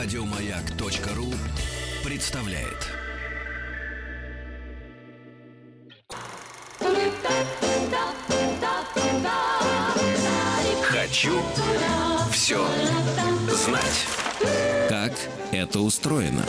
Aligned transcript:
Радиомаяк.ру 0.00 1.34
представляет. 2.04 2.86
Хочу 10.84 11.42
все 12.30 12.64
знать. 13.50 14.06
Как 14.88 15.12
это 15.50 15.80
устроено? 15.80 16.44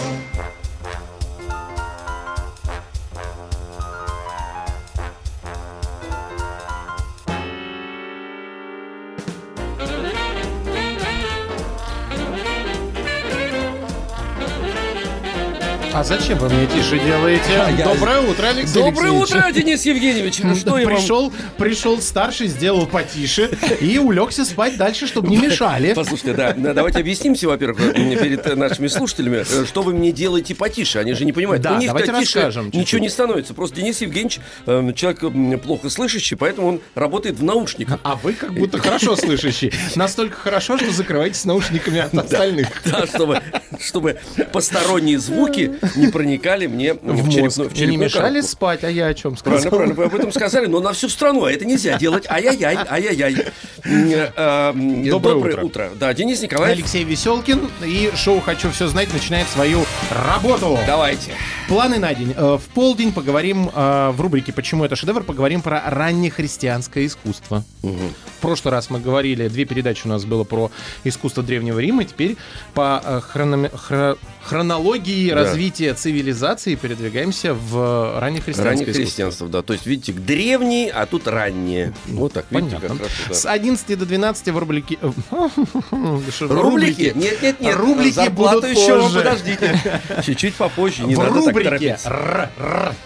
А 15.92 16.04
зачем 16.04 16.38
вы 16.38 16.50
мне 16.50 16.68
тише 16.68 17.00
делаете? 17.00 17.44
А 17.58 17.70
я- 17.78 17.86
Доброе 17.86 18.20
утро, 18.22 18.48
Алексей 18.48 18.76
Доброе 18.76 19.10
Алексеевич. 19.12 19.30
утро, 19.46 19.52
Денис 19.52 19.86
Евгеньевич. 19.86 20.36
Что 20.60 20.78
я 20.78 20.86
вам... 20.86 20.96
пришел, 20.96 21.34
пришел 21.58 22.00
старший, 22.00 22.48
сделал 22.48 22.86
потише 22.86 23.50
и 23.82 23.98
улегся 23.98 24.46
спать 24.46 24.78
дальше, 24.78 25.08
чтобы 25.08 25.28
не 25.30 25.38
мешали. 25.38 25.94
Послушайте, 25.94 26.34
да, 26.34 26.54
да, 26.56 26.74
давайте 26.74 27.00
объяснимся, 27.00 27.48
во-первых, 27.48 27.94
перед 27.94 28.46
э, 28.46 28.56
нашими 28.56 28.88
слушателями, 28.88 29.38
э, 29.50 29.66
что 29.66 29.82
вы 29.82 29.94
мне 29.94 30.12
делаете 30.12 30.54
потише. 30.56 31.00
Они 31.00 31.14
же 31.14 31.26
не 31.26 31.34
понимают. 31.34 31.64
Да, 31.64 31.74
У 31.74 31.78
них 31.80 31.88
давайте 31.88 32.12
тише 32.14 32.38
расскажем 32.40 32.66
чуть-чуть. 32.66 32.82
ничего 32.82 33.02
не 33.02 33.10
становится. 33.10 33.54
Просто 33.56 33.78
Денис 33.78 34.00
Евгеньевич 34.00 34.40
э, 34.68 34.92
человек 34.96 35.62
плохо 35.64 35.90
слышащий, 35.90 36.38
поэтому 36.38 36.68
он 36.68 36.82
работает 36.94 37.38
в 37.40 37.44
наушниках. 37.44 38.00
А 38.04 38.16
вы 38.16 38.34
как 38.34 38.54
будто 38.54 38.78
хорошо 38.78 39.16
слышащий. 39.16 39.74
Настолько 39.96 40.38
хорошо, 40.38 40.78
что 40.78 40.92
закрываетесь 40.92 41.46
наушниками 41.46 42.00
от 42.00 42.14
остальных. 42.14 42.68
Да, 42.86 43.06
чтобы, 43.08 43.42
чтобы 43.82 44.20
посторонние 44.54 45.18
звуки 45.20 45.74
не 45.96 46.08
проникали 46.08 46.68
мне 46.68 46.94
в, 46.94 46.98
В 47.02 47.30
черепную, 47.32 47.70
в 47.70 47.74
И 47.76 47.86
не 47.88 47.98
мешали 47.98 48.22
коробку. 48.36 48.48
спать, 48.48 48.84
а 48.84 48.90
я 48.90 49.08
о 49.08 49.14
чем 49.14 49.36
Правильно, 49.36 49.62
сказал? 49.62 49.78
правильно, 49.78 49.96
вы 49.96 50.04
об 50.06 50.16
этом 50.16 50.32
сказали, 50.32 50.66
но 50.68 50.80
на 50.80 50.94
всю 50.94 51.10
страну, 51.10 51.46
а 51.46 51.52
это 51.52 51.66
нельзя 51.66 51.98
делать. 51.98 52.26
Ай-яй-яй, 52.30 52.78
ай-яй-яй. 52.90 53.46
Э, 53.86 54.74
Доброе 55.10 55.64
утро. 55.64 55.90
Да, 56.00 56.14
Денис 56.14 56.42
Николаев. 56.42 56.74
Алексей 56.78 57.04
Веселкин 57.04 57.70
и 57.86 58.12
шоу 58.16 58.40
«Хочу 58.42 58.72
все 58.72 58.88
знать» 58.88 59.12
начинает 59.14 59.48
свою 59.50 59.86
работу. 60.12 60.78
Давайте. 60.86 61.32
Планы 61.68 62.00
на 62.00 62.14
день. 62.14 62.34
Э, 62.36 62.58
В 62.58 62.64
полдень 62.74 63.12
поговорим 63.12 63.70
э, 63.74 64.10
в 64.12 64.20
рубрике 64.22 64.52
«Почему 64.54 64.86
это 64.86 64.96
шедевр?» 64.96 65.24
поговорим 65.24 65.62
про 65.62 65.82
раннехристианское 65.86 67.06
искусство. 67.06 67.64
В 67.82 68.42
прошлый 68.42 68.72
раз 68.72 68.90
мы 68.90 69.00
говорили, 69.00 69.48
две 69.48 69.66
передачи 69.66 70.02
у 70.06 70.10
нас 70.10 70.26
было 70.26 70.44
про 70.44 70.72
искусство 71.04 71.44
Древнего 71.44 71.80
Рима, 71.80 72.04
теперь 72.06 72.38
по 72.74 73.22
хрономе- 73.34 73.72
хро- 73.72 74.18
хронологии 74.44 75.30
Да. 75.30 75.36
развития 75.36 75.94
цивилизации 75.94 76.76
передвигаемся 76.76 77.54
в 77.54 78.20
раннехристианское 78.20 78.64
Раннее 78.72 78.84
искусство. 78.86 79.04
христианство, 79.04 79.48
да. 79.50 79.62
То 79.62 79.74
есть, 79.74 79.86
видите, 79.86 80.14
древний, 80.14 80.90
а 80.94 81.06
тут 81.06 81.28
раннее. 81.28 81.94
Вот 82.08 82.34
так, 82.34 82.46
видите, 82.50 82.78
Понятно. 82.78 82.98
как 83.00 83.08
хорошо. 83.10 83.34
С 83.34 83.44
да. 83.44 83.52
11 83.70 84.00
до 84.00 84.06
12 84.06 84.48
в 84.50 84.58
рубрике... 84.58 84.98
э, 85.02 85.12
Рублики? 86.42 87.14
Нет, 87.16 87.42
нет, 87.42 87.60
нет. 87.60 87.76
Рублики 87.76 88.30
будут 88.30 88.66
еще, 88.66 89.10
подождите. 89.16 89.80
Чуть-чуть 90.26 90.56
попозже, 90.56 91.06
в 91.06 91.20
рубрике, 91.20 91.98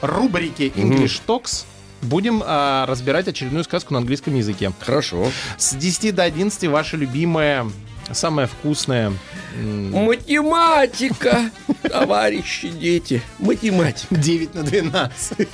рубрике 0.02 0.70
English 0.70 1.22
Talks 1.26 1.66
будем 2.02 2.44
а, 2.46 2.86
разбирать 2.86 3.28
очередную 3.28 3.64
сказку 3.64 3.94
на 3.94 4.00
английском 4.00 4.36
языке. 4.36 4.72
Хорошо. 4.80 5.28
С 5.58 5.74
10 5.74 6.14
до 6.14 6.24
11 6.24 6.66
ваша 6.66 6.98
любимая, 6.98 7.66
самая 8.12 8.48
вкусная... 8.48 9.14
Математика, 9.56 11.50
товарищи 11.84 12.70
дети. 12.70 13.22
Математика. 13.40 14.16
9 14.16 14.56
на 14.56 14.64
12. 14.64 15.48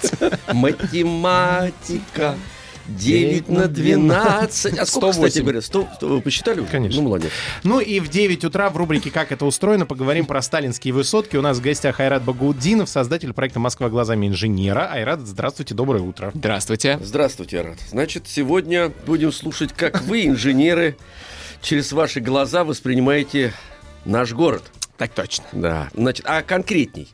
Математика. 0.54 2.36
9 2.98 3.50
на 3.50 3.68
12. 3.68 4.78
А 4.80 4.86
сколько, 4.86 5.12
кстати 5.12 5.32
108. 5.32 5.42
говоря, 5.42 5.62
100, 5.62 5.90
вы 6.02 6.22
посчитали? 6.22 6.66
Конечно. 6.70 7.02
Ну, 7.02 7.08
молодец. 7.08 7.32
Ну 7.64 7.80
и 7.80 8.00
в 8.00 8.10
9 8.10 8.46
утра 8.46 8.70
в 8.70 8.78
рубрике 8.78 9.12
«Как 9.12 9.32
это 9.32 9.46
устроено» 9.46 9.86
поговорим 9.86 10.26
про 10.26 10.42
сталинские 10.42 10.94
высотки. 10.94 11.38
У 11.38 11.42
нас 11.42 11.58
в 11.58 11.62
гостях 11.62 12.00
Айрат 12.00 12.24
Багауддинов, 12.24 12.90
создатель 12.90 13.34
проекта 13.34 13.60
«Москва 13.60 13.90
глазами 13.90 14.28
инженера». 14.28 14.90
Айрат, 14.92 15.22
здравствуйте, 15.22 15.76
доброе 15.76 16.04
утро. 16.04 16.32
Здравствуйте. 16.34 17.00
Здравствуйте, 17.02 17.60
Арат. 17.60 17.80
Значит, 17.90 18.24
сегодня 18.28 18.92
будем 19.06 19.32
слушать, 19.32 19.74
как 19.76 20.02
вы, 20.04 20.26
инженеры, 20.26 20.98
через 21.62 21.92
ваши 21.92 22.20
глаза 22.20 22.64
воспринимаете 22.64 23.54
наш 24.06 24.34
город. 24.34 24.64
Так 24.98 25.14
точно. 25.14 25.46
Да. 25.54 25.90
Значит, 25.94 26.26
а 26.28 26.42
конкретней? 26.42 27.08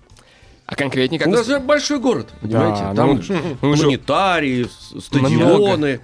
А 0.68 0.76
конкретнее 0.76 1.20
как 1.20 1.28
У 1.28 1.32
нас 1.32 1.46
же 1.46 1.60
большой 1.60 2.00
город, 2.00 2.30
понимаете? 2.42 2.82
Да, 2.82 2.94
Там 2.96 3.22
ну, 3.28 3.58
мы 3.62 3.70
уже 3.70 3.84
планетарии, 3.84 4.68
стадионы, 5.00 6.00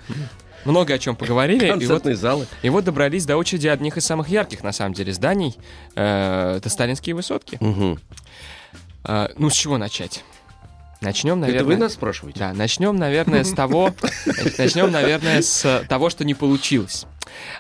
много 0.66 0.94
о 0.94 1.00
чем 1.00 1.16
поговорили, 1.16 1.66
и 1.66 1.72
вот, 1.72 1.80
концертные 1.80 2.16
залы. 2.16 2.46
и 2.62 2.70
вот 2.70 2.84
добрались 2.84 3.26
до 3.26 3.38
очереди 3.38 3.68
одних 3.68 3.98
из 3.98 4.06
самых 4.06 4.30
ярких, 4.30 4.64
на 4.64 4.72
самом 4.72 4.94
деле, 4.94 5.14
зданий. 5.14 5.58
Э, 5.96 6.58
это 6.58 6.70
сталинские 6.70 7.16
высотки. 7.16 7.58
Э, 9.04 9.30
ну, 9.36 9.50
с 9.50 9.54
чего 9.54 9.80
начать? 9.80 10.24
Начнем, 11.02 11.40
наверное... 11.40 11.62
Это 11.62 11.68
вы 11.68 11.78
нас 11.78 11.94
спрашиваете? 11.94 12.40
Да, 12.40 12.54
начнем, 12.54 12.96
наверное, 12.96 13.44
с 13.44 13.52
того, 13.54 13.92
начнем, 14.60 14.92
наверное, 14.92 15.42
с 15.42 15.84
того, 15.90 16.12
что 16.12 16.24
не 16.24 16.36
получилось. 16.36 17.08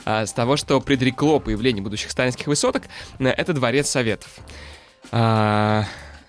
А, 0.05 0.27
С 0.27 0.33
того, 0.33 0.57
что 0.57 0.79
предрекло 0.79 1.39
появление 1.39 1.81
будущих 1.81 2.11
сталинских 2.11 2.45
высоток, 2.45 2.83
э, 3.17 3.27
это 3.29 3.53
дворец 3.53 3.89
Советов. 3.89 4.29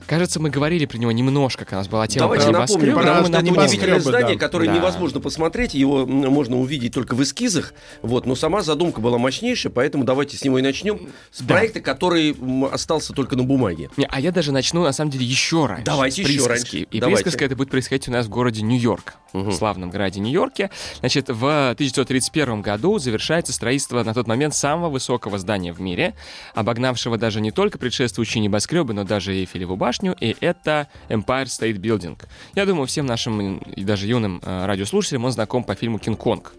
Кажется, 0.07 0.41
мы 0.41 0.51
говорили 0.51 0.87
про 0.87 0.99
него 0.99 1.13
немножко, 1.13 1.65
когда 1.65 1.77
у 1.79 1.81
нас 1.81 1.89
была 1.89 2.07
тема 2.07 2.25
Давайте 2.27 2.47
про 2.49 2.61
напомним 2.61 2.95
про 2.95 3.05
напомним. 3.05 3.53
удивительное 3.59 4.01
здание, 4.01 4.35
да. 4.37 4.41
которое 4.41 4.67
Да. 4.67 4.77
невозможно 4.77 5.21
посмотреть, 5.21 5.75
его 5.75 6.07
можно 6.07 6.59
увидеть 6.59 6.93
только 6.95 7.15
в 7.15 7.23
эскизах, 7.23 7.75
вот, 8.03 8.27
но 8.27 8.35
сама 8.35 8.63
задумка 8.63 9.01
была 9.01 9.19
мощнейшая, 9.19 9.73
поэтому 9.73 10.05
давайте 10.05 10.37
с 10.37 10.45
него 10.45 10.59
и 10.59 10.63
начнем, 10.63 11.09
с 11.31 11.41
Да. 11.43 11.55
проекта, 11.55 11.81
который 11.81 12.37
остался 12.73 13.13
только 13.13 13.37
на 13.37 13.45
бумаге. 13.45 13.91
Не, 13.97 14.07
а 14.11 14.21
я 14.21 14.33
даже 14.33 14.53
начну, 14.53 14.83
на 14.83 14.93
самом 14.93 15.11
деле, 15.11 15.25
еще 15.27 15.67
раньше. 15.67 15.85
Давайте 15.85 16.23
еще 16.23 16.33
присказки. 16.33 16.77
раньше. 16.77 16.89
И 16.91 17.01
Давайте. 17.01 17.23
присказка 17.25 17.45
это 17.45 17.57
будет 17.57 17.71
происходить 17.71 18.09
у 18.09 18.13
нас 18.13 18.27
в 18.27 18.29
городе 18.29 18.63
Нью-Йорк. 18.63 19.15
Мгм. 19.33 19.49
В 19.51 19.55
славном 19.55 19.91
городе 19.91 20.21
Нью-Йорке. 20.21 20.71
Значит, 21.01 21.29
в 21.31 21.71
1931 21.71 22.61
году 22.63 22.99
завершается 22.99 23.53
строительство 23.53 24.03
на 24.03 24.13
тот 24.15 24.27
момент 24.27 24.55
самого 24.55 24.91
высокого 24.91 25.39
здания 25.39 25.73
в 25.73 25.81
мире, 25.81 26.15
обогнавшего 26.55 27.17
даже 27.17 27.41
не 27.41 27.51
только 27.51 27.79
предшествующие 27.79 28.43
небоскребы, 28.43 28.93
но 28.93 29.05
даже 29.05 29.35
и 29.35 29.41
Эйфелеву 29.41 29.77
башню, 29.77 29.92
и 30.01 30.37
это 30.41 30.89
Empire 31.09 31.45
State 31.45 31.79
Building. 31.79 32.19
Я 32.55 32.67
думаю, 32.67 32.87
всем 32.87 33.07
нашим 33.07 33.59
и 33.59 33.85
даже 33.85 34.07
юным 34.07 34.41
э, 34.45 34.67
радиослушателям 34.67 35.25
он 35.25 35.33
знаком 35.33 35.65
по 35.65 35.75
фильму 35.75 35.99
«Кинг-Конг». 35.99 36.53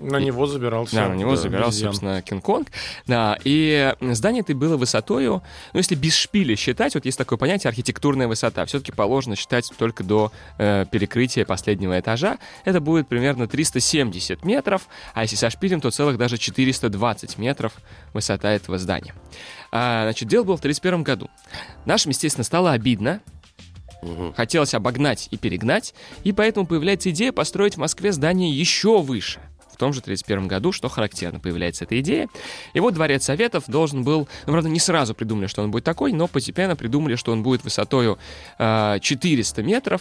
На 0.00 0.18
него 0.18 0.46
забирался. 0.46 0.96
Да, 0.96 1.08
на 1.08 1.14
него 1.14 1.36
забирался, 1.36 1.68
обезьян. 1.68 1.92
собственно, 1.92 2.22
Кинг-Конг. 2.22 2.68
Да, 3.06 3.38
и 3.44 3.94
здание 4.00 4.42
это 4.42 4.54
было 4.54 4.76
высотою, 4.76 5.42
ну, 5.72 5.78
если 5.78 5.94
без 5.94 6.14
шпиля 6.14 6.54
считать, 6.56 6.94
вот 6.94 7.04
есть 7.04 7.16
такое 7.16 7.38
понятие 7.38 7.68
архитектурная 7.68 8.28
высота, 8.28 8.64
все-таки 8.66 8.92
положено 8.92 9.36
считать 9.36 9.70
только 9.78 10.04
до 10.04 10.32
э, 10.58 10.84
перекрытия 10.90 11.44
последнего 11.44 11.98
этажа. 11.98 12.38
Это 12.64 12.80
будет 12.80 13.08
примерно 13.08 13.48
370 13.48 14.44
метров, 14.44 14.86
а 15.14 15.22
если 15.22 15.36
со 15.36 15.50
шпилем, 15.50 15.80
то 15.80 15.90
целых 15.90 16.18
даже 16.18 16.36
420 16.36 17.38
метров 17.38 17.72
высота 18.12 18.50
этого 18.50 18.78
здания. 18.78 19.14
А, 19.72 20.04
значит, 20.04 20.28
дело 20.28 20.44
было 20.44 20.56
в 20.56 20.60
1931 20.60 21.02
году. 21.02 21.30
Нашим, 21.84 22.10
естественно, 22.10 22.44
стало 22.44 22.72
обидно, 22.72 23.20
Хотелось 24.36 24.74
обогнать 24.74 25.28
и 25.30 25.36
перегнать, 25.36 25.94
и 26.22 26.32
поэтому 26.32 26.66
появляется 26.66 27.10
идея 27.10 27.32
построить 27.32 27.74
в 27.74 27.78
Москве 27.78 28.12
здание 28.12 28.50
еще 28.50 29.00
выше. 29.00 29.40
В 29.72 29.78
том 29.78 29.92
же 29.92 30.00
1931 30.00 30.48
году, 30.48 30.72
что 30.72 30.88
характерно, 30.88 31.38
появляется 31.38 31.84
эта 31.84 32.00
идея. 32.00 32.28
И 32.72 32.80
вот 32.80 32.94
Дворец 32.94 33.24
Советов 33.24 33.64
должен 33.66 34.04
был, 34.04 34.26
ну, 34.46 34.52
правда, 34.52 34.70
не 34.70 34.80
сразу 34.80 35.14
придумали, 35.14 35.48
что 35.48 35.62
он 35.62 35.70
будет 35.70 35.84
такой, 35.84 36.12
но 36.12 36.28
постепенно 36.28 36.76
придумали, 36.76 37.14
что 37.14 37.32
он 37.32 37.42
будет 37.42 37.62
высотою 37.62 38.18
э, 38.58 38.98
400 39.00 39.62
метров, 39.62 40.00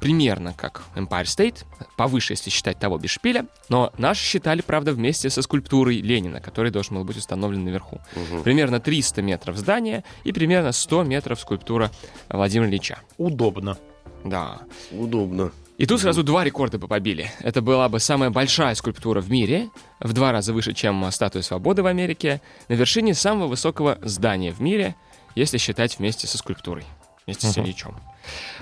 примерно 0.00 0.52
как 0.54 0.82
Empire 0.94 1.24
State, 1.24 1.64
повыше, 1.96 2.34
если 2.34 2.50
считать 2.50 2.78
того 2.78 2.98
без 2.98 3.10
шпиля, 3.10 3.46
но 3.68 3.92
наши 3.98 4.22
считали, 4.22 4.60
правда, 4.60 4.92
вместе 4.92 5.30
со 5.30 5.42
скульптурой 5.42 5.96
Ленина, 6.00 6.40
который 6.40 6.70
должен 6.70 6.96
был 6.96 7.04
быть 7.04 7.16
установлен 7.16 7.64
наверху. 7.64 8.00
Примерно 8.44 8.80
300 8.80 9.22
метров 9.22 9.56
здания 9.56 10.04
и 10.24 10.32
примерно 10.32 10.72
100 10.72 11.04
метров 11.04 11.40
скульптура 11.40 11.90
Владимира 12.28 12.68
Ильича. 12.68 12.98
Удобно. 13.18 13.78
Да. 14.24 14.60
Удобно. 14.92 15.52
И 15.78 15.84
тут 15.84 16.00
сразу 16.00 16.22
два 16.22 16.42
рекорда 16.42 16.78
бы 16.78 16.88
побили. 16.88 17.30
Это 17.40 17.60
была 17.60 17.88
бы 17.90 18.00
самая 18.00 18.30
большая 18.30 18.74
скульптура 18.74 19.20
в 19.20 19.30
мире, 19.30 19.68
в 20.00 20.14
два 20.14 20.32
раза 20.32 20.54
выше, 20.54 20.72
чем 20.72 21.10
статуя 21.12 21.42
свободы 21.42 21.82
в 21.82 21.86
Америке, 21.86 22.40
на 22.68 22.74
вершине 22.74 23.12
самого 23.14 23.46
высокого 23.48 23.98
здания 24.02 24.52
в 24.52 24.60
мире, 24.60 24.94
если 25.34 25.58
считать 25.58 25.98
вместе 25.98 26.26
со 26.26 26.38
скульптурой, 26.38 26.84
вместе 27.26 27.46
с 27.46 27.56
Мгм. 27.56 27.66
Ильичом. 27.66 28.00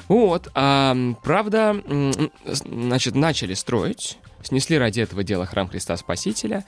Вот, 0.09 0.49
а, 0.55 0.97
правда, 1.23 1.77
значит, 2.45 3.15
начали 3.15 3.55
строить, 3.55 4.19
снесли 4.43 4.77
ради 4.79 5.01
этого 5.01 5.23
дела 5.25 5.47
храм 5.47 5.69
Христа 5.69 5.97
Спасителя, 5.97 6.65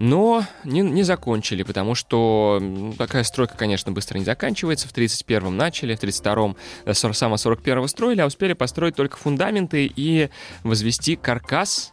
но 0.00 0.44
не, 0.64 0.80
не 0.80 1.02
закончили, 1.02 1.64
потому 1.64 1.94
что 1.94 2.58
м, 2.62 2.92
такая 2.94 3.24
стройка, 3.24 3.56
конечно, 3.56 3.90
быстро 3.92 4.16
не 4.18 4.24
заканчивается. 4.24 4.88
В 4.88 4.92
31-м 4.94 5.56
начали, 5.56 5.94
в 5.96 6.00
32-м, 6.02 6.56
э, 6.84 6.94
сор- 6.94 7.14
само 7.14 7.34
41-го 7.34 7.86
строили, 7.88 8.20
а 8.20 8.26
успели 8.26 8.52
построить 8.52 8.94
только 8.94 9.16
фундаменты 9.16 9.90
и 9.94 10.30
возвести 10.62 11.16
каркас. 11.16 11.92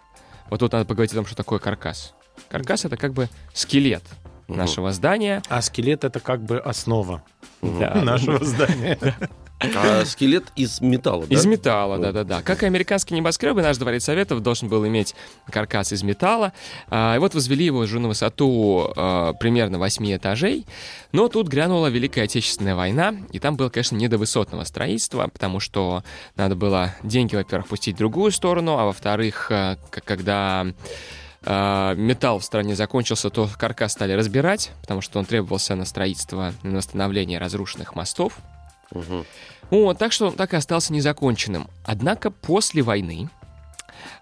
Вот 0.51 0.59
тут 0.59 0.71
надо 0.73 0.85
поговорить 0.85 1.11
о 1.13 1.15
том, 1.15 1.25
что 1.25 1.35
такое 1.35 1.57
каркас. 1.59 2.13
Каркас— 2.49 2.85
это 2.85 2.95
как 2.95 3.13
бы 3.13 3.27
скелет 3.53 4.03
нашего 4.47 4.91
здания. 4.93 5.41
А 5.49 5.61
скелет 5.63 6.03
это 6.03 6.19
как 6.19 6.43
бы 6.43 6.59
основа 6.59 7.23
Да. 7.63 7.95
нашего 8.03 8.45
здания. 8.45 8.99
А 9.59 10.03
скелет 10.05 10.45
из 10.55 10.81
металла, 10.81 11.25
да? 11.27 11.33
Из 11.33 11.45
металла, 11.45 11.97
да-да-да. 11.97 12.41
Как 12.41 12.63
и 12.63 12.65
американские 12.65 13.17
небоскребы, 13.17 13.61
наш 13.61 13.77
дворец 13.77 14.03
Советов 14.03 14.41
должен 14.41 14.67
был 14.67 14.85
иметь 14.87 15.15
каркас 15.49 15.93
из 15.93 16.03
металла. 16.03 16.51
А, 16.89 17.15
И 17.15 17.19
вот 17.19 17.33
возвели 17.33 17.65
его 17.65 17.79
уже 17.79 17.99
на 17.99 18.09
высоту 18.09 18.91
а, 18.95 19.33
примерно 19.33 19.79
8 19.79 20.15
этажей. 20.17 20.65
Но 21.13 21.29
тут 21.29 21.47
грянула 21.47 21.87
Великая 21.87 22.23
Отечественная 22.23 22.75
война, 22.75 23.15
и 23.31 23.39
там 23.39 23.55
было, 23.55 23.69
конечно, 23.69 23.95
не 23.95 24.09
до 24.09 24.17
высотного 24.17 24.65
строительства, 24.65 25.27
потому 25.27 25.59
что 25.61 26.03
надо 26.35 26.55
было 26.55 26.93
деньги, 27.03 27.35
во-первых, 27.35 27.69
пустить 27.69 27.95
в 27.95 27.99
другую 27.99 28.31
сторону, 28.31 28.77
а 28.77 28.85
во-вторых, 28.85 29.47
а, 29.51 29.77
когда 29.89 30.65
металл 31.47 32.39
в 32.39 32.43
стране 32.43 32.75
закончился, 32.75 33.29
то 33.29 33.47
каркас 33.55 33.91
стали 33.91 34.13
разбирать, 34.13 34.71
потому 34.81 35.01
что 35.01 35.19
он 35.19 35.25
требовался 35.25 35.75
на 35.75 35.85
строительство, 35.85 36.53
на 36.63 36.77
восстановление 36.77 37.37
разрушенных 37.37 37.93
мостов. 37.93 38.33
Мгм. 38.91 39.25
Вот, 39.69 39.97
так 39.97 40.11
что 40.11 40.27
он 40.27 40.33
так 40.33 40.53
и 40.53 40.57
остался 40.57 40.93
незаконченным. 40.93 41.69
Однако 41.83 42.31
после 42.31 42.81
войны 42.81 43.29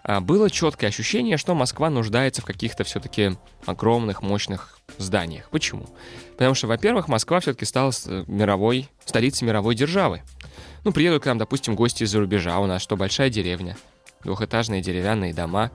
а, 0.04 0.21
было 0.21 0.50
четкое 0.50 0.89
ощущение, 0.89 1.38
что 1.38 1.56
Москва 1.56 1.89
нуждается 1.89 2.42
в 2.42 2.45
каких-то 2.45 2.83
все-таки 2.83 3.38
огромных, 3.65 4.21
мощных 4.21 4.77
зданиях. 4.98 5.50
Почему? 5.50 5.88
Потому 6.33 6.54
что, 6.56 6.68
во-первых, 6.68 7.07
Москва 7.07 7.39
все-таки 7.39 7.65
стала 7.65 7.92
э, 8.06 8.24
мировой, 8.27 8.89
столицей 9.06 9.48
мировой 9.48 9.75
державы. 9.75 10.21
Ну, 10.83 10.92
приедут 10.92 11.24
к 11.24 11.25
нам, 11.25 11.38
допустим, 11.38 11.75
гости 11.75 12.04
из-за 12.04 12.19
рубежа, 12.19 12.60
у 12.60 12.65
нас 12.65 12.81
что, 12.81 12.98
большая 12.98 13.30
деревня, 13.30 13.77
двухэтажные 14.23 14.81
деревянные 14.81 15.33
дома. 15.33 15.71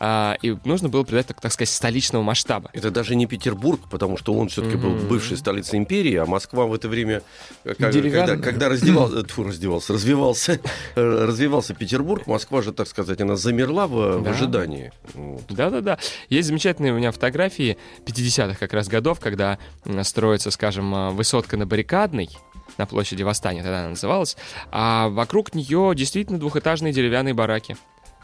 А, 0.00 0.36
и 0.42 0.54
нужно 0.64 0.88
было 0.88 1.02
придать, 1.02 1.26
так, 1.26 1.40
так 1.40 1.50
сказать, 1.52 1.70
столичного 1.70 2.22
масштаба. 2.22 2.70
Это 2.72 2.92
даже 2.92 3.16
не 3.16 3.26
Петербург, 3.26 3.80
потому 3.90 4.16
что 4.16 4.32
он 4.32 4.48
все-таки 4.48 4.76
был 4.76 4.90
Мгм. 4.90 5.08
бывшей 5.08 5.36
столицей 5.36 5.76
империи, 5.76 6.14
а 6.14 6.24
Москва 6.24 6.66
в 6.66 6.74
это 6.74 6.88
время, 6.88 7.22
э, 7.64 7.74
как- 7.74 7.92
когда, 7.92 8.36
когда 8.36 8.68
раздевал, 8.68 9.12
э, 9.12 9.24
тьфу, 9.24 9.42
раздевался, 9.42 9.94
развивался, 9.94 10.60
э, 10.94 11.00
развивался 11.26 11.74
Петербург, 11.74 12.28
Москва 12.28 12.62
же, 12.62 12.72
так 12.72 12.86
сказать, 12.86 13.20
она 13.20 13.34
замерла 13.34 13.88
в, 13.88 14.18
в 14.18 14.22
Да. 14.22 14.30
ожидании. 14.30 14.92
Вот. 15.14 15.42
Да-да-да. 15.48 15.98
Есть 16.28 16.46
замечательные 16.46 16.92
у 16.92 16.96
меня 16.96 17.10
фотографии 17.10 17.76
50-х 18.06 18.56
как 18.60 18.72
раз 18.74 18.86
годов, 18.86 19.18
когда 19.18 19.58
строится, 20.02 20.52
скажем, 20.52 21.16
высотка 21.16 21.56
на 21.56 21.66
Баррикадной, 21.66 22.28
на 22.76 22.86
площади 22.86 23.22
Восстания 23.22 23.62
тогда 23.62 23.80
она 23.80 23.90
называлась, 23.90 24.36
а 24.70 25.08
вокруг 25.08 25.54
нее 25.54 25.92
действительно 25.94 26.38
двухэтажные 26.38 26.92
деревянные 26.92 27.34
бараки 27.34 27.76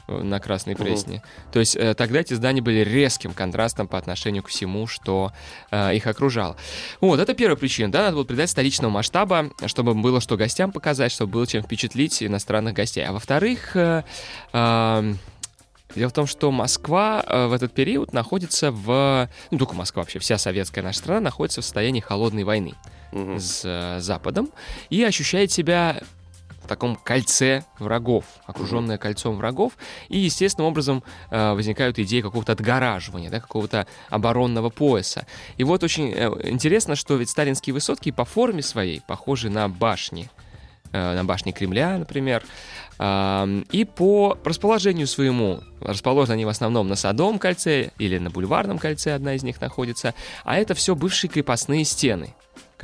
э, 0.06 0.22
на 0.22 0.38
Красной. 0.40 0.76
Пресне. 0.76 1.22
То 1.52 1.60
есть 1.60 1.76
э, 1.76 1.94
тогда 1.94 2.20
эти 2.20 2.34
здания 2.34 2.60
были 2.60 2.80
резким 2.80 3.32
контрастом 3.32 3.88
по 3.88 3.98
отношению 3.98 4.42
к 4.42 4.48
всему, 4.48 4.86
что 4.86 5.32
э, 5.70 5.96
их 5.96 6.06
окружало. 6.06 6.56
Вот, 7.00 7.20
это 7.20 7.34
первая 7.34 7.56
причина, 7.56 7.90
да, 7.90 8.02
надо 8.02 8.16
было 8.16 8.24
придать 8.24 8.50
столичного 8.50 8.90
масштаба, 8.90 9.50
чтобы 9.66 9.94
было 9.94 10.20
что 10.20 10.36
гостям 10.36 10.72
показать, 10.72 11.12
чтобы 11.12 11.32
было 11.32 11.46
чем 11.46 11.62
впечатлить 11.62 12.22
иностранных 12.22 12.74
гостей. 12.74 13.04
А 13.04 13.12
во-вторых, 13.12 13.76
э, 13.76 14.04
э, 14.52 15.14
Дело 15.94 16.08
в 16.08 16.12
том, 16.12 16.26
что 16.26 16.50
Москва 16.50 17.22
э, 17.24 17.46
в 17.46 17.52
этот 17.52 17.72
период 17.72 18.12
находится 18.12 18.72
в... 18.72 19.28
Ну, 19.50 19.58
только 19.58 19.74
Москва 19.74 20.02
вообще, 20.02 20.18
вся 20.18 20.38
советская 20.38 20.82
наша 20.82 20.98
страна 20.98 21.20
находится 21.20 21.60
в 21.60 21.64
состоянии 21.64 22.00
холодной 22.00 22.44
войны 22.44 22.74
С 23.38 23.62
э, 23.64 24.00
Западом 24.00 24.50
и 24.90 25.02
ощущает 25.04 25.52
себя 25.52 26.00
в 26.64 26.66
таком 26.66 26.96
кольце 26.96 27.64
врагов, 27.78 28.24
окруженное 28.46 28.98
кольцом 28.98 29.36
врагов, 29.36 29.74
и 30.08 30.18
естественным 30.18 30.68
образом 30.68 31.04
э, 31.30 31.52
возникают 31.52 31.98
идеи 31.98 32.22
какого-то 32.22 32.52
отгораживания, 32.52 33.30
да, 33.30 33.38
какого-то 33.38 33.86
оборонного 34.08 34.70
пояса. 34.70 35.26
И 35.58 35.64
вот 35.64 35.84
очень 35.84 36.10
э, 36.12 36.28
интересно, 36.48 36.96
что 36.96 37.16
ведь 37.16 37.30
сталинские 37.30 37.74
высотки 37.74 38.10
по 38.10 38.24
форме 38.24 38.62
своей 38.62 39.02
похожи 39.06 39.50
на 39.50 39.68
башни, 39.68 40.30
э, 40.92 41.14
на 41.14 41.24
башни 41.24 41.52
Кремля, 41.52 41.98
например, 41.98 42.42
Ам, 42.96 43.64
и 43.72 43.84
по 43.84 44.38
расположению 44.44 45.08
своему 45.08 45.60
расположены 45.80 46.34
они 46.34 46.44
в 46.44 46.48
основном 46.48 46.88
на 46.88 46.94
Садовом 46.94 47.40
кольце 47.40 47.90
или 47.98 48.18
на 48.18 48.30
Бульварном 48.30 48.78
кольце, 48.78 49.14
одна 49.14 49.34
из 49.34 49.42
них 49.42 49.60
находится, 49.60 50.14
а 50.44 50.56
это 50.56 50.74
все 50.74 50.94
бывшие 50.94 51.28
крепостные 51.28 51.84
стены. 51.84 52.34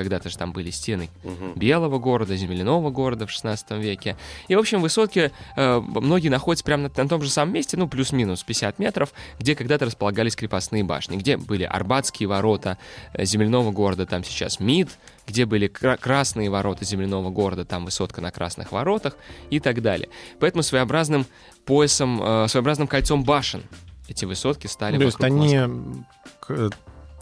Когда-то 0.00 0.30
же 0.30 0.38
там 0.38 0.52
были 0.52 0.70
стены 0.70 1.08
Мгм. 1.24 1.52
Белого 1.54 1.98
города, 1.98 2.34
Земляного 2.36 2.90
города 2.90 3.26
в 3.26 3.30
16 3.30 3.70
веке. 3.72 4.16
И, 4.48 4.54
в 4.56 4.58
общем, 4.58 4.80
высотки 4.80 5.30
э, 5.56 5.80
многие 5.80 6.28
находятся 6.28 6.64
прямо 6.64 6.84
на, 6.84 7.02
на 7.02 7.08
том 7.08 7.22
же 7.22 7.28
самом 7.30 7.52
месте, 7.54 7.76
ну, 7.76 7.88
плюс-минус 7.88 8.42
50 8.42 8.78
метров, 8.78 9.12
где 9.38 9.54
когда-то 9.54 9.84
располагались 9.86 10.36
крепостные 10.36 10.84
башни, 10.84 11.16
где 11.16 11.36
были 11.36 11.64
Арбатские 11.64 12.28
ворота 12.28 12.78
э, 13.12 13.24
Земляного 13.24 13.70
города, 13.72 14.06
там 14.06 14.24
сейчас 14.24 14.58
МИД, 14.60 14.88
где 15.26 15.44
были 15.44 15.68
кра- 15.68 15.96
красные 15.96 16.50
ворота 16.50 16.84
Земляного 16.84 17.30
города, 17.30 17.64
там 17.64 17.84
высотка 17.84 18.20
на 18.20 18.30
красных 18.30 18.72
воротах 18.72 19.16
и 19.50 19.60
так 19.60 19.82
далее. 19.82 20.08
Поэтому 20.40 20.62
своеобразным 20.62 21.26
поясом, 21.64 22.20
э, 22.22 22.48
своеобразным 22.48 22.88
кольцом 22.88 23.22
башен 23.24 23.62
эти 24.08 24.24
высотки 24.24 24.66
стали 24.66 24.96
То 24.98 25.04
есть 25.04 25.18
вокруг 25.20 25.36
они 25.40 26.04
к- 26.40 26.70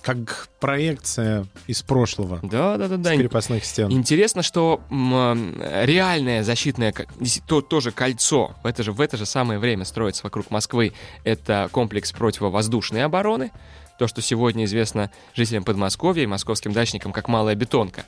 как 0.08 0.48
проекция 0.58 1.46
из 1.66 1.82
прошлого 1.82 2.38
Да, 2.42 2.78
да, 2.78 2.88
да, 2.88 2.96
да. 2.96 3.14
крепостных 3.14 3.64
стен. 3.66 3.92
Интересно, 3.92 4.42
что 4.42 4.80
м, 4.90 5.54
реальное 5.82 6.42
защитное, 6.42 6.94
то, 7.46 7.60
тоже 7.60 7.90
кольцо 7.90 8.54
в 8.62 8.66
это, 8.66 8.82
же, 8.82 8.92
в 8.92 9.02
это 9.02 9.18
же 9.18 9.26
самое 9.26 9.58
время 9.58 9.84
строится 9.84 10.22
вокруг 10.24 10.50
Москвы. 10.50 10.94
Это 11.24 11.68
комплекс 11.72 12.10
противовоздушной 12.12 13.04
обороны. 13.04 13.50
То, 13.98 14.06
что 14.06 14.22
сегодня 14.22 14.64
известно 14.64 15.10
жителям 15.34 15.64
Подмосковья 15.64 16.22
и 16.22 16.26
московским 16.26 16.72
дачникам 16.72 17.12
как 17.12 17.28
малая 17.28 17.54
бетонка. 17.54 18.06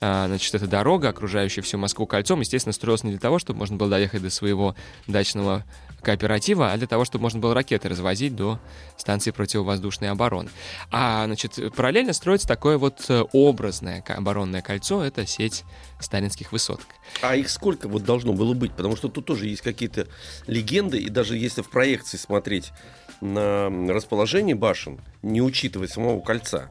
А, 0.00 0.26
Значит, 0.28 0.54
эта 0.54 0.68
дорога, 0.68 1.08
окружающая 1.08 1.62
всю 1.62 1.78
Москву 1.78 2.06
кольцом, 2.06 2.38
естественно, 2.40 2.72
строилась 2.72 3.02
не 3.02 3.10
для 3.10 3.18
того, 3.18 3.40
чтобы 3.40 3.58
можно 3.58 3.76
было 3.76 3.90
доехать 3.90 4.22
до 4.22 4.30
своего 4.30 4.76
дачного 5.08 5.64
кооператива, 6.08 6.72
а 6.72 6.76
для 6.78 6.86
того, 6.86 7.04
чтобы 7.04 7.24
можно 7.24 7.38
было 7.38 7.52
ракеты 7.52 7.90
развозить 7.90 8.34
до 8.34 8.58
станции 8.96 9.30
противовоздушной 9.30 10.08
обороны. 10.08 10.48
А, 10.90 11.26
значит, 11.26 11.58
параллельно 11.76 12.14
строится 12.14 12.48
такое 12.48 12.78
вот 12.78 13.04
э, 13.10 13.24
образное 13.34 14.02
оборонное 14.08 14.62
кольцо, 14.62 15.04
это 15.04 15.26
сеть 15.26 15.64
сталинских 16.00 16.50
высоток. 16.50 16.86
А 17.20 17.36
их 17.36 17.50
сколько 17.50 17.88
вот 17.88 18.04
должно 18.04 18.32
было 18.32 18.54
быть? 18.54 18.72
Потому 18.72 18.96
что 18.96 19.10
тут 19.10 19.26
тоже 19.26 19.48
есть 19.48 19.60
какие-то 19.60 20.06
легенды, 20.46 20.96
и 20.96 21.10
даже 21.10 21.36
если 21.36 21.60
в 21.60 21.68
проекции 21.68 22.16
смотреть 22.16 22.70
на 23.20 23.68
расположение 23.92 24.54
башен, 24.54 25.02
не 25.20 25.42
учитывая 25.42 25.88
самого 25.88 26.22
кольца, 26.22 26.70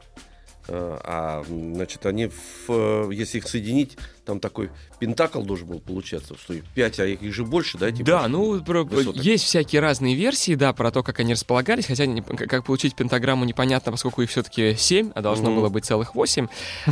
э, 0.68 1.00
а, 1.04 1.44
значит, 1.48 2.08
они, 2.08 2.26
в, 2.26 2.70
э, 2.70 3.10
если 3.14 3.38
их 3.38 3.48
соединить, 3.48 4.00
там 4.28 4.40
такой 4.42 4.70
пентакл 5.00 5.42
должен 5.42 5.68
был 5.68 5.80
получаться, 5.80 6.36
что 6.38 6.54
их 6.54 6.64
5, 6.76 7.00
а 7.00 7.06
их 7.06 7.34
же 7.34 7.46
больше, 7.46 7.78
да? 7.78 7.88
эти 7.88 8.02
Да, 8.04 8.28
ну, 8.28 8.62
про- 8.62 8.84
высоток. 8.84 9.24
есть 9.24 9.46
всякие 9.46 9.82
разные 9.82 10.16
версии, 10.16 10.54
да, 10.56 10.74
про 10.74 10.92
то, 10.92 11.02
как 11.02 11.20
они 11.22 11.34
располагались, 11.34 11.86
хотя 11.88 12.06
не- 12.06 12.22
как 12.22 12.66
получить 12.66 12.94
пентаграмму 12.94 13.46
непонятно, 13.46 13.92
поскольку 13.94 14.22
их 14.22 14.30
все-таки 14.30 14.76
7, 14.76 15.12
а 15.16 15.22
должно 15.22 15.50
Мгм. 15.50 15.60
было 15.62 15.70
быть 15.70 15.86
целых 15.86 16.14
8. 16.14 16.48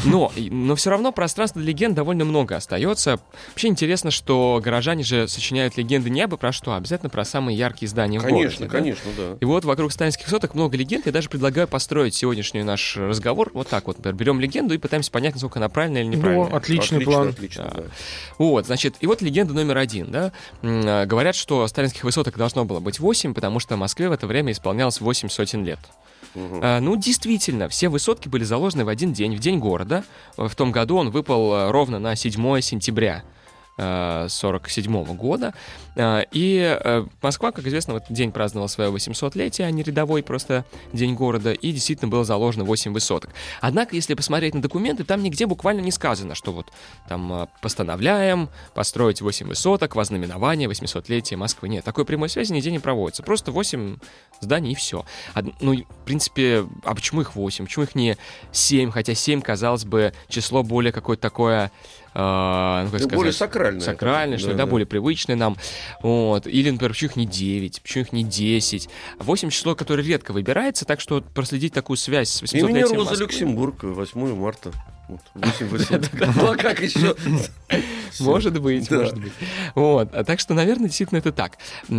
Но, 0.06 0.32
но 0.38 0.76
все 0.76 0.90
равно 0.92 1.12
пространства 1.12 1.62
для 1.62 1.72
легенд 1.72 1.94
довольно 1.94 2.24
много 2.24 2.56
остается. 2.56 3.20
Вообще 3.50 3.68
интересно, 3.68 4.12
что 4.12 4.62
горожане 4.64 5.04
же 5.04 5.28
сочиняют 5.28 5.76
легенды 5.78 6.10
не 6.10 6.22
абы 6.22 6.38
про 6.38 6.54
что, 6.54 6.72
а 6.72 6.78
обязательно 6.78 7.10
про 7.10 7.26
самые 7.26 7.58
яркие 7.58 7.90
здания 7.90 8.20
в 8.20 8.24
Конечно, 8.24 8.66
городе. 8.66 8.66
да. 8.66 8.70
конечно, 8.70 9.12
да. 9.18 9.38
И 9.42 9.46
вот 9.46 9.66
вокруг 9.66 9.92
сталинских 9.92 10.30
соток 10.30 10.56
много 10.56 10.78
легенд. 10.78 11.06
Я 11.06 11.12
даже 11.12 11.28
предлагаю 11.28 11.68
построить 11.68 12.16
сегодняшний 12.16 12.64
наш 12.64 12.96
разговор 12.96 13.52
вот 13.54 13.68
так 13.68 13.88
вот. 13.88 13.98
Например, 13.98 14.16
берем 14.16 14.40
легенду 14.40 14.74
и 14.74 14.78
пытаемся 14.78 15.12
понять, 15.12 15.34
насколько 15.34 15.60
она 15.60 15.68
правильная 15.68 16.02
или 16.04 16.16
неправильная. 16.16 16.50
Ну, 16.50 16.56
отличный 16.56 16.98
отлично, 17.00 17.12
план. 17.12 17.25
Отлично, 17.30 17.64
Да. 17.74 17.82
да. 17.82 17.84
Вот, 18.38 18.66
значит, 18.66 18.96
и 19.00 19.08
вот 19.08 19.22
легенда 19.22 19.54
номер 19.54 19.78
один, 19.78 20.12
да. 20.12 20.32
А, 20.64 21.06
Говорят, 21.06 21.36
что 21.36 21.68
сталинских 21.68 22.04
высоток 22.04 22.38
должно 22.38 22.66
было 22.66 22.80
быть 22.80 23.00
8, 23.00 23.34
потому 23.34 23.60
что 23.60 23.78
Москве 23.78 24.10
в 24.10 24.12
это 24.12 24.28
время 24.28 24.52
исполнялось 24.52 25.02
8 25.02 25.30
сотен 25.30 25.64
лет. 25.66 25.80
Мгм. 26.34 26.60
А, 26.64 26.80
Ну, 26.80 26.96
действительно, 26.98 27.70
все 27.70 27.90
высотки 27.90 28.28
были 28.28 28.44
заложены 28.44 28.86
в 28.86 28.90
один 28.90 29.14
день, 29.14 29.36
в 29.36 29.40
день 29.40 29.60
города. 29.60 30.04
В 30.38 30.54
том 30.56 30.72
году 30.72 30.98
он 30.98 31.10
выпал 31.12 31.54
а, 31.54 31.72
ровно 31.72 32.00
на 32.00 32.16
7 32.16 32.62
сентября. 32.62 33.24
47 33.78 35.04
года. 35.16 35.54
Э, 35.96 36.24
И 36.32 36.60
э, 36.60 37.06
Москва, 37.22 37.52
как 37.52 37.66
известно, 37.68 37.94
в 37.94 37.98
этот 37.98 38.14
день 38.14 38.32
праздновала 38.32 38.68
свое 38.68 38.90
800-летие, 38.92 39.66
а 39.66 39.72
не 39.72 39.84
рядовой 39.84 40.24
просто 40.24 40.66
день 40.94 41.16
города, 41.16 41.52
и 41.52 41.72
действительно 41.72 42.10
было 42.10 42.24
заложено 42.24 42.64
8 42.64 42.94
высоток. 42.94 43.32
Однако, 43.62 43.96
если 43.96 44.14
посмотреть 44.14 44.54
на 44.54 44.62
документы, 44.62 45.04
там 45.04 45.22
нигде 45.24 45.46
буквально 45.46 45.82
не 45.82 45.92
сказано, 45.92 46.36
что 46.36 46.52
вот 46.54 46.72
там 47.10 47.32
э, 47.34 47.48
постановляем 47.62 48.50
построить 48.74 49.22
8 49.22 49.48
высоток, 49.48 49.96
вознаменование 49.96 50.70
800-летия 50.70 51.38
Москвы. 51.38 51.70
Нет, 51.70 51.84
такой 51.84 52.06
прямой 52.06 52.30
связи 52.30 52.54
нигде 52.54 52.72
не 52.72 52.80
проводится. 52.80 53.24
Просто 53.24 53.52
8 53.52 53.98
зданий 54.40 54.72
и 54.72 54.76
все. 54.76 55.06
Ну, 55.60 55.74
в 55.74 56.06
принципе, 56.06 56.66
а 56.84 56.96
почему 56.96 57.22
их 57.22 57.36
8? 57.36 57.66
Почему 57.66 57.84
их 57.84 57.96
не 57.96 58.18
7? 58.52 58.92
Хотя 58.92 59.16
7, 59.16 59.42
казалось 59.42 59.86
бы, 59.86 60.14
число 60.28 60.64
более 60.64 60.92
какое-то 60.92 61.22
такое 61.22 61.72
ну, 62.16 62.86
как 62.86 62.94
Ну, 62.94 62.98
сказать, 63.00 63.16
более 63.16 63.34
сакральное. 63.34 63.82
сакральное, 63.82 64.38
что 64.38 64.50
ли, 64.52 64.56
да, 64.56 64.66
более 64.66 64.86
привычное 64.88 65.36
нам. 65.36 65.58
Вот. 66.02 66.48
Или, 66.48 66.70
например, 66.70 66.92
почему 66.94 67.10
их 67.12 67.16
не 67.18 67.26
9, 67.26 67.82
почему 67.82 68.04
их 68.06 68.14
не 68.14 68.24
10. 68.24 68.90
8 69.20 69.50
число, 69.50 69.76
которое 69.76 70.04
редко 70.04 70.32
выбирается, 70.32 70.86
так 70.86 71.02
что 71.02 71.22
проследить 71.22 71.74
такую 71.74 71.98
связь 71.98 72.30
с 72.30 72.42
800 72.42 72.70
Имени 72.70 72.82
Роза 72.84 72.96
Москвы. 72.96 73.18
Люксембург, 73.18 73.84
8 73.84 74.36
марта. 74.36 74.72
Вот, 75.08 75.22
8 75.36 75.68
высоток. 75.68 76.10
Ну 76.36 76.52
а 76.52 76.56
как 76.56 76.82
еще? 76.82 77.16
Может 78.20 78.60
быть, 78.62 78.88
Да. 78.90 79.00
может 79.00 79.20
быть. 79.20 79.34
Вот. 79.76 80.10
А 80.16 80.24
Так 80.24 80.40
что, 80.40 80.54
наверное, 80.54 80.88
действительно 80.88 81.20
это 81.20 81.32
так. 81.32 81.58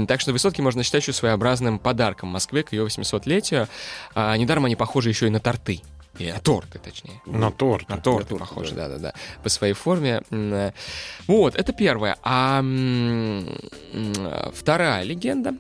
Так 0.08 0.20
что 0.20 0.32
высотки 0.32 0.60
можно 0.62 0.82
считать 0.82 1.02
еще 1.02 1.12
своеобразным 1.12 1.78
подарком 1.78 2.30
Москве 2.30 2.62
к 2.62 2.72
ее 2.72 2.84
800-летию. 2.86 3.68
А, 4.14 4.36
недаром 4.36 4.64
они 4.64 4.76
похожи 4.76 5.10
еще 5.10 5.26
и 5.26 5.30
на 5.30 5.38
торты. 5.40 5.82
И 6.18 6.32
на 6.32 6.38
торты, 6.40 6.78
точнее. 6.78 7.20
На 7.26 7.50
торт. 7.50 7.88
На 7.88 7.98
торты 7.98 8.30
торты, 8.30 8.36
похожи, 8.38 8.74
да. 8.74 8.88
да-да-да, 8.88 9.14
по 9.42 9.48
своей 9.48 9.74
форме. 9.74 10.22
Э, 10.30 10.72
Вот, 11.26 11.54
это 11.54 11.72
первое. 11.72 12.16
А 12.22 12.62
вторая 14.54 15.02
легенда. 15.02 15.54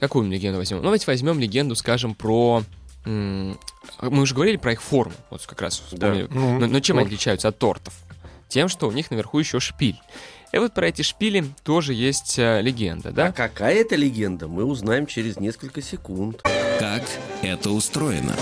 Какую 0.00 0.26
мы 0.26 0.34
легенду 0.34 0.58
возьмем? 0.58 0.78
Ну, 0.78 0.84
давайте 0.84 1.06
возьмем 1.06 1.38
легенду, 1.38 1.74
скажем, 1.76 2.14
про... 2.14 2.62
Мы 3.06 3.56
уже 4.00 4.34
говорили 4.34 4.56
про 4.56 4.72
их 4.72 4.82
форму. 4.82 5.14
Вот 5.30 5.46
как 5.46 5.60
раз 5.60 5.78
вспомнили. 5.80 6.26
Ну, 6.30 6.58
Но, 6.58 6.66
но 6.66 6.80
чем 6.80 6.98
они 6.98 7.06
отличаются 7.06 7.48
от 7.48 7.58
тортов? 7.58 7.94
Тем, 8.48 8.68
что 8.68 8.88
у 8.88 8.92
них 8.92 9.10
наверху 9.10 9.38
еще 9.38 9.60
шпиль. 9.60 9.98
И 10.52 10.58
вот 10.58 10.72
про 10.74 10.88
эти 10.88 11.02
шпили 11.02 11.44
тоже 11.64 11.94
есть 11.94 12.38
э, 12.38 12.60
легенда, 12.62 13.08
А 13.08 13.12
да? 13.12 13.32
какая 13.32 13.74
это 13.76 13.96
легенда, 13.96 14.46
мы 14.46 14.64
узнаем 14.64 15.06
через 15.06 15.38
несколько 15.38 15.82
секунд. 15.82 16.42
Как 16.78 17.02
это 17.42 17.70
устроено? 17.70 18.34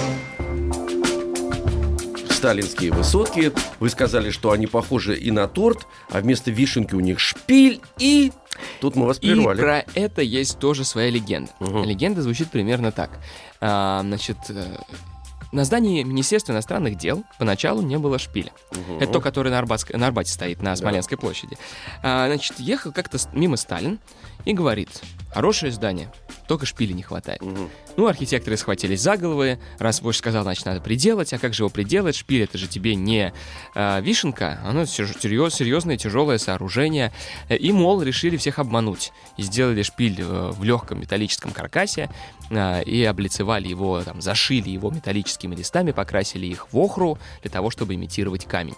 Сталинские 2.43 2.91
высотки. 2.91 3.53
Вы 3.79 3.89
сказали, 3.89 4.31
что 4.31 4.51
они 4.51 4.67
похожи 4.67 5.17
и 5.17 5.31
на 5.31 5.47
торт, 5.47 5.87
а 6.11 6.19
вместо 6.19 6.51
вишенки 6.51 6.93
у 6.93 6.99
них 6.99 7.21
шпиль 7.21 7.81
и... 8.01 8.33
Тут 8.81 8.97
мы 8.97 9.07
вас 9.07 9.19
И 9.21 9.31
прервали. 9.33 9.61
про 9.61 9.85
это 9.95 10.23
есть 10.23 10.59
тоже 10.59 10.85
своя 10.85 11.09
легенда. 11.09 11.53
Мгм. 11.61 11.85
Легенда 11.85 12.21
звучит 12.21 12.51
примерно 12.51 12.91
так. 12.91 13.11
А, 13.61 14.01
значит, 14.03 14.39
э, 14.49 14.77
на 15.53 15.65
здании 15.65 16.03
Министерства 16.03 16.51
иностранных 16.53 16.97
дел 16.99 17.23
поначалу 17.39 17.81
не 17.81 17.97
было 17.97 18.19
шпиля. 18.19 18.51
Мгм. 18.73 18.97
Это 18.99 19.13
то, 19.13 19.21
которое 19.21 19.51
на, 19.51 19.61
Арбатск- 19.61 19.97
на 19.97 20.09
Арбате 20.09 20.33
стоит, 20.33 20.63
на 20.63 20.75
Смоленской 20.75 21.17
площади. 21.17 21.57
А, 22.03 22.27
значит, 22.27 22.59
ехал 22.59 22.91
как-то 22.91 23.19
мимо 23.35 23.57
Сталин 23.57 24.01
и 24.45 24.53
говорит, 24.53 24.91
хорошее 25.33 25.71
здание, 25.71 26.11
только 26.53 26.67
шпиля 26.67 26.93
не 26.93 27.03
хватает. 27.03 27.41
Мгм. 27.41 27.71
Ну, 27.97 28.07
архитекторы 28.09 28.59
схватились 28.59 29.01
за 29.01 29.17
головы, 29.17 29.59
раз 29.79 30.03
вождь 30.03 30.19
сказал, 30.19 30.43
значит, 30.43 30.67
надо 30.67 30.83
приделать, 30.83 31.33
а 31.33 31.39
как 31.39 31.55
же 31.55 31.63
его 31.63 31.71
приделать? 31.71 32.15
Шпиль 32.15 32.43
это 32.43 32.59
же 32.59 32.69
тебе 32.69 32.95
не 32.95 33.33
а, 33.75 34.01
вишенка, 34.01 34.61
оно 34.67 34.85
серьез, 34.85 35.55
серьезное 35.55 35.97
тяжелое 35.97 36.37
сооружение. 36.37 37.11
Э, 37.49 37.57
И, 37.57 37.73
мол, 37.73 38.03
решили 38.03 38.37
всех 38.37 38.59
обмануть. 38.59 39.13
И 39.39 39.43
сделали 39.43 39.81
шпиль 39.83 40.21
э, 40.21 40.51
в 40.51 40.63
легком 40.63 41.01
металлическом 41.01 41.53
каркасе, 41.53 42.11
а, 42.51 42.81
и 42.81 43.03
облицевали 43.03 43.69
его, 43.69 44.03
там, 44.03 44.21
зашили 44.21 44.69
его 44.69 44.91
металлическими 44.91 45.55
листами, 45.55 45.93
покрасили 45.93 46.45
их 46.45 46.71
в 46.71 46.79
охру 46.79 47.17
для 47.41 47.51
того, 47.51 47.71
чтобы 47.71 47.95
имитировать 47.95 48.45
камень. 48.45 48.77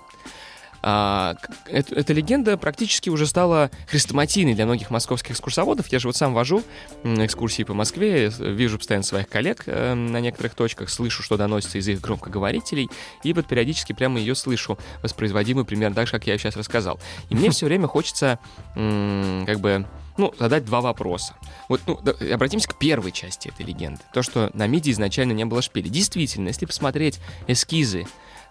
А, 0.87 1.37
к- 1.41 1.71
эт- 1.71 1.95
эта 1.95 2.13
легенда 2.13 2.59
практически 2.59 3.09
уже 3.09 3.27
стала 3.27 3.71
хрестоматийной 3.89 4.53
для 4.53 4.67
многих 4.67 4.91
московских 4.91 5.31
экскурсоводов. 5.31 5.87
Я 5.89 5.99
же 5.99 6.09
вот 6.09 6.17
сам 6.17 6.35
вожу 6.35 6.63
экскурсии 7.05 7.63
по 7.63 7.73
Москве, 7.73 8.29
вижу 8.29 8.77
постоянно 8.77 9.03
своих 9.03 9.31
коллег 9.31 9.63
э, 9.65 9.95
на 9.95 10.21
некоторых 10.21 10.55
точках, 10.55 10.91
слышу, 10.91 11.23
что 11.23 11.39
доносится 11.39 11.79
из 11.79 11.89
их 11.89 12.03
громкоговорителей, 12.03 12.91
и 13.23 13.33
вот 13.33 13.47
периодически 13.47 13.95
прямо 13.95 14.19
ее 14.19 14.35
слышу, 14.35 14.79
воспроизводимую 15.03 15.65
примерно 15.65 15.97
так 15.97 16.07
же, 16.07 16.13
как 16.13 16.27
я 16.27 16.37
сейчас 16.37 16.55
рассказал. 16.55 17.01
И 17.31 17.35
мне 17.35 17.49
все 17.49 17.65
время 17.65 17.87
хочется 17.89 18.39
как 18.75 19.61
бы 19.61 19.87
ну, 20.17 20.33
задать 20.39 20.65
два 20.65 20.81
вопроса. 20.81 21.35
Вот, 21.69 21.81
ну, 21.87 21.99
да, 22.03 22.13
обратимся 22.33 22.69
к 22.69 22.79
первой 22.79 23.11
части 23.11 23.49
этой 23.49 23.65
легенды. 23.67 24.01
То, 24.13 24.23
что 24.23 24.51
на 24.55 24.67
МИДе 24.67 24.93
изначально 24.93 25.33
не 25.33 25.45
было 25.45 25.61
шпиля. 25.63 25.89
Действительно, 25.89 26.49
если 26.49 26.67
посмотреть 26.67 27.19
эскизы 27.49 28.07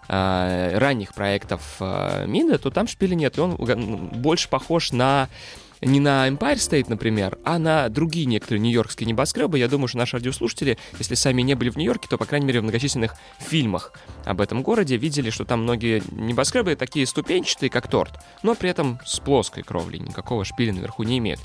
э, 0.08 0.78
ранних 0.78 1.14
проектов 1.14 1.76
э, 1.80 2.26
МИДа, 2.26 2.58
то 2.58 2.70
там 2.70 2.86
шпиля 2.86 3.14
нет. 3.14 3.38
И 3.38 3.40
он 3.40 3.52
м, 3.52 4.08
больше 4.08 4.48
похож 4.48 4.92
на 4.92 5.28
не 5.84 6.00
на 6.00 6.28
Empire 6.28 6.54
State, 6.54 6.86
например, 6.88 7.38
а 7.44 7.58
на 7.58 7.88
другие 7.88 8.26
некоторые 8.26 8.60
нью-йоркские 8.60 9.06
небоскребы. 9.06 9.58
Я 9.58 9.68
думаю, 9.68 9.88
что 9.88 9.98
наши 9.98 10.16
радиослушатели, 10.16 10.78
если 10.98 11.14
сами 11.14 11.42
не 11.42 11.54
были 11.54 11.70
в 11.70 11.76
Нью-Йорке, 11.76 12.08
то, 12.08 12.18
по 12.18 12.24
крайней 12.24 12.46
мере, 12.46 12.60
в 12.60 12.62
многочисленных 12.62 13.14
фильмах 13.38 13.92
об 14.24 14.40
этом 14.40 14.62
городе 14.62 14.96
видели, 14.96 15.30
что 15.30 15.44
там 15.44 15.62
многие 15.62 16.02
небоскребы 16.10 16.76
такие 16.76 17.06
ступенчатые, 17.06 17.70
как 17.70 17.88
торт, 17.88 18.20
но 18.42 18.54
при 18.54 18.70
этом 18.70 18.98
с 19.04 19.20
плоской 19.20 19.62
кровлей, 19.62 19.98
никакого 19.98 20.44
шпиля 20.44 20.72
наверху 20.72 21.02
не 21.02 21.18
имеют. 21.18 21.40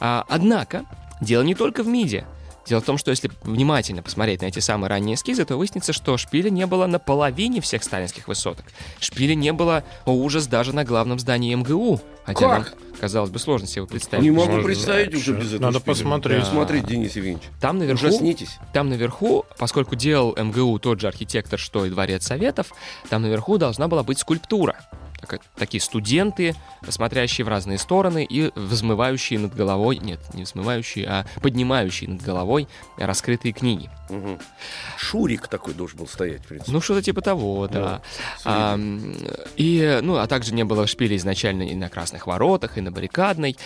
А, 0.00 0.24
однако, 0.28 0.84
дело 1.20 1.42
не 1.42 1.54
только 1.54 1.82
в 1.82 1.88
МИДе. 1.88 2.24
Дело 2.66 2.80
в 2.80 2.84
том, 2.84 2.96
что 2.96 3.10
если 3.10 3.30
внимательно 3.42 4.02
посмотреть 4.02 4.40
на 4.42 4.46
эти 4.46 4.60
самые 4.60 4.88
ранние 4.88 5.16
эскизы, 5.16 5.44
то 5.44 5.56
выяснится, 5.56 5.92
что 5.92 6.16
шпиля 6.16 6.48
не 6.48 6.64
было 6.66 6.86
на 6.86 6.98
половине 6.98 7.60
всех 7.60 7.82
сталинских 7.82 8.28
высоток. 8.28 8.64
Шпиля 9.00 9.34
не 9.34 9.52
было, 9.52 9.84
о 10.04 10.12
ужас, 10.14 10.46
даже 10.46 10.72
на 10.72 10.84
главном 10.84 11.18
здании 11.18 11.54
МГУ. 11.54 12.00
Хотя 12.24 12.40
Как? 12.40 12.50
нам, 12.50 12.90
казалось 13.00 13.30
бы, 13.30 13.40
сложно 13.40 13.66
себе 13.66 13.84
представить. 13.84 14.22
Не 14.22 14.30
могу 14.30 14.46
Можно, 14.52 14.62
представить 14.64 15.12
уже 15.14 15.32
без 15.32 15.48
этого 15.54 15.62
Надо 15.62 15.80
шпиля. 15.80 15.92
посмотреть. 15.94 16.44
Пересмотреть, 16.44 16.86
Денис 16.86 17.16
Евгеньевич. 17.16 17.44
Там 17.60 17.78
наверху, 17.78 18.06
Ужаснитесь. 18.06 18.58
там 18.72 18.88
наверху, 18.90 19.44
поскольку 19.58 19.96
делал 19.96 20.36
МГУ 20.36 20.78
тот 20.78 21.00
же 21.00 21.08
архитектор, 21.08 21.58
что 21.58 21.84
и 21.84 21.90
Дворец 21.90 22.24
Советов, 22.24 22.68
там 23.08 23.22
наверху 23.22 23.58
должна 23.58 23.88
была 23.88 24.04
быть 24.04 24.20
скульптура. 24.20 24.76
Такие 25.56 25.80
студенты, 25.80 26.54
смотрящие 26.88 27.44
в 27.44 27.48
разные 27.48 27.78
стороны 27.78 28.26
и 28.28 28.50
взмывающие 28.54 29.38
над 29.38 29.54
головой, 29.54 29.98
нет, 29.98 30.20
не 30.34 30.42
взмывающие, 30.44 31.06
а 31.06 31.26
поднимающие 31.40 32.10
над 32.10 32.22
головой 32.22 32.68
раскрытые 32.96 33.52
книги. 33.52 33.90
Мгм. 34.08 34.38
Шурик 34.98 35.48
такой 35.48 35.74
должен 35.74 35.98
был 35.98 36.08
стоять, 36.08 36.42
в 36.42 36.48
принципе. 36.48 36.72
Ну, 36.72 36.80
что-то 36.80 37.02
типа 37.02 37.20
того, 37.20 37.68
да. 37.68 38.02
А, 38.44 38.74
м, 38.74 39.16
и, 39.56 40.00
ну, 40.02 40.16
а 40.16 40.26
также 40.26 40.54
не 40.54 40.64
было 40.64 40.86
шпиля 40.86 41.16
изначально 41.16 41.62
и 41.62 41.74
на 41.74 41.88
Красных 41.88 42.26
Воротах, 42.26 42.78
и 42.78 42.80
на 42.80 42.92
Баррикадной. 42.92 43.56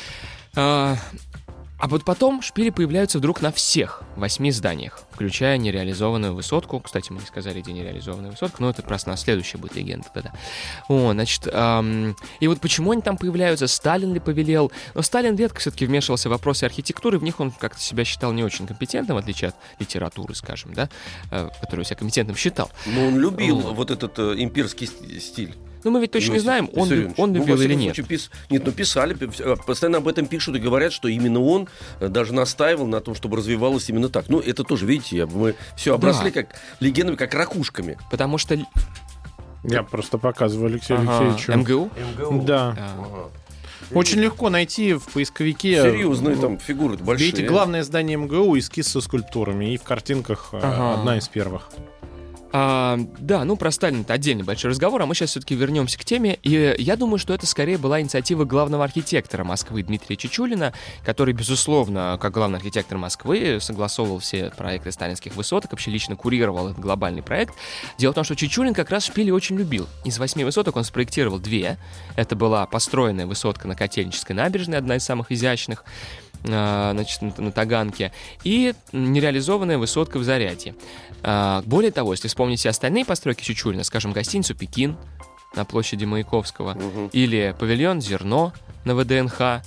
А, 0.55 0.97
а 1.79 1.89
вот 1.89 2.05
потом 2.05 2.41
шпили 2.43 2.71
появляются 2.71 3.19
вдруг 3.19 3.43
на 3.43 3.53
всех 3.53 4.03
восьми 4.17 4.51
зданиях, 4.51 5.01
включая 5.13 5.59
нереализованную 5.59 6.35
высотку. 6.35 6.81
Кстати, 6.81 7.13
мы 7.13 7.21
не 7.21 7.27
сказали, 7.27 7.61
где 7.61 7.73
нереализованная 7.73 8.31
высотка, 8.31 8.63
но 8.63 8.71
это 8.71 8.83
просто 8.83 9.11
на 9.11 9.17
следующая 9.17 9.59
будет 9.59 9.75
легенда 9.77 10.09
тогда. 10.13 10.33
О, 10.89 11.13
значит, 11.13 11.49
ам, 11.53 12.17
и 12.41 12.49
вот 12.49 12.61
почему 12.61 12.93
они 12.93 13.03
там 13.03 13.17
появляются, 13.17 13.67
Сталин 13.67 14.15
ли 14.15 14.21
повелел? 14.21 14.73
Но 14.95 15.03
Сталин 15.03 15.37
редко 15.37 15.61
все-таки 15.61 15.87
вмешивался 15.87 16.29
в 16.29 16.33
вопросы 16.33 16.65
архитектуры, 16.65 17.19
в 17.19 17.23
них 17.23 17.41
он 17.41 17.51
как-то 17.51 17.81
себя 17.81 18.05
считал 18.05 18.33
не 18.33 18.43
очень 18.43 18.67
компетентным, 18.67 19.17
в 19.17 19.21
отличие 19.21 19.49
от 19.49 19.57
литературы, 19.79 20.35
скажем, 20.35 20.73
да, 20.73 20.89
э, 21.31 21.51
которую 21.61 21.85
себя 21.85 21.97
компетентным 21.97 22.37
считал. 22.37 22.71
Но 22.87 23.07
он 23.09 23.19
любил 23.19 23.61
Вот. 23.61 23.75
вот 23.77 23.91
этот 23.91 24.19
э, 24.19 24.35
имперский 24.39 24.87
ст- 24.87 25.21
стиль. 25.23 25.55
Но 25.87 25.93
мы 25.93 26.01
ведь 26.01 26.11
точно 26.11 26.33
не 26.33 26.41
знаем, 26.41 26.69
он, 26.75 26.89
Виссарионович. 26.89 27.15
он 27.17 27.33
Ну, 27.33 27.39
любил 27.39 27.55
или 27.61 27.67
всяком 27.69 27.81
нет. 27.81 27.95
случае, 27.95 28.17
пис- 28.19 28.31
Нет, 28.51 28.63
ну 28.67 28.73
писали, 28.73 29.15
пи- 29.15 29.31
э, 29.39 29.55
постоянно 29.65 29.99
об 29.99 30.09
этом 30.09 30.27
пишут 30.27 30.57
и 30.57 30.59
говорят, 30.59 30.93
что 30.93 31.07
именно 31.07 31.41
он 31.41 31.69
э, 32.01 32.09
даже 32.09 32.35
настаивал 32.35 32.89
на 32.89 33.01
том, 33.01 33.15
чтобы 33.15 33.37
развивалось 33.37 33.89
именно 33.89 34.09
так. 34.09 34.29
Ну, 34.29 34.41
это 34.41 34.65
тоже, 34.65 34.85
видите, 34.85 35.17
я- 35.19 35.27
мы 35.29 35.55
все 35.77 35.95
обросли 35.95 36.33
Да. 36.33 36.43
как 36.43 36.57
легендами, 36.81 37.15
как 37.15 37.35
ракушками. 37.35 37.99
Потому 38.11 38.37
что... 38.37 38.59
Я 39.63 39.85
просто 39.85 40.19
показываю 40.19 40.73
Алексею 40.73 40.99
Ага, 41.03 41.19
Алексеевичу. 41.31 41.53
МГУ? 42.33 42.43
Да. 42.45 42.75
А, 42.77 43.31
Очень 43.93 44.19
легко 44.19 44.51
найти 44.51 44.95
в 44.95 45.05
поисковике. 45.13 45.81
Серьезные 45.83 46.35
ну, 46.35 46.43
там 46.43 46.59
фигуры 46.59 46.97
большие. 46.97 47.31
Видите, 47.31 47.47
главное 47.49 47.85
здание 47.85 48.17
МГУ 48.17 48.59
эскиз 48.59 48.89
со 48.89 49.01
скульптурами. 49.01 49.73
И 49.75 49.77
в 49.77 49.85
картинках 49.85 50.49
э, 50.53 50.59
Ага. 50.61 50.95
одна 51.01 51.17
из 51.19 51.29
первых. 51.29 51.69
А, 52.53 52.99
да, 53.19 53.45
ну 53.45 53.57
про 53.57 53.71
Сталина 53.71 54.03
это 54.03 54.15
отдельный 54.15 54.45
большой 54.45 54.71
разговор, 54.71 55.03
а 55.03 55.07
мы 55.07 55.15
сейчас 55.15 55.31
все-таки 55.31 55.55
вернемся 55.55 55.99
к 55.99 56.05
теме. 56.05 56.39
И 56.43 56.75
я 56.79 56.97
думаю, 56.97 57.19
что 57.19 57.35
это 57.35 57.47
скорее 57.47 57.77
была 57.79 58.01
инициатива 58.01 58.45
главного 58.45 58.85
архитектора 58.85 59.45
Москвы 59.45 59.83
Дмитрия 59.83 60.17
Чечулина, 60.17 60.73
который, 61.05 61.35
безусловно, 61.35 62.19
как 62.21 62.33
главный 62.33 62.59
архитектор 62.59 62.99
Москвы, 62.99 63.59
согласовывал 63.61 64.21
все 64.21 64.51
проекты 64.57 64.93
сталинских 64.93 65.35
высоток, 65.37 65.73
вообще 65.73 65.91
лично 65.91 66.17
курировал 66.17 66.69
этот 66.69 66.81
глобальный 66.81 67.23
проект. 67.23 67.55
Дело 67.99 68.13
в 68.13 68.15
том, 68.15 68.25
что 68.25 68.37
Чечулин 68.37 68.75
как 68.75 68.91
раз 68.91 69.07
шпили 69.07 69.31
очень 69.31 69.57
любил. 69.57 69.87
Из 70.05 70.19
восьми 70.19 70.45
высоток 70.45 70.77
он 70.77 70.85
спроектировал 70.85 71.39
две. 71.39 71.79
Это 72.15 72.37
была 72.37 72.67
построенная 72.67 73.27
высотка 73.27 73.69
на 73.69 73.75
Котельнической 73.75 74.35
набережной, 74.35 74.79
одна 74.79 74.97
из 74.97 75.05
самых 75.05 75.33
изящных. 75.33 75.85
А, 76.49 76.93
значит, 76.93 77.39
на 77.39 77.53
Таганке, 77.53 78.13
и 78.45 78.75
нереализованная 78.93 79.79
высотка 79.79 80.19
в 80.19 80.25
Зарядье. 80.25 80.75
А, 81.23 81.63
более 81.67 81.91
того, 81.91 82.13
если 82.13 82.29
вспомните 82.29 82.69
остальные 82.69 83.05
постройки 83.05 83.43
Чучулина, 83.43 83.85
скажем, 83.85 84.13
гостиницу 84.13 84.55
«Пекин» 84.55 84.97
на 85.55 85.65
площади 85.65 86.05
Маяковского, 86.05 86.73
угу. 86.73 87.11
или 87.13 87.55
павильон 87.59 88.01
«Зерно» 88.01 88.53
на 88.85 88.95
ВДНХ, 88.95 89.63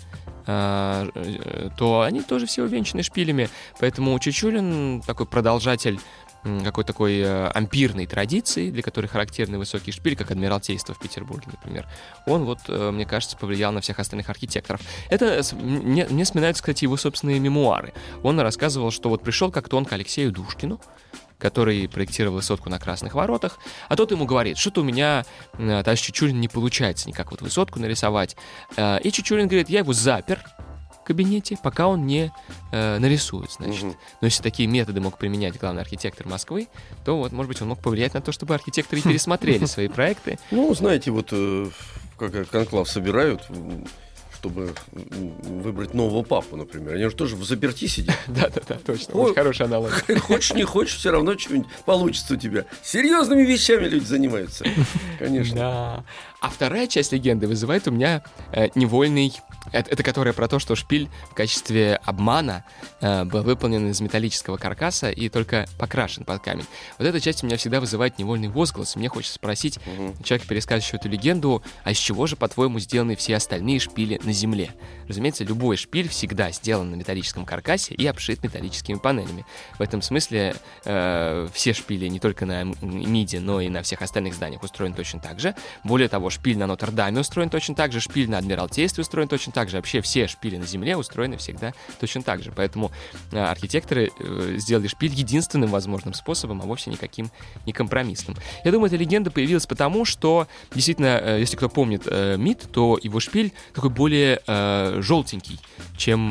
э, 0.45 1.69
то 1.77 2.01
они 2.01 2.21
тоже 2.21 2.45
все 2.45 2.63
увенчаны 2.63 3.03
шпилями. 3.03 3.49
Поэтому 3.79 4.17
Чучулин 4.19 5.01
такой 5.05 5.25
продолжатель 5.25 5.99
какой 6.43 6.83
такой 6.83 7.19
э, 7.19 7.47
ампирной 7.47 8.05
традиции, 8.05 8.71
для 8.71 8.81
которой 8.81 9.07
характерный 9.07 9.57
высокий 9.57 9.91
шпиль, 9.91 10.15
как 10.15 10.31
Адмиралтейство 10.31 10.95
в 10.95 10.99
Петербурге, 10.99 11.47
например, 11.51 11.87
он 12.25 12.45
вот, 12.45 12.59
э, 12.67 12.91
мне 12.91 13.05
кажется, 13.05 13.37
повлиял 13.37 13.71
на 13.71 13.81
всех 13.81 13.99
остальных 13.99 14.29
архитекторов. 14.29 14.81
Это 15.09 15.41
мне, 15.53 16.07
мне 16.09 16.23
вспоминаются, 16.23 16.63
кстати, 16.63 16.85
его 16.85 16.97
собственные 16.97 17.39
мемуары. 17.39 17.93
Он 18.23 18.39
рассказывал, 18.39 18.91
что 18.91 19.09
вот 19.09 19.23
пришел 19.23 19.51
как-то 19.51 19.77
он 19.77 19.85
к 19.85 19.91
Алексею 19.91 20.31
Душкину, 20.31 20.79
который 21.37 21.87
проектировал 21.87 22.35
высотку 22.35 22.69
на 22.69 22.79
Красных 22.79 23.13
Воротах, 23.15 23.59
а 23.87 23.95
тот 23.95 24.11
ему 24.11 24.25
говорит, 24.25 24.57
что-то 24.57 24.81
у 24.81 24.83
меня, 24.83 25.25
э, 25.53 25.81
товарищ 25.83 26.01
Чучулин, 26.01 26.39
не 26.39 26.47
получается 26.47 27.09
никак 27.09 27.31
вот 27.31 27.41
высотку 27.41 27.79
нарисовать. 27.79 28.35
И 28.77 29.11
Чучулин 29.11 29.47
говорит, 29.47 29.69
я 29.69 29.79
его 29.79 29.93
запер, 29.93 30.43
кабинете, 31.09 31.57
пока 31.61 31.87
он 31.87 32.05
не 32.05 32.31
э, 32.71 32.99
нарисует, 32.99 33.51
значит. 33.51 33.83
Угу. 33.83 33.95
Но 34.21 34.27
если 34.27 34.43
такие 34.43 34.69
методы 34.69 35.01
мог 35.01 35.17
применять 35.17 35.57
главный 35.59 35.81
архитектор 35.81 36.27
Москвы, 36.27 36.67
то 37.03 37.17
вот, 37.17 37.31
может 37.31 37.47
быть, 37.47 37.61
он 37.63 37.69
мог 37.69 37.79
повлиять 37.79 38.13
на 38.13 38.21
то, 38.21 38.31
чтобы 38.31 38.53
архитекторы 38.53 39.01
пересмотрели 39.03 39.65
свои 39.65 39.87
проекты. 39.87 40.37
Ну, 40.51 40.71
знаете, 40.75 41.09
вот 41.09 41.29
э, 41.31 41.67
как 42.19 42.47
конклав 42.49 42.87
собирают, 42.87 43.41
чтобы 44.39 44.73
выбрать 44.91 45.93
нового 45.93 46.23
папу, 46.23 46.55
например. 46.55 46.93
Они 46.93 47.03
же 47.05 47.15
тоже 47.15 47.35
в 47.35 47.43
заперти 47.43 47.87
сидят. 47.87 48.15
Да-да-да, 48.27 48.75
точно. 48.85 49.15
Очень 49.15 49.35
хорошая 49.35 49.67
аналогия. 49.67 50.19
Хочешь, 50.19 50.53
не 50.53 50.63
хочешь, 50.63 50.95
все 50.95 51.11
равно 51.11 51.37
что-нибудь 51.37 51.67
получится 51.85 52.35
у 52.35 52.37
тебя. 52.37 52.65
Серьезными 52.83 53.41
вещами 53.41 53.87
люди 53.87 54.05
занимаются. 54.05 54.65
Конечно. 55.17 55.55
Да. 55.55 56.03
А 56.39 56.49
вторая 56.49 56.87
часть 56.87 57.11
легенды 57.11 57.47
вызывает 57.47 57.87
у 57.87 57.91
меня 57.91 58.23
э, 58.53 58.69
невольный... 58.75 59.33
Это, 59.71 59.91
это 59.91 60.03
которая 60.03 60.33
про 60.33 60.47
то, 60.47 60.59
что 60.59 60.75
шпиль 60.75 61.09
в 61.29 61.33
качестве 61.33 61.95
обмана 62.03 62.63
э, 63.01 63.23
был 63.25 63.43
выполнен 63.43 63.89
из 63.89 64.01
металлического 64.01 64.57
каркаса 64.57 65.11
и 65.11 65.29
только 65.29 65.67
покрашен 65.77 66.23
под 66.23 66.41
камень. 66.41 66.65
Вот 66.97 67.07
эта 67.07 67.19
часть 67.21 67.43
у 67.43 67.47
меня 67.47 67.57
всегда 67.57 67.79
вызывает 67.79 68.17
невольный 68.17 68.47
возглас. 68.47 68.95
Мне 68.95 69.09
хочется 69.09 69.35
спросить 69.35 69.77
угу. 69.77 70.15
человека, 70.23 70.47
пересказывающего 70.47 70.97
эту 70.97 71.09
легенду, 71.09 71.63
а 71.83 71.91
из 71.91 71.97
чего 71.97 72.27
же, 72.27 72.35
по-твоему, 72.35 72.79
сделаны 72.79 73.15
все 73.15 73.35
остальные 73.35 73.79
шпили 73.79 74.19
на 74.23 74.33
Земле? 74.33 74.71
Разумеется, 75.07 75.43
любой 75.43 75.77
шпиль 75.77 76.09
всегда 76.09 76.51
сделан 76.51 76.91
на 76.91 76.95
металлическом 76.95 77.45
каркасе 77.45 77.93
и 77.93 78.05
обшит 78.07 78.43
металлическими 78.43 78.97
панелями. 78.97 79.45
В 79.77 79.81
этом 79.81 80.01
смысле 80.01 80.55
э, 80.85 81.47
все 81.53 81.73
шпили 81.73 82.07
не 82.07 82.19
только 82.19 82.45
на 82.45 82.63
МИДе, 82.63 83.39
но 83.39 83.61
и 83.61 83.69
на 83.69 83.81
всех 83.83 84.01
остальных 84.01 84.33
зданиях 84.33 84.63
устроены 84.63 84.95
точно 84.95 85.19
так 85.19 85.39
же. 85.39 85.55
Более 85.83 86.09
того, 86.09 86.29
шпиль 86.29 86.57
на 86.57 86.67
Нотр-Даме 86.67 87.19
устроен 87.19 87.49
точно 87.49 87.75
так 87.75 87.91
же, 87.91 87.99
шпиль 87.99 88.29
на 88.29 88.37
Адмиралтействе 88.37 89.01
устроен 89.01 89.27
точно 89.27 89.48
так 89.51 89.69
же. 89.69 89.77
Вообще 89.77 90.01
все 90.01 90.27
шпили 90.27 90.57
на 90.57 90.65
Земле 90.65 90.97
устроены 90.97 91.37
всегда 91.37 91.73
точно 91.99 92.21
так 92.21 92.43
же. 92.43 92.51
Поэтому 92.55 92.91
э, 93.31 93.39
архитекторы 93.39 94.11
э, 94.19 94.55
сделали 94.57 94.87
шпиль 94.87 95.13
единственным 95.13 95.69
возможным 95.69 96.13
способом, 96.13 96.61
а 96.61 96.65
вовсе 96.65 96.89
никаким 96.89 97.31
не 97.65 97.73
компромиссным. 97.73 98.37
Я 98.63 98.71
думаю, 98.71 98.87
эта 98.87 98.97
легенда 98.97 99.31
появилась 99.31 99.65
потому, 99.65 100.05
что 100.05 100.47
действительно, 100.73 101.19
э, 101.21 101.39
если 101.39 101.55
кто 101.55 101.69
помнит 101.69 102.05
МИД, 102.05 102.71
то 102.71 102.99
его 103.01 103.19
шпиль 103.19 103.53
такой 103.73 103.89
более 103.89 104.41
желтенький, 105.01 105.59
чем 105.97 106.29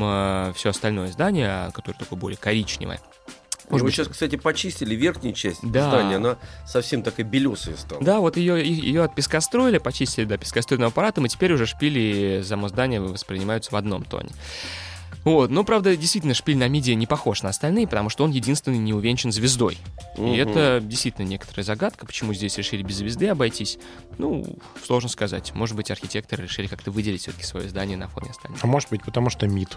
все 0.55 0.71
остальное 0.71 1.09
здание, 1.09 1.71
которое 1.73 1.99
такое 1.99 2.19
более 2.19 2.37
коричневое. 2.37 3.01
Может 3.71 3.85
быть, 3.85 3.95
сейчас, 3.95 4.09
кстати, 4.09 4.37
почистили 4.37 4.95
верхнюю 4.95 5.35
часть 5.35 5.61
да. 5.63 5.89
здания, 5.89 6.17
она 6.17 6.39
совсем 6.67 7.03
такая 7.03 7.27
белесая 7.27 7.77
стала. 7.77 8.03
Да, 8.03 8.21
вот 8.21 8.37
ее, 8.37 8.65
ее 8.67 9.03
от 9.03 9.15
пескостроили, 9.15 9.79
почистили 9.79 10.25
до 10.25 10.39
пескоструйным 10.39 10.89
аппаратом, 10.89 11.27
и 11.27 11.29
теперь 11.29 11.53
уже 11.53 11.67
шпили 11.67 12.43
само 12.45 12.69
здание 12.69 13.01
воспринимаются 13.01 13.71
в 13.73 13.77
одном 13.77 14.05
тоне. 14.05 14.31
Вот, 15.25 15.51
но, 15.51 15.65
правда, 15.65 15.97
действительно, 15.97 16.33
шпиль 16.33 16.57
на 16.57 16.69
миди 16.69 16.93
не 16.93 17.07
похож 17.07 17.43
на 17.43 17.51
остальные, 17.51 17.87
потому 17.87 18.09
что 18.09 18.25
он 18.25 18.31
единственный 18.31 18.79
не 18.79 18.95
увенчан 18.95 19.33
звездой. 19.33 19.77
Угу. 20.17 20.33
И 20.33 20.37
это 20.37 20.81
действительно 20.83 21.27
некоторая 21.27 21.65
загадка, 21.65 22.07
почему 22.07 22.33
здесь 22.33 22.57
решили 22.57 22.83
без 22.83 22.97
звезды 22.97 23.29
обойтись. 23.29 23.79
Ну, 24.17 24.57
сложно 24.85 25.09
сказать. 25.09 25.55
Может 25.55 25.77
быть, 25.77 25.91
архитекторы 25.91 26.45
решили 26.45 26.67
как-то 26.67 26.91
выделить 26.91 27.23
все-таки 27.23 27.45
свое 27.45 27.69
здание 27.69 27.97
на 27.97 28.09
фоне 28.09 28.31
остальных. 28.31 28.63
А 28.63 28.67
может 28.67 28.91
быть, 28.91 29.03
потому 29.03 29.29
что 29.29 29.47
МИД. 29.47 29.77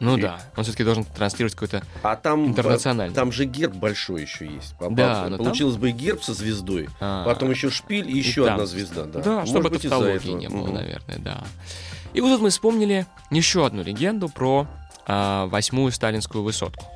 Ну 0.00 0.16
и... 0.16 0.22
да, 0.22 0.40
он 0.56 0.64
все-таки 0.64 0.84
должен 0.84 1.04
транслировать 1.04 1.54
какой-то 1.54 1.82
а 2.02 2.14
там, 2.16 2.46
интернациональный. 2.46 3.14
Там 3.14 3.32
же 3.32 3.46
герб 3.46 3.74
большой 3.74 4.22
еще 4.22 4.46
есть. 4.46 4.74
Да, 4.78 5.28
Получилось 5.36 5.74
там... 5.74 5.82
бы 5.82 5.90
герб 5.90 6.22
со 6.22 6.34
звездой, 6.34 6.88
а, 7.00 7.24
потом 7.24 7.50
еще 7.50 7.70
шпиль 7.70 8.08
и 8.08 8.16
еще 8.16 8.44
и 8.44 8.48
одна 8.48 8.66
звезда. 8.66 9.04
Да, 9.04 9.20
да 9.20 9.46
чтобы 9.46 9.70
быть, 9.70 9.82
тавтологии 9.82 10.32
не 10.32 10.48
было, 10.48 10.62
угу. 10.62 10.72
наверное, 10.72 11.18
да. 11.18 11.44
И 12.14 12.20
вот 12.20 12.30
тут 12.30 12.40
мы 12.40 12.50
вспомнили 12.50 13.06
еще 13.30 13.66
одну 13.66 13.82
легенду 13.82 14.28
про 14.28 14.66
а, 15.06 15.46
восьмую 15.46 15.90
сталинскую 15.90 16.44
высотку. 16.44 16.86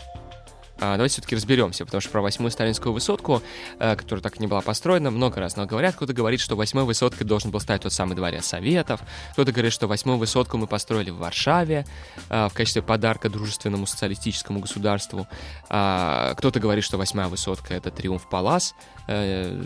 А, 0.82 0.96
давайте 0.96 1.12
все-таки 1.12 1.36
разберемся, 1.36 1.84
потому 1.84 2.00
что 2.00 2.10
про 2.10 2.20
восьмую 2.22 2.50
сталинскую 2.50 2.92
высотку, 2.92 3.40
э, 3.78 3.94
которая 3.94 4.20
так 4.20 4.38
и 4.38 4.40
не 4.40 4.48
была 4.48 4.62
построена, 4.62 5.12
много 5.12 5.38
раз 5.38 5.54
но 5.54 5.64
говорят. 5.64 5.94
Кто-то 5.94 6.12
говорит, 6.12 6.40
что 6.40 6.56
восьмой 6.56 6.82
высоткой 6.82 7.24
должен 7.24 7.52
был 7.52 7.60
стать 7.60 7.82
тот 7.82 7.92
самый 7.92 8.16
дворец 8.16 8.46
Советов. 8.46 9.00
Кто-то 9.34 9.52
говорит, 9.52 9.72
что 9.72 9.86
восьмую 9.86 10.18
высотку 10.18 10.58
мы 10.58 10.66
построили 10.66 11.10
в 11.10 11.18
Варшаве 11.18 11.86
э, 12.30 12.48
в 12.48 12.52
качестве 12.52 12.82
подарка 12.82 13.30
дружественному 13.30 13.86
социалистическому 13.86 14.58
государству. 14.58 15.28
А, 15.68 16.34
кто-то 16.34 16.58
говорит, 16.58 16.82
что 16.82 16.98
восьмая 16.98 17.28
высотка— 17.28 17.74
это 17.76 17.92
Триумф 17.92 18.28
Палас, 18.28 18.74
э, 19.06 19.56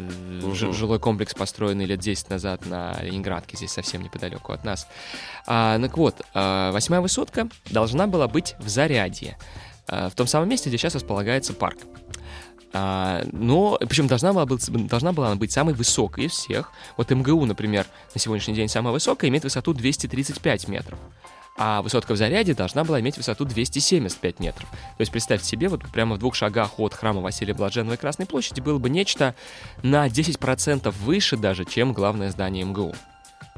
жилой 0.52 0.98
комплекс, 0.98 1.33
построенный 1.33 1.87
лет 1.87 1.98
10 1.98 2.29
назад 2.29 2.66
на 2.66 2.94
Ленинградке, 3.00 3.57
здесь 3.57 3.72
совсем 3.72 4.02
неподалеку 4.02 4.52
от 4.52 4.64
нас. 4.64 4.87
А, 5.46 5.79
так 5.81 5.96
вот, 5.96 6.20
восьмая 6.35 7.00
высотка 7.00 7.48
должна 7.70 8.07
была 8.07 8.29
быть 8.29 8.55
в 8.59 8.68
Зарядье. 8.68 9.38
Э, 9.88 10.09
в 10.09 10.14
том 10.14 10.27
самом 10.27 10.49
месте, 10.49 10.68
где 10.68 10.79
сейчас 10.79 10.94
располагается 10.94 11.53
парк. 11.53 11.79
А, 12.72 13.25
но, 13.33 13.79
причем 13.81 14.07
должна 14.07 14.33
была, 14.33 14.44
быть, 14.44 14.88
должна 14.88 15.12
была 15.12 15.29
она 15.29 15.37
быть 15.37 15.53
самой 15.53 15.75
высокой 15.75 16.25
из 16.25 16.33
всех. 16.33 16.72
Вот 16.96 17.11
МГУ, 17.11 17.46
например, 17.46 17.87
на 18.14 18.20
сегодняшний 18.20 18.55
день 18.55 18.68
самая 18.68 18.92
высокая, 18.92 19.31
имеет 19.31 19.44
высоту 19.44 19.72
235 19.72 20.68
метров. 20.68 20.99
А 21.59 21.81
высотка 21.81 22.12
в 22.12 22.16
Заряде 22.18 22.53
должна 22.53 22.85
была 22.85 23.01
иметь 23.01 23.16
высоту 23.16 23.46
275 23.46 24.40
метров. 24.40 24.68
То 24.68 25.01
есть 25.01 25.11
представьте 25.11 25.46
себе, 25.46 25.68
вот 25.68 25.83
прямо 25.90 26.16
в 26.16 26.18
двух 26.18 26.35
шагах 26.35 26.79
от 26.79 26.92
храма 26.92 27.22
Василия 27.22 27.55
Блаженного 27.55 27.94
и 27.94 27.99
Красной 27.99 28.27
площади 28.27 28.61
было 28.61 28.79
бы 28.79 28.90
нечто 28.90 29.35
на 29.83 30.07
10% 30.07 30.90
выше 31.03 31.38
даже, 31.38 31.64
чем 31.64 31.94
главное 31.94 32.31
здание 32.31 32.64
МГУ 32.64 32.94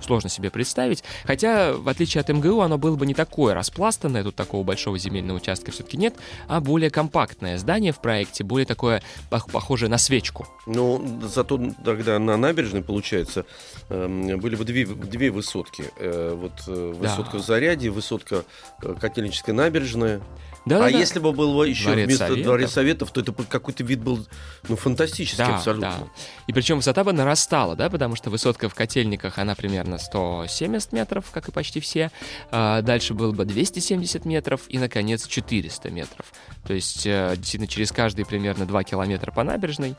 сложно 0.01 0.31
себе 0.31 0.51
представить. 0.51 1.05
Хотя, 1.25 1.73
в 1.73 1.89
отличие 1.89 2.21
от 2.21 2.29
МГУ, 2.29 2.61
оно 2.61 2.79
было 2.79 2.97
бы 2.97 3.07
не 3.07 3.15
такое 3.15 3.55
распластанное, 3.55 4.25
тут 4.25 4.37
такого 4.37 4.63
большого 4.63 4.99
земельного 4.99 5.39
участка 5.39 5.71
все-таки 5.71 5.97
нет, 5.97 6.15
а 6.47 6.61
более 6.61 6.91
компактное 6.91 7.59
здание 7.59 7.93
в 7.93 8.01
проекте, 8.01 8.45
более 8.45 8.67
такое 8.67 9.03
похожее 9.31 9.89
на 9.89 9.99
свечку. 9.99 10.47
Ну, 10.67 11.21
зато 11.23 11.61
тогда 11.85 12.19
на 12.19 12.37
набережной, 12.37 12.83
получается, 12.83 13.45
эм, 13.89 14.39
были 14.39 14.57
бы 14.57 14.65
две, 14.65 14.87
две 14.87 15.31
высотки. 15.31 15.85
Э, 15.99 16.35
вот 16.35 16.53
э, 16.67 16.93
высотка 16.99 17.33
да. 17.33 17.39
в 17.39 17.47
Заряде, 17.47 17.91
высотка 17.91 18.45
э, 18.83 18.95
Котельническая 19.01 19.55
набережная. 19.55 20.21
Да, 20.67 20.87
а 20.87 20.91
да, 20.91 20.99
если 20.99 21.19
бы 21.19 21.33
было 21.33 21.65
еще 21.65 21.85
Дворец 21.85 22.07
вместо 22.07 22.27
Советов. 22.27 22.45
Дворец 22.45 22.71
Советов, 22.73 23.11
то 23.11 23.21
это 23.21 23.33
какой-то 23.33 23.85
вид 23.85 24.01
был 24.01 24.27
ну, 24.69 24.77
фантастический 24.77 25.39
да, 25.45 25.57
абсолютно. 25.57 25.95
Да. 26.01 26.09
И 26.47 26.53
причем 26.53 26.77
высота 26.77 27.05
бы 27.05 27.13
нарастала, 27.13 27.75
да, 27.75 27.89
потому 27.89 28.17
что 28.17 28.29
высотка 28.29 28.69
в 28.69 28.75
котельниках, 28.75 29.39
она 29.39 29.55
примерно 29.55 29.88
170 29.96 30.92
метров, 30.92 31.31
как 31.33 31.48
и 31.48 31.53
почти 31.53 31.81
все. 31.81 32.11
А 32.51 32.83
дальше 32.83 33.14
было 33.14 33.33
бы 33.33 33.46
270 33.46 34.27
метров 34.27 34.62
и, 34.68 34.79
наконец, 34.79 35.27
400 35.27 35.90
метров. 35.90 36.27
То 36.66 36.74
есть, 36.74 37.07
э, 37.07 37.33
действительно, 37.37 37.68
через 37.68 37.92
каждые 37.92 38.27
примерно 38.27 38.66
2 38.66 38.85
километра 38.85 39.33
по 39.33 39.42
набережной 39.42 39.94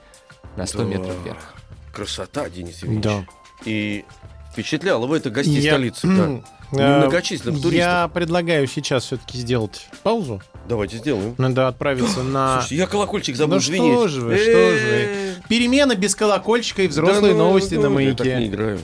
на 0.55 0.67
100 0.67 0.77
да. 0.77 0.83
метров 0.83 1.15
вверх. 1.23 1.55
Красота, 1.93 2.49
Денис 2.49 2.83
Евгеньевич. 2.83 3.03
Да. 3.03 3.25
И 3.65 4.05
впечатляло 4.51 5.07
вы 5.07 5.17
это 5.17 5.29
гостей 5.29 5.59
Я... 5.59 5.73
столицы, 5.73 6.07
да. 6.07 6.41
Э, 6.71 6.99
Многочисленных 6.99 7.61
туристов. 7.61 7.87
Я 7.87 8.07
предлагаю 8.13 8.67
сейчас 8.67 9.05
все-таки 9.05 9.37
сделать 9.37 9.87
паузу. 10.03 10.41
Давайте 10.67 10.97
сделаем. 10.97 11.35
Надо 11.37 11.67
отправиться 11.67 12.23
на... 12.23 12.59
Слушайте, 12.59 12.75
я 12.75 12.87
колокольчик 12.87 13.35
забыл, 13.35 13.55
Ну 13.55 13.61
что 13.61 14.07
же 14.07 14.21
вы, 14.21 14.37
что 14.37 14.77
же 14.77 15.35
вы. 15.39 15.47
Перемена 15.49 15.95
без 15.95 16.15
колокольчика 16.15 16.83
и 16.83 16.87
взрослые 16.87 17.33
Да 17.33 17.39
ну, 17.39 17.45
новости 17.45 17.75
ну, 17.75 17.89
на 17.89 17.99
Я 17.99 18.13
так 18.13 18.25
не 18.25 18.33
маяке. 18.33 18.47
играю. 18.47 18.79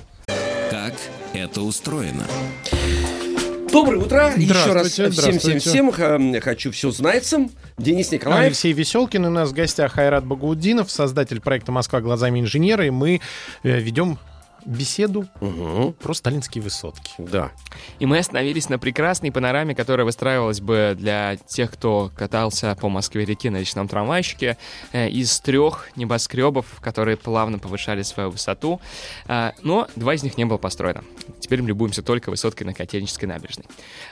Это 1.35 1.63
устроено? 1.63 2.25
Доброе 3.69 3.97
утро. 3.97 4.33
Еще 4.37 4.71
раз 4.71 4.87
всем, 4.87 5.11
всем, 5.11 5.59
всем. 5.59 6.41
Хочу 6.41 6.71
все 6.71 6.91
знайцем. 6.91 7.51
Денис 7.77 8.09
Николаев. 8.09 8.45
Алексей 8.45 8.71
Веселкин 8.71 9.25
у 9.25 9.29
нас 9.29 9.49
в 9.49 9.53
гостях 9.53 9.97
Айрат 9.97 10.25
Багаудинов, 10.25 10.89
создатель 10.89 11.41
проекта 11.41 11.73
«Москва 11.73 11.99
глазами 11.99 12.39
инженера», 12.39 12.87
и 12.87 12.89
мы 12.89 13.19
э, 13.63 13.79
ведем 13.81 14.17
беседу 14.65 15.25
Мгм. 15.41 15.93
про 15.93 16.13
сталинские 16.13 16.63
высотки. 16.63 17.12
Да. 17.17 17.51
И 17.99 18.06
мы 18.06 18.17
остановились 18.17 18.69
на 18.69 18.80
прекрасной 18.80 19.32
панораме, 19.32 19.75
которая 19.75 20.06
выстраивалась 20.06 20.60
бы 20.62 20.95
для 20.97 21.38
тех, 21.47 21.71
кто 21.71 22.12
катался 22.15 22.75
по 22.80 22.89
Москве-реке 22.89 23.49
на 23.51 23.58
речном 23.58 23.88
трамвайщике, 23.88 24.58
э, 24.91 25.10
из 25.10 25.39
трех 25.39 25.89
небоскребов, 25.95 26.65
которые 26.82 27.17
плавно 27.17 27.60
повышали 27.60 28.01
свою 28.01 28.32
высоту. 28.32 28.82
А, 29.28 29.54
Но 29.62 29.88
два 29.95 30.13
из 30.13 30.23
них 30.23 30.38
не 30.38 30.45
было 30.45 30.58
построено. 30.58 31.04
Теперь 31.45 31.62
мы 31.62 31.69
любуемся 31.69 32.01
только 32.01 32.31
высоткой 32.31 32.65
на 32.65 32.73
Котельнической 32.73 33.27
набережной. 33.27 33.65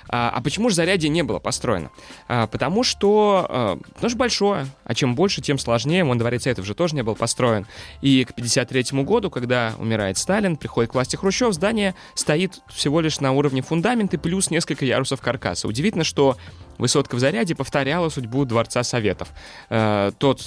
А 0.07 0.31
а 0.33 0.41
почему 0.41 0.69
же 0.69 0.75
Зарядье 0.75 1.09
не 1.09 1.23
было 1.23 1.39
построено? 1.39 1.89
А, 2.27 2.47
Потому 2.47 2.83
что, 2.83 3.47
а, 3.49 3.77
потому 3.95 4.09
что 4.09 4.17
большое, 4.17 4.67
а 4.83 4.93
чем 4.93 5.15
больше, 5.15 5.41
тем 5.41 5.57
сложнее. 5.57 6.03
Мой 6.03 6.17
дворец 6.17 6.43
Советов 6.43 6.65
же 6.65 6.75
тоже 6.75 6.95
не 6.95 7.01
был 7.01 7.15
построен. 7.15 7.65
И 8.01 8.23
к 8.23 8.31
1953 8.31 9.03
году, 9.03 9.31
когда 9.31 9.73
умирает 9.79 10.19
Сталин, 10.19 10.55
приходит 10.55 10.91
к 10.91 10.93
власти 10.93 11.15
Хрущев, 11.15 11.53
здание 11.53 11.95
стоит 12.13 12.61
всего 12.69 13.01
лишь 13.01 13.19
на 13.19 13.31
уровне 13.31 13.63
фундамента 13.63 14.19
плюс 14.19 14.51
несколько 14.51 14.85
ярусов 14.85 15.21
каркаса. 15.21 15.67
Удивительно, 15.67 16.03
что 16.03 16.37
высотка 16.77 17.15
в 17.15 17.19
Заряде 17.19 17.55
повторяла 17.55 18.09
судьбу 18.09 18.45
Дворца 18.45 18.83
Советов. 18.83 19.29
Э, 19.69 20.11
тот 20.17 20.41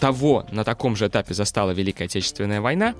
того 0.00 0.46
на 0.50 0.64
таком 0.64 0.96
же 0.96 1.06
этапе 1.06 1.34
застала 1.34 1.72
Великая 1.72 2.04
Отечественная 2.04 2.60
война. 2.60 2.94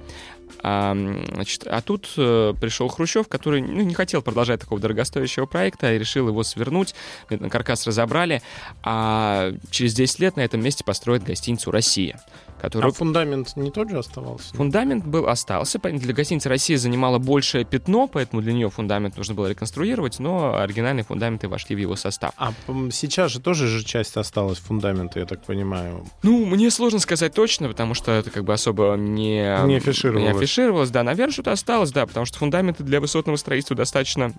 А, 0.62 0.94
значит, 1.32 1.66
а 1.66 1.80
тут 1.80 2.12
э, 2.16 2.54
пришел 2.60 2.88
Хрущев, 2.88 3.28
который 3.28 3.60
ну, 3.60 3.82
не 3.82 3.94
хотел 3.94 4.22
продолжать 4.22 4.60
такого 4.60 4.80
дорогостоящего 4.80 5.46
проекта, 5.46 5.94
и 5.94 5.98
решил 5.98 6.28
его 6.28 6.42
свернуть. 6.42 6.94
Каркас 7.28 7.86
разобрали, 7.86 8.42
а 8.82 9.52
через 9.70 9.94
10 9.94 10.18
лет 10.20 10.36
на 10.36 10.40
этом 10.40 10.62
месте 10.62 10.84
построят 10.84 11.22
гостиницу 11.22 11.70
«Россия», 11.70 12.20
А 12.58 12.62
которую 12.62 12.92
фундамент 12.92 13.56
не 13.56 13.70
тот 13.70 13.90
же 13.90 13.98
оставался? 13.98 14.54
Фундамент 14.54 15.04
был 15.06 15.28
остался. 15.28 15.78
Для 15.78 16.12
гостиницы 16.12 16.48
Россия 16.48 16.76
занимала 16.76 17.18
большее 17.18 17.64
пятно, 17.64 18.08
поэтому 18.08 18.42
для 18.42 18.52
нее 18.52 18.68
фундамент 18.70 19.16
нужно 19.16 19.34
было 19.34 19.46
реконструировать, 19.46 20.18
но 20.18 20.58
оригинальные 20.58 21.04
фундаменты 21.04 21.48
вошли 21.48 21.76
в 21.76 21.78
его 21.78 21.96
состав. 21.96 22.32
А 22.36 22.52
сейчас 22.90 23.32
же 23.32 23.40
тоже 23.40 23.66
же 23.68 23.84
часть 23.84 24.16
осталась 24.16 24.58
фундамента, 24.58 25.20
я 25.20 25.26
так 25.26 25.42
понимаю. 25.44 26.04
Ну, 26.22 26.44
мне 26.46 26.70
сложно 26.70 26.98
сказать 26.98 27.32
точно, 27.34 27.68
потому 27.68 27.94
что 27.94 28.12
это 28.12 28.30
как 28.30 28.44
бы 28.44 28.52
особо 28.52 28.94
не, 28.96 29.40
Не 29.66 29.76
афишировалось. 29.76 30.32
не 30.32 30.36
афишировалось. 30.36 30.90
Да, 30.90 31.02
наверное, 31.02 31.32
что-то 31.32 31.52
осталось, 31.52 31.92
да, 31.92 32.06
потому 32.06 32.26
что 32.26 32.38
фундаменты 32.38 32.82
для 32.82 33.00
высотного 33.00 33.36
строительства 33.36 33.76
достаточно 33.76 34.32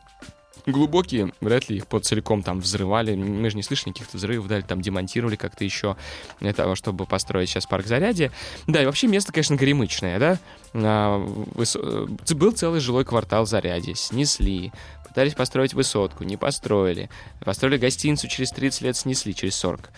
глубокие, 0.72 1.34
вряд 1.42 1.70
ли 1.70 1.78
их 1.78 1.88
под 1.88 2.06
целиком 2.06 2.44
там 2.44 2.60
взрывали, 2.60 3.16
мы 3.16 3.50
же 3.50 3.56
не 3.58 3.64
слышали 3.64 3.90
никаких 3.90 4.14
взрывов, 4.14 4.48
да, 4.48 4.58
или 4.58 4.66
там 4.66 4.82
демонтировали 4.82 5.36
как-то 5.36 5.64
еще 5.64 5.96
для 6.40 6.54
того, 6.54 6.76
чтобы 6.76 7.06
построить 7.06 7.50
сейчас 7.50 7.66
парк 7.66 7.86
Зарядье. 7.88 8.32
Да, 8.68 8.82
и 8.82 8.86
вообще 8.86 9.08
место, 9.08 9.32
конечно, 9.32 9.56
горемычное, 9.56 10.20
да, 10.20 10.40
А, 10.72 11.18
высо- 11.56 12.08
э, 12.30 12.34
был 12.36 12.52
целый 12.52 12.80
жилой 12.80 13.04
квартал 13.04 13.48
Зарядье, 13.48 13.96
снесли, 13.96 14.72
пытались 15.08 15.34
построить 15.34 15.74
высотку, 15.74 16.24
не 16.24 16.38
построили, 16.38 17.10
построили 17.44 17.78
гостиницу, 17.78 18.28
через 18.28 18.52
30 18.52 18.84
лет 18.84 18.96
снесли, 18.96 19.34
через 19.34 19.56
40. 19.56 19.90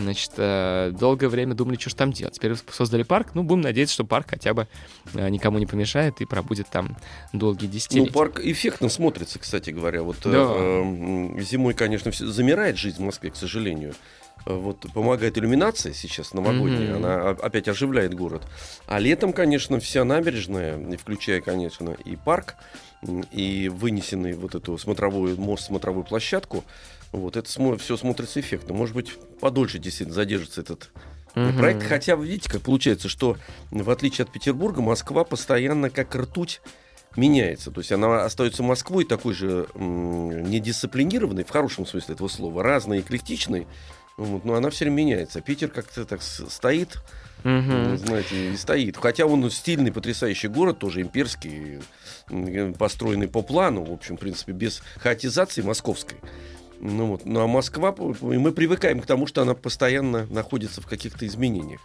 Значит, 0.00 0.32
э, 0.36 0.92
долгое 0.98 1.28
время 1.28 1.54
думали, 1.54 1.76
что 1.78 1.90
ж 1.90 1.94
там 1.94 2.12
делать. 2.12 2.34
Теперь 2.34 2.54
создали 2.70 3.02
парк. 3.02 3.28
Ну, 3.34 3.42
будем 3.42 3.62
надеяться, 3.62 3.94
что 3.94 4.04
парк 4.04 4.26
хотя 4.30 4.54
бы 4.54 4.68
э, 5.14 5.28
никому 5.28 5.58
не 5.58 5.66
помешает 5.66 6.20
и 6.20 6.24
пробудет 6.26 6.68
там 6.68 6.96
долгие 7.32 7.66
Ну, 7.66 7.72
десятилетия. 7.72 8.12
парк 8.12 8.40
эффектно 8.40 8.88
смотрится, 8.88 9.38
кстати 9.38 9.70
говоря. 9.70 10.02
Вот 10.02 10.18
э, 10.24 10.30
Да. 10.30 10.52
э, 10.54 11.40
зимой, 11.42 11.74
конечно, 11.74 12.10
всё- 12.10 12.26
замирает 12.26 12.76
жизнь 12.78 12.96
в 12.98 13.04
Москве, 13.06 13.30
к 13.30 13.36
сожалению. 13.36 13.94
Вот 14.44 14.86
помогает 14.94 15.36
иллюминация 15.38 15.92
сейчас 15.92 16.32
новогодняя, 16.32 16.94
Мгм. 16.94 17.04
она 17.04 17.30
опять 17.30 17.66
оживляет 17.66 18.14
город. 18.14 18.42
А 18.86 18.98
летом, 19.00 19.32
конечно, 19.32 19.80
вся 19.80 20.04
набережная, 20.04 20.78
включая, 20.98 21.40
конечно, 21.40 21.96
и 22.04 22.14
парк, 22.16 22.54
и 23.32 23.68
вынесенный 23.74 24.34
вот 24.34 24.54
эту 24.54 24.78
смотровую 24.78 25.40
мост, 25.40 25.64
смотровую 25.64 26.04
площадку, 26.04 26.64
вот 27.20 27.36
это 27.36 27.48
все 27.78 27.96
смотрится 27.96 28.40
эффектно. 28.40 28.74
Может 28.74 28.94
быть, 28.94 29.12
подольше 29.40 29.78
действительно 29.78 30.14
задержится 30.14 30.60
этот 30.60 30.90
Мгм. 31.34 31.54
проект. 31.56 31.82
Хотя, 31.82 32.16
вы 32.16 32.26
видите, 32.26 32.50
как 32.50 32.62
получается, 32.62 33.08
что 33.08 33.36
в 33.70 33.90
отличие 33.90 34.24
от 34.24 34.32
Петербурга, 34.32 34.80
Москва 34.80 35.22
постоянно 35.24 35.90
как 35.90 36.14
ртуть 36.14 36.60
меняется. 37.16 37.70
То 37.70 37.80
есть 37.80 37.92
она 37.92 38.24
остается 38.24 38.62
Москвой 38.62 39.04
такой 39.04 39.34
же 39.34 39.66
м, 39.74 40.44
недисциплинированной, 40.50 41.44
в 41.44 41.50
хорошем 41.50 41.86
смысле 41.86 42.14
этого 42.14 42.28
слова, 42.28 42.62
разной, 42.62 43.00
эклектичной, 43.00 43.66
вот, 44.16 44.44
но 44.44 44.54
она 44.54 44.70
все 44.70 44.84
время 44.86 44.96
меняется. 44.96 45.38
А 45.40 45.42
Питер 45.42 45.68
как-то 45.68 46.04
так 46.06 46.22
стоит, 46.22 46.98
ну, 47.44 47.96
знаете, 47.96 48.52
и 48.52 48.56
стоит. 48.56 48.96
Хотя 48.96 49.26
он 49.26 49.50
стильный, 49.50 49.92
потрясающий 49.92 50.48
город, 50.48 50.78
тоже 50.78 51.02
имперский, 51.02 51.80
м, 52.30 52.74
построенный 52.74 53.28
по 53.28 53.42
плану, 53.42 53.84
в 53.84 53.92
общем, 53.92 54.16
в 54.16 54.20
принципе, 54.20 54.52
без 54.52 54.82
хаотизации 54.96 55.62
московской. 55.62 56.18
Ну, 56.80 57.06
вот. 57.06 57.24
ну 57.24 57.40
а 57.40 57.46
Москва, 57.46 57.94
и 57.98 58.38
мы 58.38 58.52
привыкаем 58.52 59.00
к 59.00 59.06
тому, 59.06 59.26
что 59.26 59.42
она 59.42 59.54
постоянно 59.54 60.26
находится 60.26 60.80
в 60.80 60.86
каких-то 60.86 61.26
изменениях. 61.26 61.80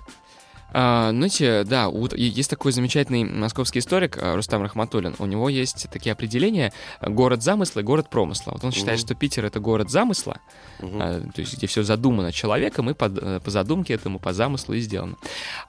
А, 0.74 1.12
знаете, 1.12 1.64
да, 1.66 1.90
вот 1.90 2.14
и- 2.14 2.22
есть 2.24 2.50
такой 2.50 2.72
замечательный 2.72 3.24
московский 3.24 3.80
историк 3.80 4.18
а, 4.22 4.36
Рустам 4.36 4.62
Рахматуллин. 4.62 5.16
У 5.20 5.26
него 5.26 5.50
есть 5.50 5.88
такие 5.92 6.14
определения 6.14 6.72
город 7.02 7.44
замысла 7.44 7.82
и 7.82 7.84
город 7.84 8.10
промысла. 8.10 8.52
Вот 8.54 8.64
он 8.64 8.72
считает, 8.72 9.00
Мгм. 9.00 9.06
что 9.08 9.16
Питер 9.16 9.46
это 9.46 9.60
город 9.60 9.90
замысла, 9.90 10.40
Мгм. 10.80 11.02
а, 11.02 11.20
то 11.34 11.42
есть 11.42 11.58
где 11.58 11.68
все 11.68 11.84
задумано 11.84 12.32
человеком 12.32 12.90
и 12.90 12.94
под- 12.94 13.18
э, 13.22 13.40
по 13.44 13.52
задумке 13.52 13.94
этому, 13.94 14.20
по 14.20 14.34
замыслу 14.34 14.74
и 14.76 14.80
сделано. 14.80 15.16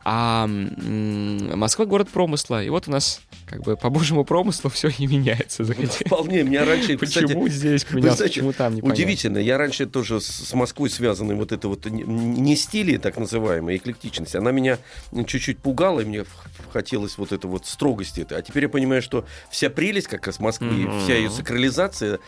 А 0.05 0.45
м, 0.45 1.59
Москва 1.59 1.85
город 1.87 2.09
промысла. 2.09 2.63
И 2.63 2.69
вот 2.69 2.89
у 2.89 2.91
нас 2.91 3.21
как 3.47 3.63
бы 3.63 3.77
по 3.77 3.91
божьему 3.91 4.25
промыслу 4.25 4.71
все 4.71 4.89
и 4.89 5.07
меняется. 5.07 5.65
Заходи. 5.65 5.89
Вполне. 6.07 6.43
Меня 6.43 6.65
раньше, 6.65 6.97
кстати, 6.99 7.25
Почему 7.27 7.49
здесь 7.49 7.83
знаете, 7.91 8.23
почему 8.25 8.53
там 8.53 8.75
не. 8.77 8.83
Удивительно. 8.83 9.39
Я 9.39 9.59
раньше 9.59 9.87
тоже 9.87 10.21
с, 10.21 10.53
Москвой 10.55 10.91
связанный 10.91 11.35
вот 11.35 11.51
это 11.51 11.67
вот 11.69 11.87
не, 11.87 12.03
не 12.05 12.57
стили, 12.57 12.97
так 12.99 13.17
называемая, 13.17 13.77
эклектичность. 13.77 14.35
Она 14.37 14.53
меня 14.53 14.79
чуть-чуть 15.27 15.59
пугала, 15.59 16.01
и 16.01 16.05
мне 16.05 16.25
хотелось 16.73 17.19
вот 17.19 17.33
это 17.33 17.49
вот 17.49 17.67
строгости. 17.67 18.21
этой. 18.21 18.39
А 18.39 18.43
теперь 18.43 18.65
я 18.65 18.69
понимаю, 18.69 19.03
что 19.03 19.25
вся 19.51 19.69
прелесть 19.71 20.07
как 20.09 20.27
раз 20.27 20.39
Москвы, 20.41 20.69
Мгм. 20.69 21.01
вся 21.01 21.15
ее 21.15 21.31
сакрализация 21.31 22.19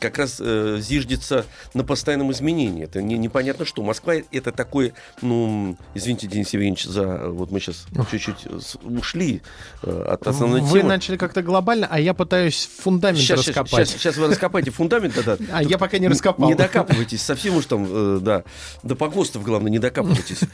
как, 0.00 0.18
раз 0.18 0.36
э, 0.40 0.78
зиждется 0.80 1.44
на 1.74 1.84
постоянном 1.84 2.32
изменении. 2.32 2.84
Это 2.84 3.02
не- 3.02 3.18
непонятно 3.18 3.64
что. 3.64 3.82
Москва 3.82 4.14
это 4.14 4.52
такой, 4.52 4.92
ну, 5.22 5.76
извините, 5.94 6.26
Денис 6.26 6.50
Евгеньевич, 6.52 6.84
за 6.84 7.28
вот 7.28 7.50
мы 7.50 7.60
сейчас 7.60 7.86
чуть-чуть 8.10 8.46
ушли 8.82 9.42
э, 9.82 10.04
от 10.08 10.26
основной 10.26 10.60
Вы 10.62 10.78
темы. 10.80 10.88
начали 10.88 11.16
как-то 11.16 11.42
глобально, 11.42 11.86
а 11.90 12.00
я 12.00 12.14
пытаюсь 12.14 12.68
фундамент 12.82 13.18
Сейчас, 13.20 13.46
раскопать. 13.46 13.88
сейчас, 13.88 14.00
сейчас 14.00 14.16
вы 14.16 14.28
раскопаете 14.28 14.70
фундамент, 14.70 15.14
да, 15.24 15.36
да. 15.36 15.44
А 15.52 15.62
я 15.62 15.78
пока 15.78 15.98
не 15.98 16.08
раскопал. 16.08 16.48
Не 16.48 16.54
докапывайтесь, 16.54 17.22
совсем 17.22 17.56
уж 17.56 17.66
там, 17.66 17.86
э, 17.88 18.18
да, 18.20 18.44
до 18.82 18.94
погостов, 18.96 19.42
главное, 19.44 19.70
не 19.70 19.78
докапывайтесь. 19.78 20.40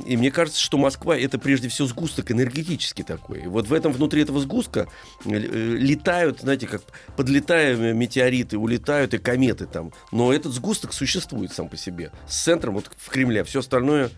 И 0.00 0.16
мне 0.16 0.30
кажется, 0.30 0.60
что 0.60 0.78
Москва 0.78 1.16
это 1.16 1.38
прежде 1.38 1.68
всего 1.68 1.88
сгусток 1.88 2.30
энергетический 2.30 3.04
такой. 3.04 3.46
Вот 3.46 3.68
в 3.68 3.72
этом, 3.72 3.92
внутри 3.92 4.22
этого 4.22 4.40
сгустка 4.40 4.88
э, 5.24 5.30
летают, 5.38 6.40
знаете, 6.40 6.66
как 6.66 6.82
подлетая 7.16 7.92
метеориты, 7.92 8.58
улетают 8.58 9.14
и 9.14 9.18
кометы 9.18 9.66
там. 9.66 9.92
Но 10.10 10.32
этот 10.32 10.52
сгусток 10.52 10.92
существует 10.92 11.52
сам 11.52 11.68
по 11.68 11.76
себе. 11.76 12.12
С 12.26 12.42
центром 12.42 12.74
вот 12.74 12.90
в 12.96 13.08
Кремле. 13.10 13.44
Все 13.44 13.60
остальное 13.60 14.10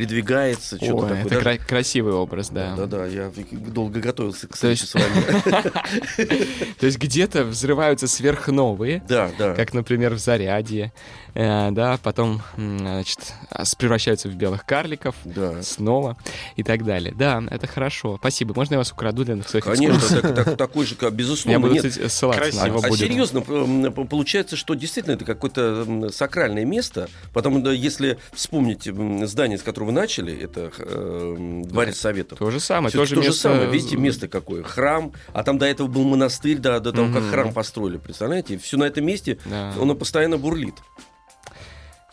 передвигается, 0.00 0.76
что-то 0.76 1.02
такое. 1.08 1.20
это 1.20 1.28
Даже- 1.30 1.40
кра- 1.40 1.56
красивый 1.66 2.12
образ, 2.12 2.50
да. 2.50 2.74
Да, 2.76 2.84
да, 2.86 3.06
я 3.06 3.32
долго 3.50 3.98
готовился 4.00 4.46
к 4.46 4.50
То 4.50 4.56
встрече 4.56 4.82
есть- 4.82 4.90
с 4.90 4.94
вами. 4.94 6.26
То 6.80 6.84
есть 6.86 6.98
где-то 6.98 7.44
взрываются 7.44 8.06
сверхновые, 8.06 9.02
Да, 9.08 9.30
да. 9.38 9.54
как, 9.54 9.72
например, 9.72 10.12
в 10.14 10.18
Зарядье, 10.18 10.92
э, 11.34 11.70
да, 11.70 11.98
потом, 12.02 12.42
значит, 12.56 13.32
а, 13.50 13.62
превращаются 13.78 14.28
в 14.28 14.34
белых 14.34 14.66
карликов, 14.66 15.14
Да. 15.24 15.62
снова 15.62 16.18
и 16.56 16.62
так 16.62 16.84
далее. 16.84 17.14
Да, 17.16 17.42
это 17.50 17.66
хорошо. 17.66 18.16
Спасибо. 18.20 18.52
Можно 18.54 18.74
я 18.74 18.78
вас 18.78 18.92
украду 18.92 19.24
для 19.24 19.42
своих 19.44 19.64
Конечно, 19.64 19.96
экскурсий? 19.96 20.20
так- 20.20 20.34
так- 20.44 20.56
такой 20.58 20.84
же, 20.84 20.94
как, 20.94 21.10
Я 21.10 21.16
безусловно. 21.16 21.60
буду 21.60 21.74
нет. 21.74 21.86
кстати, 21.86 22.08
ссылаться 22.08 22.54
на 22.60 22.66
него 22.68 22.80
А 22.84 22.88
будет. 22.88 23.00
серьезно, 23.00 23.40
получается, 23.40 24.56
что 24.56 24.74
действительно 24.74 25.14
это 25.14 25.24
какое-то 25.24 26.10
сакральное 26.12 26.66
место. 26.66 27.08
Потому 27.32 27.60
что 27.60 27.70
если 27.70 28.18
вспомнить 28.34 28.84
здание, 29.28 29.56
с 29.58 29.62
которого 29.62 29.85
вы 29.86 29.92
начали, 29.92 30.36
это 30.38 30.70
э, 30.78 31.62
Дворец 31.66 31.98
Советов. 31.98 32.38
То 32.38 32.50
же 32.50 32.60
самое, 32.60 32.90
Всё-таки 32.90 32.98
тоже 32.98 33.14
то 33.14 33.22
же 33.22 33.28
место- 33.28 33.42
самое. 33.42 33.70
Видите, 33.70 33.96
место 33.96 34.28
какое? 34.28 34.62
Храм, 34.62 35.12
а 35.32 35.42
там 35.42 35.58
до 35.58 35.66
этого 35.66 35.86
был 35.88 36.04
монастырь, 36.04 36.58
до, 36.58 36.78
до 36.80 36.92
того, 36.92 37.12
как 37.12 37.22
Мгм. 37.22 37.30
храм 37.30 37.52
построили, 37.54 37.96
представляете? 37.96 38.58
Все 38.58 38.76
на 38.76 38.84
этом 38.84 39.04
месте, 39.06 39.38
Да. 39.46 39.72
оно 39.80 39.94
постоянно 39.94 40.36
бурлит. 40.38 40.74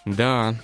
Да. 0.06 0.56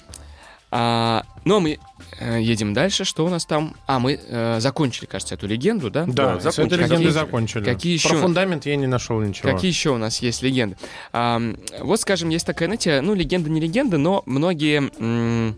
А, 0.72 1.24
ну, 1.46 1.56
а 1.56 1.60
мы 1.60 1.80
э, 2.20 2.40
едем 2.42 2.76
дальше. 2.76 3.04
Что 3.04 3.26
у 3.26 3.30
нас 3.30 3.44
там? 3.46 3.76
А, 3.88 3.98
мы 3.98 4.20
э, 4.24 4.60
закончили, 4.60 5.08
кажется, 5.08 5.34
эту 5.34 5.48
легенду, 5.48 5.90
да? 5.90 6.06
Да, 6.06 6.36
Да, 6.36 6.40
закончили. 6.40 6.78
легендой 6.82 6.98
Какие- 6.98 7.10
закончили. 7.12 7.64
какие 7.64 7.98
Про 8.00 8.10
еще- 8.10 8.18
фундамент 8.22 8.66
я 8.68 8.76
не 8.76 8.86
нашел 8.86 9.20
ничего. 9.20 9.52
Какие 9.52 9.72
еще 9.72 9.90
у 9.90 9.98
нас 9.98 10.22
есть 10.22 10.44
легенды? 10.44 10.78
А, 11.12 11.42
вот, 11.82 12.00
скажем, 12.02 12.30
есть 12.30 12.46
такая, 12.46 12.68
знаете, 12.68 13.02
ну, 13.02 13.16
легенда 13.16 13.50
не 13.50 13.60
легенда, 13.60 13.98
но 13.98 14.22
многие, 14.28 14.92
м, 15.00 15.58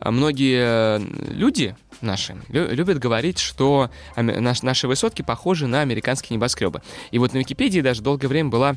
многие 0.00 0.62
э, 0.64 1.00
люди 1.30 1.76
наши 2.00 2.36
лю- 2.48 2.72
любят 2.72 2.98
говорить, 2.98 3.38
что 3.38 3.90
наши 4.16 4.86
высотки 4.88 5.22
похожи 5.22 5.66
на 5.66 5.80
американские 5.80 6.36
небоскребы. 6.36 6.82
И 7.10 7.18
вот 7.18 7.32
на 7.32 7.38
Википедии 7.38 7.80
даже 7.80 8.02
долгое 8.02 8.28
время 8.28 8.50
была 8.50 8.76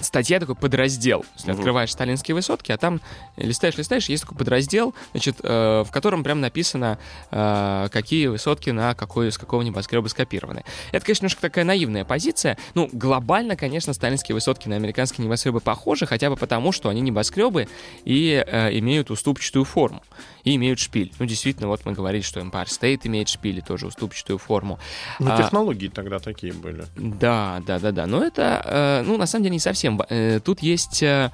статья, 0.00 0.40
такой 0.40 0.54
подраздел. 0.56 1.24
Если 1.36 1.50
Мгм. 1.50 1.58
открываешь 1.60 1.92
сталинские 1.92 2.34
высотки, 2.34 2.72
а 2.72 2.76
там 2.76 3.00
листаешь, 3.36 3.76
листаешь, 3.76 4.08
есть 4.08 4.22
такой 4.24 4.36
подраздел, 4.38 4.94
значит, 5.12 5.36
э, 5.42 5.84
в 5.86 5.90
котором 5.90 6.22
прям 6.24 6.40
написано, 6.40 6.98
э, 7.30 7.88
какие 7.92 8.26
высотки 8.28 8.70
на 8.70 8.94
какой, 8.94 9.30
с 9.30 9.38
какого 9.38 9.62
небоскреба 9.62 10.08
скопированы. 10.08 10.64
Это, 10.92 11.04
конечно, 11.04 11.24
немножко 11.24 11.42
такая 11.42 11.64
наивная 11.64 12.04
позиция. 12.04 12.56
Ну, 12.74 12.88
глобально, 12.92 13.56
конечно, 13.56 13.92
сталинские 13.92 14.34
высотки 14.34 14.68
на 14.68 14.76
американские 14.76 15.24
небоскребы 15.26 15.60
похожи, 15.60 16.06
хотя 16.06 16.30
бы 16.30 16.36
потому, 16.36 16.72
что 16.72 16.88
они 16.88 17.00
небоскребы 17.00 17.68
и 18.04 18.42
э, 18.46 18.78
имеют 18.78 19.10
уступчатую 19.10 19.64
форму. 19.64 20.02
И 20.44 20.56
имеют 20.56 20.78
шпиль. 20.78 21.10
Ну, 21.18 21.24
действительно, 21.24 21.68
вот 21.68 21.86
мы 21.86 21.92
говорили, 21.92 22.22
что 22.22 22.40
Empire 22.40 22.66
State 22.66 23.00
имеет 23.04 23.28
шпиль 23.28 23.58
и 23.58 23.60
тоже 23.62 23.86
уступчатую 23.86 24.38
форму. 24.38 24.78
Ну, 25.18 25.30
А, 25.32 25.38
технологии 25.42 25.88
тогда 25.88 26.18
такие 26.18 26.52
были. 26.52 26.84
да, 26.96 27.62
да, 27.66 27.78
да, 27.78 27.92
да. 27.92 28.06
Но 28.06 28.22
это, 28.22 28.62
э, 28.64 29.02
ну, 29.06 29.16
на 29.16 29.26
самом 29.26 29.44
деле, 29.44 29.54
не 29.54 29.60
совсем. 29.60 29.83
Э, 30.08 30.40
Тут 30.40 30.60
есть 30.60 31.02
э, 31.02 31.30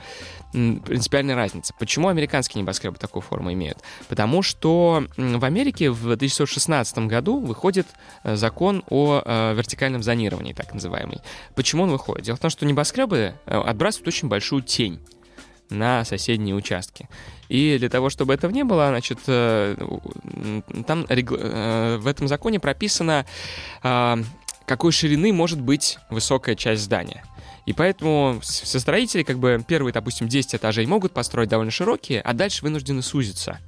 принципиальная 0.52 1.34
разница. 1.36 1.74
Почему 1.78 2.08
американские 2.08 2.62
небоскребы 2.62 2.98
такую 2.98 3.22
форму 3.22 3.52
имеют? 3.52 3.78
Потому 4.08 4.42
что 4.42 5.04
в 5.16 5.44
Америке 5.44 5.90
в 5.90 6.04
1916 6.12 6.98
году 7.06 7.40
выходит 7.40 7.86
э, 8.24 8.36
закон 8.36 8.82
о 8.90 9.52
вертикальном 9.54 10.02
зонировании, 10.02 10.52
так 10.52 10.74
называемый. 10.74 11.20
Почему 11.54 11.84
он 11.84 11.90
выходит? 11.90 12.24
Дело 12.24 12.36
в 12.36 12.40
том, 12.40 12.50
что 12.50 12.66
небоскребы 12.66 13.34
отбрасывают 13.46 14.08
очень 14.08 14.28
большую 14.28 14.62
тень 14.62 15.00
на 15.68 16.04
соседние 16.04 16.54
участки. 16.54 17.08
И 17.48 17.76
для 17.78 17.88
того, 17.88 18.10
чтобы 18.10 18.34
этого 18.34 18.50
не 18.50 18.64
было, 18.64 18.88
значит, 18.88 19.20
там 19.24 19.76
в 21.06 22.06
этом 22.06 22.28
законе 22.28 22.58
прописано, 22.58 23.24
какой 24.70 24.92
ширины 24.92 25.32
может 25.32 25.60
быть 25.60 25.98
высокая 26.10 26.54
часть 26.54 26.82
здания. 26.82 27.24
И 27.66 27.72
поэтому 27.72 28.40
все 28.42 28.78
строители, 28.78 29.22
как 29.22 29.38
бы, 29.38 29.62
первые, 29.66 29.92
допустим, 29.92 30.28
10 30.28 30.54
этажей 30.56 30.86
могут 30.86 31.12
построить 31.12 31.48
довольно 31.48 31.70
широкие, 31.70 32.20
а 32.20 32.32
дальше 32.32 32.62
вынуждены 32.62 33.02
сузиться, 33.02 33.58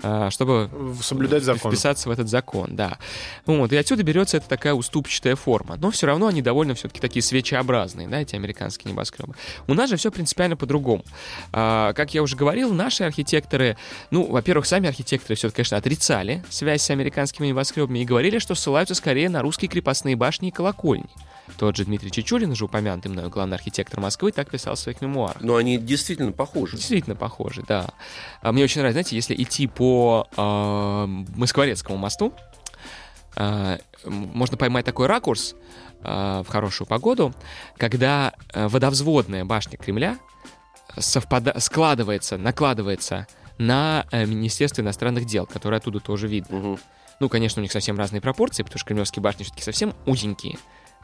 а, 0.00 0.30
чтобы 0.30 0.70
Соблюдать 1.02 1.42
закон. 1.42 1.72
вписаться 1.72 2.08
в 2.08 2.12
этот 2.12 2.28
закон, 2.28 2.76
да. 2.76 2.98
Вот, 3.46 3.72
и 3.72 3.76
отсюда 3.76 4.04
берется 4.04 4.36
эта 4.36 4.48
такая 4.48 4.74
уступчатая 4.74 5.34
форма. 5.34 5.76
Но 5.76 5.90
все 5.90 6.06
равно 6.06 6.28
они 6.28 6.40
довольно 6.40 6.74
все-таки 6.74 7.00
такие 7.00 7.22
свечеобразные, 7.22 8.06
да, 8.06 8.20
эти 8.20 8.36
американские 8.36 8.92
небоскребы. 8.92 9.34
У 9.66 9.74
нас 9.74 9.90
же 9.90 9.96
все 9.96 10.12
принципиально 10.12 10.56
по-другому. 10.56 11.04
А, 11.52 11.92
как 11.94 12.14
я 12.14 12.22
уже 12.22 12.36
говорил, 12.36 12.72
наши 12.72 13.02
архитекторы, 13.02 13.76
ну, 14.12 14.24
во-первых, 14.24 14.66
сами 14.66 14.88
архитекторы 14.88 15.34
все 15.34 15.50
конечно, 15.50 15.76
отрицали 15.76 16.44
связь 16.48 16.82
с 16.82 16.90
американскими 16.90 17.48
небоскребами 17.48 17.98
и 17.98 18.04
говорили, 18.04 18.38
что 18.38 18.54
ссылаются 18.54 18.94
скорее 18.94 19.28
на 19.28 19.42
русские 19.42 19.68
крепостные 19.68 20.14
башни 20.14 20.48
и 20.48 20.52
колокольни. 20.52 21.08
Тот 21.56 21.76
же 21.76 21.84
Дмитрий 21.84 22.10
Чечулин, 22.10 22.50
уже 22.50 22.64
упомянутый 22.64 23.10
мною 23.10 23.30
главный 23.30 23.56
архитектор 23.56 24.00
Москвы, 24.00 24.32
так 24.32 24.50
писал 24.50 24.74
в 24.74 24.78
своих 24.78 25.00
мемуарах. 25.00 25.40
Но 25.40 25.56
они 25.56 25.78
действительно 25.78 26.32
похожи. 26.32 26.76
Действительно 26.76 27.16
похожи, 27.16 27.64
да. 27.66 27.88
А 28.42 28.52
Мне 28.52 28.64
очень 28.64 28.80
нравится, 28.80 28.94
знаете, 29.02 29.16
если 29.16 29.34
идти 29.34 29.66
по 29.66 30.28
э, 30.36 31.06
Москворецкому 31.36 31.98
мосту, 31.98 32.32
э, 33.36 33.78
можно 34.04 34.56
поймать 34.56 34.84
такой 34.84 35.06
ракурс 35.06 35.54
э, 36.02 36.42
в 36.46 36.48
хорошую 36.48 36.86
погоду, 36.86 37.34
когда 37.76 38.34
водовзводная 38.54 39.44
башня 39.44 39.78
Кремля 39.78 40.18
совпада- 40.96 41.58
складывается, 41.60 42.36
накладывается 42.38 43.26
на 43.58 44.06
э, 44.10 44.24
Министерство 44.24 44.82
иностранных 44.82 45.26
дел, 45.26 45.46
которое 45.46 45.76
оттуда 45.78 46.00
тоже 46.00 46.28
видно. 46.28 46.56
Мгм. 46.56 46.78
Ну, 47.20 47.28
конечно, 47.28 47.60
у 47.60 47.62
них 47.64 47.72
совсем 47.72 47.98
разные 47.98 48.20
пропорции, 48.20 48.62
потому 48.62 48.78
что 48.78 48.86
кремлевские 48.86 49.22
башни 49.22 49.42
все-таки 49.42 49.64
совсем 49.64 49.92
узенькие, 50.06 50.58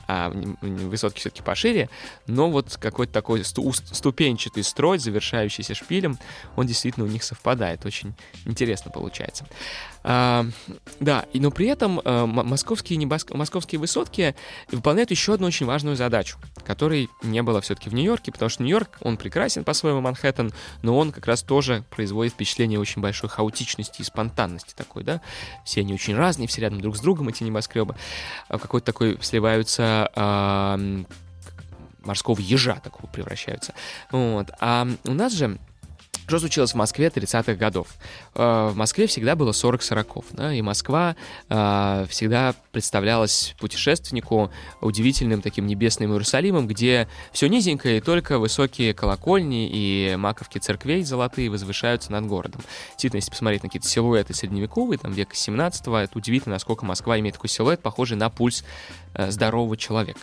а 0.07 0.31
высотки 0.61 1.21
все-таки 1.21 1.43
пошире, 1.43 1.89
но 2.27 2.51
вот 2.51 2.77
какой-то 2.81 3.13
такой 3.13 3.45
ступенчатый 3.45 4.63
строй, 4.63 4.99
завершающийся 4.99 5.75
шпилем, 5.75 6.19
он 6.57 6.67
действительно 6.67 7.07
у 7.07 7.09
них 7.09 7.23
совпадает. 7.25 7.85
Очень 7.85 8.15
интересно 8.45 8.91
получается. 8.91 9.47
А, 10.07 10.45
да, 11.01 11.25
но 11.33 11.51
при 11.51 11.67
этом 11.67 11.99
м- 12.05 12.29
московские, 12.29 12.99
небоск- 12.99 13.35
московские 13.35 13.79
высотки 13.79 14.37
выполняют 14.71 15.11
еще 15.11 15.33
одну 15.33 15.47
очень 15.47 15.65
важную 15.65 15.97
задачу, 15.97 16.37
которой 16.67 17.09
не 17.23 17.43
было 17.43 17.63
все-таки 17.63 17.89
в 17.89 17.95
Нью-Йорке, 17.95 18.31
потому 18.31 18.51
что 18.51 18.63
Нью-Йорк, 18.63 18.99
он 19.01 19.17
прекрасен 19.17 19.65
по-своему, 19.65 20.03
Манхэттен, 20.03 20.53
но 20.83 20.99
он 20.99 21.11
как 21.11 21.27
раз 21.27 21.43
тоже 21.43 21.85
производит 21.89 22.35
впечатление 22.35 22.79
очень 22.79 23.01
большой 23.01 23.31
хаотичности 23.31 24.03
и 24.03 24.05
спонтанности 24.05 24.75
такой, 24.77 25.05
да. 25.05 25.23
Все 25.65 25.81
они 25.81 25.95
очень 25.95 26.15
разные, 26.15 26.49
все 26.49 26.61
рядом 26.61 26.83
друг 26.83 26.97
с 26.97 27.01
другом, 27.01 27.31
эти 27.31 27.43
небоскребы. 27.43 27.97
А 28.49 28.59
какой-то 28.59 28.85
такой 28.85 29.19
сливаются 29.23 30.11
а, 30.15 30.79
морского 32.05 32.39
ежа 32.41 32.81
такого 32.83 33.07
превращаются. 33.07 33.73
Вот. 34.11 34.51
А 34.61 34.87
у 35.05 35.13
нас 35.15 35.33
же 35.33 35.59
что 36.27 36.39
случилось 36.39 36.73
в 36.73 36.77
Москве 36.77 37.09
30-х 37.09 37.55
годов? 37.55 37.89
Э, 38.35 38.71
В 38.73 38.77
Москве 38.77 39.07
всегда 39.07 39.37
было 39.37 39.53
40 39.53 39.83
сороков, 39.83 40.25
да, 40.33 40.55
и 40.55 40.63
Москва 40.63 41.17
э, 41.49 42.07
всегда 42.09 42.55
представлялась 42.73 43.55
путешественнику 43.59 44.51
удивительным 44.81 45.43
таким 45.43 45.67
небесным 45.67 46.13
Иерусалимом, 46.13 46.67
где 46.67 47.09
все 47.33 47.49
низенькое, 47.49 47.99
и 47.99 48.01
только 48.01 48.39
высокие 48.39 48.95
колокольни 48.95 49.69
и 49.71 50.17
маковки 50.17 50.59
церквей 50.59 51.03
золотые 51.03 51.51
возвышаются 51.51 52.11
над 52.13 52.27
городом. 52.27 52.63
Действительно, 52.91 53.19
если 53.19 53.31
посмотреть 53.31 53.63
на 53.63 53.69
какие-то 53.69 53.89
силуэты 53.89 54.35
средневековые, 54.35 54.99
там 54.99 55.13
века 55.13 55.37
17 55.37 55.87
это 55.87 56.11
удивительно, 56.15 56.55
насколько 56.55 56.85
Москва 56.85 57.19
имеет 57.21 57.35
такой 57.35 57.51
силуэт, 57.51 57.81
похожий 57.81 58.17
на 58.17 58.31
пульс 58.31 58.65
э, 59.15 59.31
здорового 59.31 59.77
человека. 59.77 60.21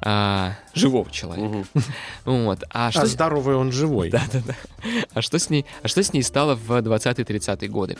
А, 0.00 0.54
живого 0.74 1.10
человека. 1.10 1.48
Мгм. 1.48 1.66
Вот. 2.24 2.62
А 2.70 2.88
А 2.88 2.92
что 2.92 3.06
с- 3.06 3.10
здоровый 3.10 3.56
он 3.56 3.72
живой. 3.72 4.10
да, 4.10 4.22
да, 4.32 4.40
да. 4.46 4.54
А 5.12 5.22
что 5.22 5.38
с 5.38 5.50
ней, 5.50 5.66
а 5.82 5.88
что 5.88 6.02
с 6.02 6.12
ней 6.12 6.22
стало 6.22 6.54
в 6.54 6.70
20-30-е 6.70 7.68
годы? 7.68 7.96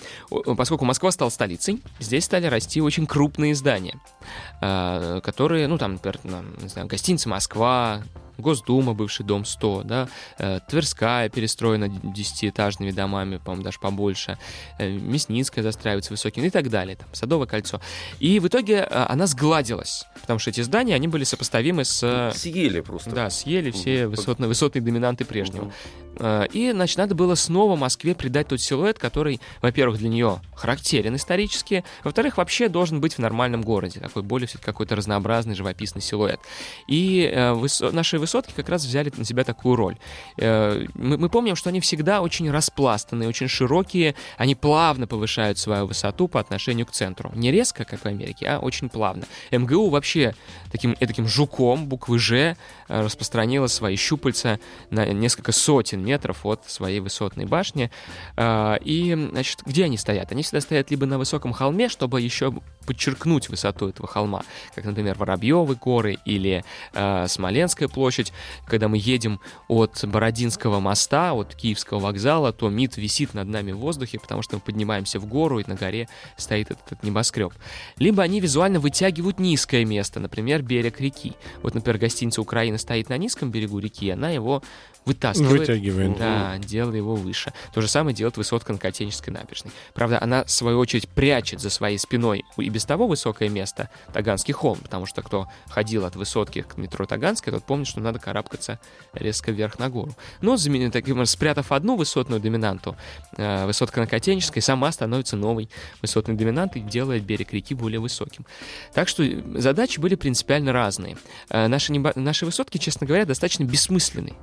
Поскольку 0.57 0.85
Москва 0.85 1.11
стала 1.11 1.29
столицей, 1.31 1.83
здесь 1.99 2.25
стали 2.25 2.47
расти 2.47 2.81
очень 2.81 3.07
крупные 3.07 3.55
здания, 3.57 3.99
а, 4.18 4.18
которые, 4.61 5.69
ну, 5.69 5.79
там, 5.79 5.95
например, 5.95 6.19
не 6.61 6.69
знаю, 6.69 6.89
гостиница 6.89 7.29
Москва, 7.29 8.03
Госдума, 8.39 8.95
бывший 8.95 9.27
дом 9.27 9.45
100, 9.45 9.83
да, 9.85 10.09
э, 10.39 10.61
Тверская 10.69 11.29
перестроена 11.29 11.89
десятиэтажными 11.89 12.93
домами, 12.93 13.39
по-моему, 13.39 13.65
даже 13.65 13.81
побольше, 13.81 14.39
э, 14.79 14.89
Мясницкая 14.89 15.65
застраивается 15.65 16.13
высокими 16.13 16.47
и 16.47 16.51
так 16.51 16.71
далее, 16.71 16.97
там, 16.97 17.09
Садовое 17.13 17.49
кольцо. 17.49 17.81
И 18.21 18.39
в 18.39 18.47
итоге 18.47 18.87
э, 18.89 19.07
она 19.09 19.27
сгладилась, 19.27 20.07
потому 20.21 20.39
что 20.39 20.51
эти 20.51 20.61
здания, 20.61 20.95
они 20.95 21.09
были 21.09 21.25
сопоставимы 21.25 21.85
с... 21.85 22.01
э, 22.03 22.33
Съели 22.33 22.81
просто. 22.81 23.11
Да, 23.11 23.29
съели 23.29 23.73
все 23.73 24.07
высотные, 24.07 24.47
высотные 24.47 24.83
доминанты 24.83 25.25
прежнего. 25.25 25.65
Мгм. 25.65 25.73
Э, 26.19 26.47
И, 26.53 26.71
значит, 26.73 26.99
надо 26.99 27.15
было 27.15 27.35
снова 27.35 27.77
Москве 27.77 28.15
придать 28.15 28.49
тот 28.49 28.61
силуэт, 28.61 28.99
который, 28.99 29.41
во-первых, 29.63 29.99
для 29.99 30.09
нее 30.09 30.41
характерен 30.55 31.17
исторически, 31.17 31.85
во-вторых, 32.05 32.37
вообще 32.37 32.69
должен 32.69 33.01
быть 33.01 33.15
в 33.15 33.19
нормальном 33.19 33.63
городе. 33.63 34.01
Такой 34.01 34.23
более 34.23 34.47
все 34.49 34.59
какой-то 34.59 34.97
разнообразный, 34.97 35.55
живописный 35.55 36.03
силуэт. 36.03 36.41
И 36.87 37.31
э, 37.33 37.53
высо- 37.53 37.93
наши 37.93 38.19
высотки 38.19 38.53
как 38.55 38.69
раз 38.69 38.85
взяли 38.85 39.13
на 39.17 39.25
себя 39.25 39.45
такую 39.45 39.77
роль. 39.77 39.97
Э, 40.37 40.85
Мы, 40.95 41.19
мы 41.19 41.29
помним, 41.29 41.57
что 41.57 41.71
они 41.71 41.81
всегда 41.81 42.21
очень 42.21 42.51
распластанные, 42.51 43.29
очень 43.29 43.49
широкие, 43.49 44.15
они 44.37 44.55
плавно 44.55 45.07
повышают 45.07 45.59
свою 45.59 45.87
высоту 45.87 46.29
по 46.29 46.41
отношению 46.41 46.87
к 46.87 46.91
центру. 46.93 47.31
Не 47.35 47.53
резко, 47.53 47.85
как 47.85 48.01
в 48.01 48.07
Америке, 48.07 48.47
а 48.49 48.59
очень 48.59 48.89
плавно. 48.89 49.25
МГУ 49.51 49.91
вообще 49.91 50.35
таким, 50.73 50.95
таким 50.95 51.27
жуком 51.29 51.87
буквы 51.87 52.19
«Ж» 52.19 52.57
распространила 52.89 53.67
свои 53.67 53.97
щупальца 53.97 54.59
на 54.91 55.07
несколько 55.07 55.53
сотен 55.53 56.03
метров 56.09 56.45
от 56.47 56.69
своей 56.69 57.01
высотной 57.01 57.45
башни. 57.45 57.91
А, 58.37 58.79
и, 58.83 59.15
значит, 59.31 59.63
где 59.67 59.85
они 59.85 59.99
стоят? 59.99 60.33
Они 60.33 60.43
всегда 60.43 60.61
стоят 60.61 60.91
либо 60.91 61.07
на 61.07 61.19
высоком 61.19 61.53
холме, 61.53 61.89
чтобы 61.89 62.21
еще 62.21 62.53
подчеркнуть 62.87 63.51
высоту 63.51 63.89
этого 63.89 64.09
холма, 64.09 64.43
как, 64.75 64.87
например, 64.87 65.19
Воробьевы 65.19 65.75
горы 65.75 66.17
или 66.25 66.65
э, 66.95 67.27
Смоленская 67.29 67.87
площадь. 67.87 68.33
Когда 68.67 68.89
мы 68.89 68.97
едем 68.97 69.41
от 69.69 70.03
Бородинского 70.05 70.81
моста, 70.81 71.35
от 71.35 71.55
Киевского 71.55 71.99
вокзала, 71.99 72.51
то 72.53 72.71
МИД 72.71 72.97
висит 72.97 73.35
над 73.35 73.47
нами 73.47 73.73
в 73.73 73.79
воздухе, 73.79 74.19
потому 74.19 74.41
что 74.41 74.57
мы 74.57 74.61
поднимаемся 74.61 75.21
в 75.21 75.27
гору, 75.27 75.59
и 75.59 75.65
на 75.67 75.75
горе 75.75 76.09
стоит 76.39 76.71
этот, 76.71 76.87
этот 76.87 77.03
небоскреб. 77.03 77.53
Либо 77.99 78.23
они 78.23 78.41
визуально 78.41 78.81
вытягивают 78.81 79.39
низкое 79.39 79.85
место, 79.85 80.19
например, 80.19 80.63
берег 80.63 80.99
реки. 80.99 81.35
Вот, 81.63 81.75
например, 81.75 81.99
гостиница 81.99 82.41
Украины 82.41 82.79
стоит 82.79 83.11
на 83.11 83.19
низком 83.19 83.51
берегу 83.51 83.81
реки, 83.81 84.09
она 84.09 84.31
его 84.31 84.63
вытаскивает. 85.05 85.61
Вытягивает. 85.61 85.98
Да, 86.19 86.59
делая 86.59 86.97
его 86.97 87.15
выше. 87.15 87.53
То 87.73 87.81
же 87.81 87.89
самое 87.89 88.15
делает 88.15 88.37
высотка 88.37 88.73
на 88.73 88.79
Котенической 88.79 89.33
набережной. 89.33 89.73
Правда, 89.95 90.21
она, 90.21 90.45
в 90.45 90.51
свою 90.51 90.79
очередь, 90.79 91.09
прячет 91.09 91.61
за 91.61 91.71
своей 91.71 91.99
спиной 91.99 92.45
и 92.57 92.69
без 92.69 92.85
того 92.85 93.07
высокое 93.07 93.49
место 93.49 93.91
Таганский 94.13 94.55
холм, 94.55 94.79
потому 94.79 95.07
что 95.07 95.23
кто 95.23 95.49
ходил 95.69 96.05
от 96.05 96.17
высотки 96.17 96.63
к 96.63 96.77
метро 96.77 97.07
Таганская, 97.07 97.55
тот 97.55 97.65
помнит, 97.65 97.87
что 97.87 98.01
надо 98.01 98.19
карабкаться 98.19 98.79
резко 99.13 99.53
вверх 99.53 99.79
на 99.79 99.89
гору. 99.89 100.15
Но, 100.41 100.57
таким, 100.91 101.25
спрятав 101.27 101.73
одну 101.73 101.97
высотную 101.97 102.41
доминанту, 102.41 102.97
э, 103.37 103.67
высотка 103.67 104.01
на 104.01 104.07
Котенической 104.07 104.63
сама 104.63 104.93
становится 104.93 105.37
новой 105.37 105.69
высотной 106.03 106.37
доминантой, 106.37 106.83
делает 106.83 107.25
берег 107.25 107.53
реки 107.53 107.75
более 107.75 108.01
высоким. 108.01 108.47
Так 108.93 109.09
что 109.09 109.25
задачи 109.55 110.01
были 110.01 110.15
принципиально 110.15 110.73
разные. 110.73 111.17
Э, 111.51 111.69
наши, 111.69 111.93
небо... 111.93 112.13
наши 112.15 112.45
высотки, 112.45 112.79
честно 112.79 113.07
говоря, 113.07 113.25
достаточно 113.25 113.65
бессмысленны 113.65 114.35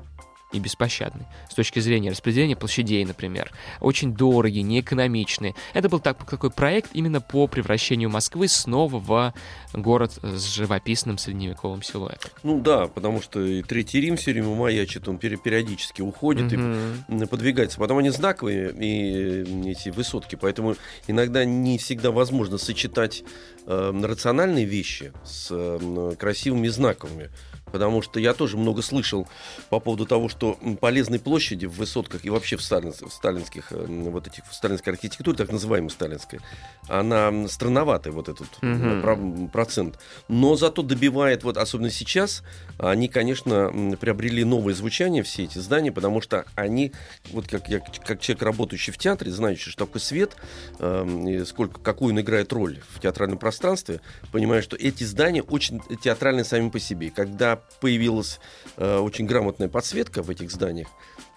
и 0.56 0.60
беспощадный 0.60 1.26
с 1.50 1.54
точки 1.54 1.80
зрения 1.80 2.12
распределения 2.12 2.56
площадей, 2.56 3.04
например. 3.06 3.52
Очень 3.82 4.16
дорогие, 4.16 4.64
неэкономичные. 4.64 5.54
Это 5.74 5.90
был 5.90 6.00
так, 6.00 6.26
такой 6.26 6.50
проект 6.50 6.92
именно 6.94 7.22
по 7.22 7.48
превращению 7.48 8.10
Москвы 8.10 8.48
снова 8.48 9.00
в 9.00 9.34
город 9.74 10.18
с 10.22 10.54
живописным 10.54 11.18
средневековым 11.18 11.84
силуэтом. 11.84 12.32
Ну 12.44 12.62
да, 12.62 12.88
потому 12.88 13.22
что 13.22 13.42
и 13.42 13.62
Третий 13.62 14.02
Рим 14.02 14.16
все 14.16 14.32
время 14.32 14.50
маячит, 14.56 15.08
он 15.08 15.18
периодически 15.18 16.02
уходит 16.02 16.52
mm-hmm. 16.52 17.24
и 17.24 17.28
подвигается. 17.28 17.78
Потом 17.78 17.98
они 17.98 18.10
знаковые, 18.10 18.72
и 18.72 19.70
эти 19.70 19.90
высотки, 19.90 20.36
поэтому 20.36 20.76
иногда 21.08 21.44
не 21.44 21.78
всегда 21.78 22.12
возможно 22.12 22.58
сочетать 22.58 23.24
э, 23.66 24.02
рациональные 24.04 24.66
вещи 24.66 25.12
с 25.24 25.48
э, 25.52 26.16
красивыми 26.18 26.68
знаковыми 26.68 27.30
потому 27.76 28.02
что 28.02 28.22
я 28.22 28.34
тоже 28.34 28.56
много 28.56 28.82
слышал 28.82 29.28
по 29.70 29.82
поводу 29.82 30.06
того, 30.06 30.30
что 30.30 30.58
полезной 30.80 31.20
площади 31.20 31.66
в 31.66 31.74
высотках 31.74 32.24
и 32.24 32.30
вообще 32.30 32.56
в, 32.56 32.62
сталин, 32.62 32.94
в 32.94 33.12
сталинских 33.12 33.72
э, 33.72 33.86
вот 33.88 34.28
этих 34.28 34.46
в 34.46 34.54
сталинской 34.54 34.94
архитектуре, 34.94 35.36
так 35.36 35.52
называемой 35.52 35.90
сталинской, 35.90 36.40
она 36.88 37.48
странноватая 37.50 38.14
вот 38.14 38.30
этот 38.30 38.48
угу. 38.62 39.50
процент, 39.50 40.00
но 40.30 40.56
зато 40.56 40.84
добивает 40.84 41.44
вот 41.44 41.58
особенно 41.58 41.90
сейчас 41.90 42.44
они, 42.78 43.08
конечно, 43.08 43.98
приобрели 44.00 44.46
новое 44.46 44.74
звучание 44.74 45.24
все 45.24 45.44
эти 45.44 45.58
здания, 45.58 45.92
потому 45.92 46.22
что 46.22 46.46
они 46.56 46.94
вот 47.32 47.48
как 47.48 47.68
я 47.68 47.80
как 47.80 48.22
человек 48.22 48.44
работающий 48.44 48.94
в 48.94 48.98
театре, 48.98 49.32
знающий, 49.32 49.70
что 49.70 49.86
такое 49.86 50.02
свет, 50.02 50.38
э, 50.80 51.44
сколько 51.46 51.82
какую 51.82 52.14
он 52.14 52.22
играет 52.22 52.54
роль 52.54 52.80
в 52.90 53.02
театральном 53.02 53.38
пространстве, 53.38 53.55
понимаю, 54.32 54.62
что 54.62 54.76
эти 54.76 55.04
здания 55.04 55.42
очень 55.42 55.82
театральные 56.04 56.46
сами 56.46 56.70
по 56.70 56.80
себе. 56.80 57.10
Когда 57.10 57.58
появилась 57.80 58.40
э, 58.78 58.98
очень 58.98 59.26
грамотная 59.26 59.70
подсветка 59.70 60.22
в 60.24 60.30
этих 60.30 60.52
зданиях, 60.52 60.88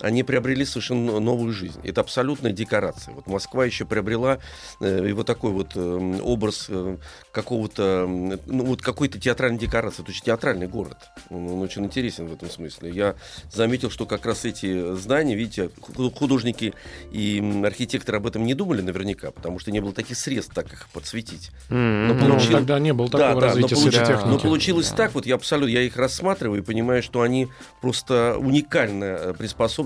они 0.01 0.23
приобрели 0.23 0.65
совершенно 0.65 1.19
новую 1.21 1.53
жизнь. 1.53 1.81
Это 1.83 2.01
абсолютная 2.01 2.53
декорация. 2.53 3.15
Вот 3.15 3.27
Москва 3.27 3.65
еще 3.65 3.85
приобрела 3.85 4.39
э, 4.81 5.07
его 5.09 5.25
такой 5.25 5.53
вот 5.53 5.73
э, 5.75 6.21
образ 6.23 6.67
э, 6.69 6.97
какого-то, 7.33 8.07
ну 8.07 8.65
вот 8.65 8.83
какой-то 8.83 9.19
театральной 9.19 9.59
декорации. 9.59 10.03
То 10.03 10.11
есть 10.11 10.25
театральный 10.25 10.69
город. 10.69 10.97
Он, 11.31 11.49
он 11.49 11.63
очень 11.63 11.85
интересен 11.85 12.29
в 12.29 12.33
этом 12.33 12.51
смысле. 12.51 12.91
Я 12.91 13.15
заметил, 13.53 13.91
что 13.91 14.07
как 14.07 14.25
раз 14.27 14.45
эти 14.45 14.95
здания, 14.95 15.35
видите, 15.35 15.71
художники 16.15 16.75
и 17.11 17.63
архитекторы 17.65 18.19
об 18.19 18.27
этом 18.27 18.45
не 18.45 18.55
думали 18.55 18.83
наверняка, 18.83 19.31
потому 19.33 19.59
что 19.59 19.73
не 19.73 19.81
было 19.81 19.93
таких 19.93 20.17
средств 20.17 20.55
так 20.55 20.73
их 20.73 20.89
подсветить. 20.91 21.51
Mm-hmm. 21.71 22.07
Но 22.07 22.15
получил... 22.15 22.53
ну, 22.53 22.59
тогда 22.59 22.79
не 22.79 22.93
было 22.93 23.09
такого 23.09 23.41
да, 23.41 23.47
развития 23.49 23.75
да, 23.75 23.81
но, 23.81 24.21
получ... 24.21 24.27
но 24.27 24.39
получилось 24.39 24.91
да. 24.91 24.97
так, 24.97 25.15
вот 25.15 25.27
я 25.27 25.35
абсолютно, 25.35 25.73
я 25.73 25.83
их 25.83 25.97
рассматриваю 25.97 26.63
и 26.63 26.65
понимаю, 26.65 27.03
что 27.03 27.23
они 27.23 27.49
просто 27.81 28.37
уникально 28.39 29.05
э, 29.05 29.35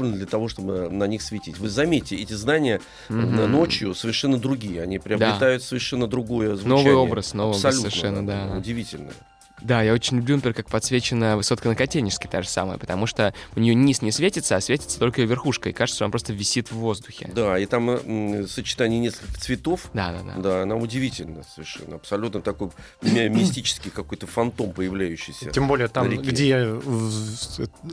приспособлены 0.03 0.17
для 0.17 0.27
того, 0.27 0.49
чтобы 0.49 0.89
на 0.91 1.05
них 1.05 1.23
светить. 1.23 1.59
Вы 1.59 1.69
заметите, 1.69 2.17
эти 2.17 2.33
здания 2.33 2.81
mm-hmm. 3.09 3.47
ночью 3.47 3.95
совершенно 3.95 4.39
другие, 4.39 4.83
они 4.83 4.99
приобретают 4.99 5.63
да. 5.63 5.69
совершенно 5.69 6.07
другое 6.07 6.57
звучание. 6.57 6.85
Новый 6.85 6.95
образ, 6.95 7.35
новый 7.35 7.57
образ 7.57 7.77
совершенно, 7.77 8.27
да. 8.27 8.57
Удивительно. 8.57 9.11
Да, 9.65 9.83
я 9.83 9.93
очень 9.93 10.17
люблю, 10.19 10.37
например, 10.37 10.55
как 10.55 10.69
подсвечена 10.69 11.37
высотка 11.37 11.69
на 11.69 11.75
Котенежске, 11.75 12.29
та 12.29 12.43
же 12.43 12.49
самая, 12.49 12.79
потому 12.79 13.07
что 13.07 13.35
у 13.57 13.61
нее 13.61 13.75
низ 13.75 14.03
не 14.03 14.13
светится, 14.13 14.57
а 14.57 14.61
светится 14.61 14.99
только 14.99 15.23
верхушка, 15.23 15.71
и 15.71 15.73
кажется, 15.73 15.97
что 15.97 16.05
она 16.05 16.11
просто 16.11 16.33
висит 16.33 16.71
в 16.71 16.77
воздухе. 16.77 17.31
Да, 17.35 17.59
и 17.59 17.67
там 17.67 17.91
м, 17.91 18.49
сочетание 18.49 19.01
нескольких 19.01 19.39
цветов. 19.39 19.91
Да, 19.95 20.13
да, 20.13 20.35
да. 20.35 20.43
Да, 20.43 20.63
она 20.63 20.77
удивительна 20.77 21.43
совершенно, 21.55 21.97
абсолютно 21.97 22.41
такой 22.41 22.71
мистический 23.03 23.91
какой-то 23.91 24.27
фантом 24.27 24.73
появляющийся. 24.73 25.51
Тем 25.51 25.69
более 25.69 25.89
там, 25.89 26.09
где 26.09 26.75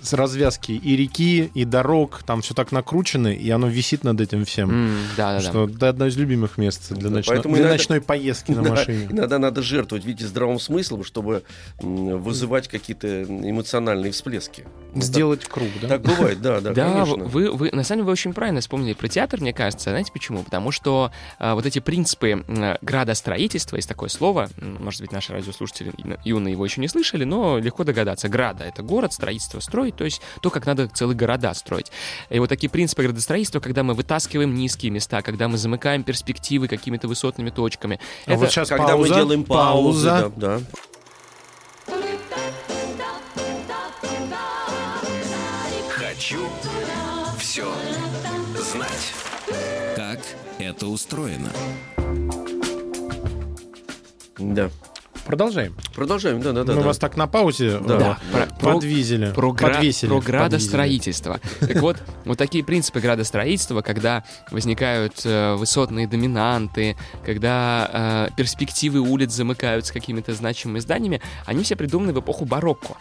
с 0.02 0.14
развязки 0.14 0.72
и 0.72 0.96
реки, 0.96 1.52
и 1.54 1.66
дорог, 1.66 2.24
там 2.24 2.42
все 2.42 2.54
так 2.54 2.72
накручено, 2.72 3.34
и 3.34 3.50
оно 3.50 3.68
висит 3.68 4.04
над 4.04 4.22
этим 4.22 4.46
всем. 4.46 4.70
Mm, 4.70 4.98
да, 5.18 5.34
да, 5.34 5.42
что 5.42 5.68
да. 5.68 5.74
Это 5.76 5.90
одно 5.90 6.08
из 6.08 6.18
любимых 6.18 6.58
мест 6.58 6.92
для, 6.92 7.10
да, 7.10 7.16
ночно... 7.18 7.42
для 7.42 7.52
иногда... 7.52 7.70
ночной 7.70 8.02
поездки 8.02 8.52
на 8.52 8.64
машине. 8.64 9.08
Иногда 9.10 9.40
надо 9.40 9.62
жертвовать, 9.62 10.06
видите, 10.06 10.28
здравым 10.28 10.60
смыслом, 10.60 11.04
чтобы 11.04 11.44
вызывать 11.80 12.68
какие-то 12.68 13.24
эмоциональные 13.24 14.12
всплески. 14.12 14.66
Сделать 14.96 15.44
вот 15.44 15.54
круг, 15.54 15.70
да? 15.82 15.88
Так 15.88 16.02
бывает, 16.02 16.42
да, 16.42 16.60
да, 16.62 16.74
Да, 16.74 17.06
вы, 17.06 17.52
вы, 17.52 17.70
на 17.72 17.84
самом 17.84 18.00
деле, 18.00 18.06
вы 18.06 18.12
очень 18.12 18.34
правильно 18.34 18.62
вспомнили 18.62 18.94
про 18.94 19.08
театр, 19.08 19.40
мне 19.40 19.54
кажется. 19.54 19.92
Знаете 19.92 20.12
почему? 20.12 20.44
Потому 20.44 20.72
что 20.72 21.12
а, 21.38 21.56
вот 21.56 21.66
эти 21.66 21.80
принципы 21.80 22.44
градостроительства, 22.82 23.76
есть 23.76 23.88
такое 23.88 24.10
слово, 24.10 24.50
может 24.60 25.02
быть, 25.02 25.12
наши 25.12 25.32
радиослушатели 25.34 25.94
юные 26.24 26.54
его 26.54 26.66
еще 26.66 26.82
не 26.82 26.88
слышали, 26.88 27.24
но 27.24 27.60
легко 27.60 27.84
догадаться. 27.84 28.30
Града— 28.30 28.64
это 28.66 28.82
город, 28.82 29.14
строительство 29.14 29.60
строить, 29.60 29.96
то 29.96 30.06
есть 30.06 30.22
то, 30.42 30.50
как 30.50 30.66
надо 30.66 30.88
целые 30.88 31.16
города 31.16 31.54
строить. 31.54 31.92
И 32.30 32.40
вот 32.40 32.50
такие 32.50 32.70
принципы 32.70 33.04
градостроительства, 33.04 33.60
когда 33.60 33.84
мы 33.84 33.94
вытаскиваем 33.94 34.54
низкие 34.56 34.92
места, 34.92 35.22
когда 35.22 35.48
мы 35.48 35.58
замыкаем 35.58 36.04
перспективы 36.04 36.68
какими-то 36.68 37.08
высотными 37.08 37.50
точками. 37.50 38.00
А 38.26 38.32
это... 38.32 38.40
вот 38.40 38.50
сейчас 38.50 38.70
когда 38.70 38.88
пауза, 38.88 39.10
мы 39.10 39.16
делаем 39.16 39.44
паузы, 39.44 40.08
пауза. 40.08 40.32
Да, 40.36 40.58
да. 40.58 40.62
Все 47.40 47.68
знать. 48.72 49.14
Как 49.96 50.20
это 50.60 50.88
устроено? 50.88 51.50
Да. 54.38 54.70
Продолжаем. 55.30 55.76
Продолжаем, 55.94 56.42
да, 56.42 56.54
да, 56.54 56.64
да. 56.64 56.74
Мы 56.74 56.80
да. 56.80 56.88
вас 56.88 56.98
так 56.98 57.16
на 57.16 57.28
паузе 57.28 57.78
да. 57.78 58.18
Э, 58.34 58.48
про, 58.60 58.74
подвизили. 58.74 59.32
Про, 59.32 59.54
подвесили. 59.54 60.10
Про 60.10 60.22
градостроительство. 60.22 61.40
Так 61.60 61.76
вот, 61.84 61.98
вот 62.26 62.36
такие 62.40 62.64
принципы 62.64 63.00
градостроительства, 63.00 63.84
когда 63.84 64.24
возникают 64.50 65.22
э, 65.26 65.54
высотные 65.54 66.08
доминанты, 66.08 66.98
когда 67.24 68.28
э, 68.32 68.36
перспективы 68.38 69.02
улиц 69.02 69.32
замыкаются 69.32 69.94
какими-то 69.94 70.34
значимыми 70.34 70.80
зданиями, 70.80 71.22
они 71.46 71.64
все 71.64 71.76
придуманы 71.76 72.12
в 72.12 72.20
эпоху 72.20 72.46
барокко. 72.46 72.98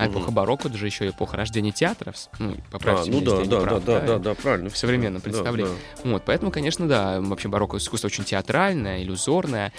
А 0.00 0.06
эпоха 0.06 0.30
барокко, 0.30 0.68
это 0.68 0.76
же 0.76 0.86
еще 0.86 1.08
эпоха 1.08 1.36
рождения 1.36 1.72
театров. 1.72 2.16
Ну, 2.38 2.56
поправьте 2.70 3.10
а, 3.10 3.14
ну 3.14 3.20
да, 3.20 3.44
да, 3.44 3.60
прав, 3.60 3.84
да, 3.84 4.00
да, 4.00 4.06
да, 4.06 4.18
да, 4.18 4.34
правильно. 4.34 4.70
В 4.70 4.76
современном 4.76 5.20
представлении. 5.20 5.70
Да, 5.70 5.76
да. 6.04 6.10
Вот, 6.10 6.22
поэтому, 6.24 6.50
конечно, 6.50 6.88
да, 6.88 7.20
вообще 7.20 7.48
барокко 7.48 7.76
искусство 7.76 8.06
очень 8.06 8.24
театральное, 8.24 9.02
иллюзорное. 9.02 9.72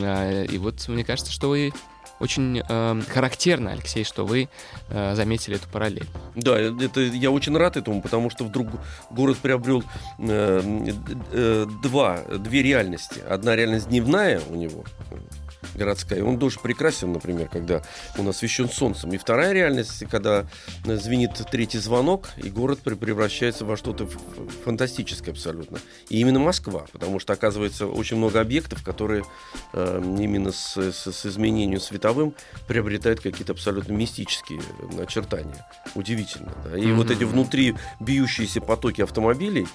А, 0.00 0.44
и 0.44 0.58
вот 0.58 0.88
мне 0.88 1.04
кажется, 1.04 1.32
что 1.32 1.48
вы 1.48 1.72
очень 2.18 2.62
э, 2.66 3.02
характерно, 3.08 3.72
Алексей, 3.72 4.04
что 4.04 4.24
вы 4.24 4.48
э, 4.88 5.14
заметили 5.14 5.56
эту 5.56 5.68
параллель. 5.68 6.06
Да, 6.34 6.58
это 6.58 7.00
я 7.00 7.30
очень 7.30 7.56
рад 7.56 7.76
этому, 7.76 8.00
потому 8.00 8.30
что 8.30 8.44
вдруг 8.44 8.68
город 9.10 9.36
приобрел 9.38 9.84
э, 10.18 10.88
э, 11.32 11.66
два, 11.82 12.22
две 12.22 12.62
реальности. 12.62 13.20
Одна 13.28 13.54
реальность 13.54 13.88
дневная 13.88 14.40
у 14.48 14.54
него, 14.54 14.84
городская. 15.74 16.22
Он 16.22 16.38
тоже 16.38 16.58
прекрасен, 16.60 17.12
например, 17.12 17.48
когда 17.48 17.82
он 18.18 18.28
освещен 18.28 18.68
солнцем. 18.68 19.12
И 19.12 19.18
вторая 19.18 19.52
реальность, 19.52 20.04
когда 20.10 20.46
звенит 20.84 21.32
третий 21.50 21.78
звонок, 21.78 22.30
и 22.36 22.48
город 22.50 22.80
превращается 22.80 23.64
во 23.64 23.76
что-то 23.76 24.08
фантастическое 24.64 25.32
абсолютно. 25.32 25.78
И 26.08 26.20
именно 26.20 26.38
Москва, 26.38 26.86
потому 26.92 27.18
что, 27.18 27.32
оказывается, 27.32 27.86
очень 27.86 28.16
много 28.16 28.40
объектов, 28.40 28.82
которые 28.82 29.24
э, 29.72 30.00
именно 30.18 30.52
с, 30.52 30.76
с, 30.76 31.12
с 31.12 31.26
изменением 31.26 31.80
световым 31.80 32.34
приобретают 32.66 33.20
какие-то 33.20 33.52
абсолютно 33.52 33.92
мистические 33.92 34.60
очертания. 35.00 35.66
Удивительно. 35.94 36.52
Да? 36.64 36.78
И 36.78 36.82
mm-hmm. 36.82 36.94
вот 36.94 37.10
эти 37.10 37.24
внутри 37.24 37.74
бьющиеся 38.00 38.60
потоки 38.60 39.02
автомобилей, 39.02 39.66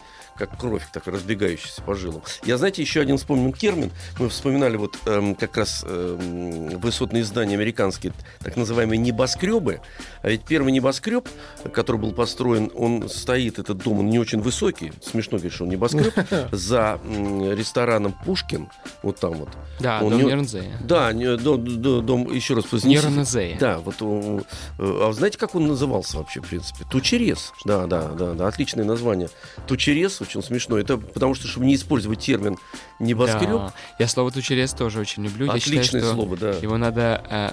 как 0.41 0.57
кровь, 0.59 0.81
так 0.91 1.05
разбегающаяся 1.05 1.83
по 1.83 1.93
жилам. 1.93 2.23
Я, 2.43 2.57
знаете, 2.57 2.81
еще 2.81 2.99
один 3.01 3.17
вспомнил 3.17 3.53
термин. 3.53 3.91
Мы 4.17 4.27
вспоминали 4.27 4.75
вот 4.75 4.97
эм, 5.05 5.35
как 5.35 5.55
раз 5.55 5.85
эм, 5.87 6.79
высотные 6.79 7.23
здания 7.23 7.53
американские, 7.53 8.11
так 8.39 8.57
называемые 8.57 8.97
небоскребы. 8.97 9.81
А 10.23 10.29
ведь 10.29 10.43
первый 10.43 10.71
небоскреб, 10.71 11.29
который 11.71 11.97
был 11.97 12.11
построен, 12.11 12.71
он 12.73 13.07
стоит, 13.07 13.59
этот 13.59 13.77
дом, 13.77 13.99
он 13.99 14.09
не 14.09 14.17
очень 14.17 14.41
высокий. 14.41 14.93
Смешно 15.03 15.37
говорить, 15.37 15.53
что 15.53 15.65
он 15.65 15.69
небоскреб. 15.69 16.11
За 16.51 16.99
рестораном 17.05 18.15
Пушкин, 18.25 18.67
вот 19.03 19.19
там 19.19 19.33
вот. 19.33 19.49
Да, 19.79 20.01
он 20.01 20.17
дом 20.17 20.25
Нернзея. 20.25 20.77
Да, 20.81 21.13
дом, 21.13 21.63
дом, 22.03 22.33
еще 22.33 22.55
раз 22.55 22.65
Нернзея. 22.83 23.59
Да, 23.59 23.77
вот. 23.77 23.95
Э, 23.99 24.39
а 24.79 25.11
знаете, 25.13 25.37
как 25.37 25.53
он 25.53 25.67
назывался 25.67 26.17
вообще, 26.17 26.41
в 26.41 26.47
принципе? 26.47 26.83
Тучерез. 26.89 27.53
Да, 27.63 27.85
да, 27.85 28.09
да, 28.09 28.33
да, 28.33 28.47
отличное 28.47 28.85
название. 28.85 29.29
Тучерез 29.67 30.19
очень 30.31 30.47
смешно. 30.47 30.77
Это 30.77 30.97
потому 30.97 31.35
что, 31.35 31.47
чтобы 31.47 31.65
не 31.65 31.75
использовать 31.75 32.19
термин 32.19 32.57
небоскреб. 32.99 33.49
Да. 33.49 33.73
Я 33.99 34.07
слово 34.07 34.31
тучерез 34.31 34.73
тоже 34.73 34.99
очень 34.99 35.23
люблю. 35.23 35.49
Отличное 35.49 35.77
Я 35.77 35.83
считаю, 35.83 36.13
слово, 36.13 36.37
да. 36.37 36.51
Его 36.51 36.77
надо 36.77 37.23
э, 37.29 37.51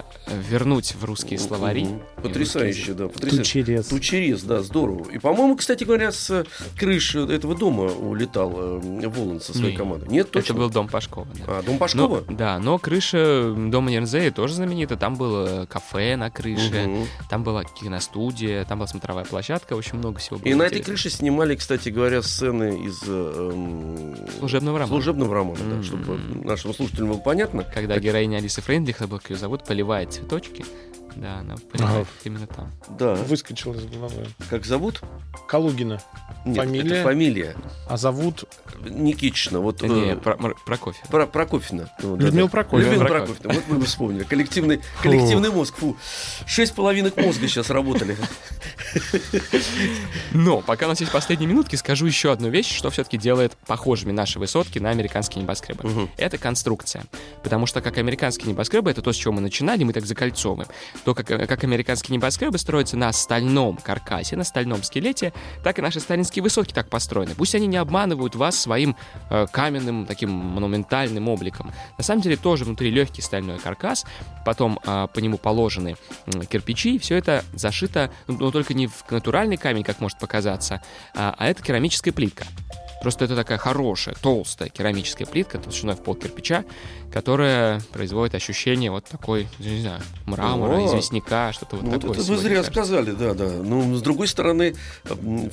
вернуть 0.49 0.95
в 0.95 1.03
русские 1.03 1.39
словари. 1.39 1.87
Потрясающе, 2.17 2.93
да. 2.93 3.07
Потрясающе. 3.07 3.43
Тучерез. 3.43 3.87
Тучерез, 3.87 4.43
да, 4.43 4.61
здорово. 4.61 5.09
И, 5.09 5.17
по-моему, 5.17 5.55
кстати 5.55 5.83
говоря, 5.83 6.11
с 6.11 6.45
крыши 6.77 7.19
этого 7.19 7.55
дома 7.55 7.85
улетал 7.85 8.53
э, 8.55 9.07
Волан 9.07 9.41
со 9.41 9.53
своей 9.53 9.71
Нет. 9.71 9.77
командой. 9.77 10.09
Нет, 10.09 10.31
точно? 10.31 10.53
Это 10.53 10.53
был 10.53 10.69
дом 10.69 10.87
Пашкова. 10.87 11.27
Да. 11.45 11.59
А, 11.59 11.63
дом 11.63 11.77
Пашкова? 11.77 12.23
Но, 12.27 12.35
да, 12.35 12.59
но 12.59 12.77
крыша 12.77 13.53
дома 13.57 13.91
Нернзея 13.91 14.31
тоже 14.31 14.53
знаменита. 14.53 14.95
Там 14.95 15.15
было 15.15 15.65
кафе 15.65 16.15
на 16.15 16.29
крыше, 16.29 16.85
угу. 16.87 17.07
там 17.29 17.43
была 17.43 17.63
киностудия, 17.63 18.63
там 18.65 18.79
была 18.79 18.87
смотровая 18.87 19.25
площадка, 19.25 19.73
очень 19.73 19.97
много 19.97 20.19
всего 20.19 20.37
было. 20.37 20.47
И 20.47 20.53
на 20.53 20.63
этой 20.63 20.81
крыше 20.81 21.09
снимали, 21.09 21.55
кстати 21.55 21.89
говоря, 21.89 22.21
сцены 22.21 22.68
из 22.75 23.01
э, 23.07 24.15
служебного 24.39 24.79
романа. 24.79 24.95
Служебного 24.95 25.33
романа, 25.35 25.57
mm-hmm. 25.57 25.77
да, 25.77 25.83
чтобы 25.83 26.19
нашим 26.45 26.73
слушателям 26.73 27.09
было 27.09 27.17
понятно. 27.17 27.63
Когда 27.63 27.95
как... 27.95 28.03
героиня 28.03 28.37
Алисы 28.37 28.61
Фрейндлих, 28.61 28.97
как 28.97 29.29
ее 29.29 29.37
зовут, 29.37 29.63
поливает 29.63 30.13
цветочки. 30.13 30.65
Да, 31.19 31.39
она 31.39 31.55
ага. 31.73 32.05
именно 32.23 32.47
там. 32.47 32.71
Да. 32.97 33.15
Выскочил 33.15 33.73
из 33.73 33.85
головы. 33.85 34.27
Как 34.49 34.65
зовут? 34.65 35.01
Калугина. 35.47 36.01
Нет, 36.45 36.57
фамилия. 36.57 36.95
Это 36.95 37.03
фамилия. 37.03 37.55
А 37.87 37.97
зовут? 37.97 38.45
Никитична. 38.81 39.59
Вот, 39.59 39.81
Не, 39.81 40.13
э, 40.13 40.15
про, 40.15 40.35
Прокофьев. 40.65 41.05
Про, 41.09 41.27
Прокофьевна. 41.27 41.89
Ну, 42.01 42.15
Людмила 42.15 42.47
да, 42.47 42.51
Прокофьевна. 42.51 42.91
Людмила 42.93 43.07
Прокофьевна. 43.07 43.53
Вот 43.53 43.63
мы 43.67 43.85
вспомнили. 43.85 44.23
Коллективный, 44.23 44.79
коллективный 45.03 45.51
мозг. 45.51 45.75
Фу. 45.77 45.97
Шесть 46.45 46.73
половинок 46.73 47.17
мозга 47.17 47.47
сейчас 47.47 47.69
работали. 47.69 48.15
Но 50.31 50.61
пока 50.61 50.85
у 50.85 50.89
нас 50.89 50.99
есть 51.01 51.11
последние 51.11 51.49
минутки, 51.49 51.75
скажу 51.75 52.05
еще 52.05 52.31
одну 52.31 52.49
вещь, 52.49 52.73
что 52.73 52.89
все-таки 52.89 53.17
делает 53.17 53.57
похожими 53.67 54.11
наши 54.11 54.39
высотки 54.39 54.79
на 54.79 54.91
американские 54.91 55.43
небоскребы. 55.43 55.89
Угу. 55.89 56.09
Это 56.17 56.37
конструкция. 56.37 57.03
Потому 57.43 57.65
что 57.65 57.81
как 57.81 57.97
американские 57.97 58.51
небоскребы, 58.51 58.89
это 58.91 59.01
то, 59.01 59.11
с 59.11 59.15
чего 59.17 59.33
мы 59.33 59.41
начинали, 59.41 59.83
мы 59.83 59.91
так 59.91 60.05
закольцовываем. 60.05 60.69
То, 61.09 61.15
как, 61.15 61.25
как 61.25 61.63
американские 61.63 62.15
небоскребы 62.15 62.59
строятся 62.59 62.95
на 62.95 63.11
стальном 63.11 63.77
каркасе, 63.77 64.35
на 64.35 64.43
стальном 64.43 64.83
скелете, 64.83 65.33
так 65.63 65.79
и 65.79 65.81
наши 65.81 65.99
сталинские 65.99 66.43
высотки 66.43 66.71
так 66.71 66.87
построены. 66.87 67.33
Пусть 67.33 67.55
они 67.55 67.65
не 67.65 67.77
обманывают 67.77 68.35
вас 68.35 68.59
своим 68.59 68.95
э, 69.31 69.47
каменным, 69.51 70.05
таким 70.05 70.29
монументальным 70.29 71.27
обликом. 71.27 71.71
На 71.97 72.03
самом 72.03 72.21
деле 72.21 72.37
тоже 72.37 72.63
внутри 72.63 72.91
легкий 72.91 73.23
стальной 73.23 73.57
каркас, 73.57 74.05
потом 74.45 74.79
э, 74.85 75.07
по 75.11 75.17
нему 75.17 75.39
положены 75.39 75.95
э, 76.27 76.45
кирпичи, 76.45 76.99
все 76.99 77.15
это 77.15 77.43
зашито, 77.53 78.11
но 78.27 78.51
только 78.51 78.75
не 78.75 78.85
в 78.85 79.03
натуральный 79.09 79.57
камень, 79.57 79.83
как 79.83 80.01
может 80.01 80.19
показаться, 80.19 80.79
а, 81.15 81.33
а 81.35 81.47
это 81.47 81.63
керамическая 81.63 82.13
плитка. 82.13 82.45
Просто 83.01 83.25
это 83.25 83.35
такая 83.35 83.57
хорошая, 83.57 84.13
толстая 84.21 84.69
керамическая 84.69 85.25
плитка 85.25 85.57
толщиной 85.57 85.95
в 85.95 86.03
пол 86.03 86.15
кирпича, 86.15 86.65
которая 87.11 87.81
производит 87.91 88.35
ощущение 88.35 88.91
вот 88.91 89.05
такой, 89.05 89.47
не 89.59 89.81
знаю, 89.81 90.01
мрамора, 90.25 90.77
О, 90.77 90.87
известняка, 90.87 91.51
что-то 91.53 91.77
вот, 91.77 91.85
ну, 91.85 91.91
такое. 91.91 92.11
Это 92.11 92.21
вы 92.23 92.37
зря 92.37 92.57
кажется. 92.57 92.71
сказали, 92.71 93.11
да, 93.11 93.33
да. 93.33 93.49
Но 93.49 93.83
ну, 93.83 93.95
с 93.95 94.01
другой 94.01 94.27
стороны, 94.27 94.75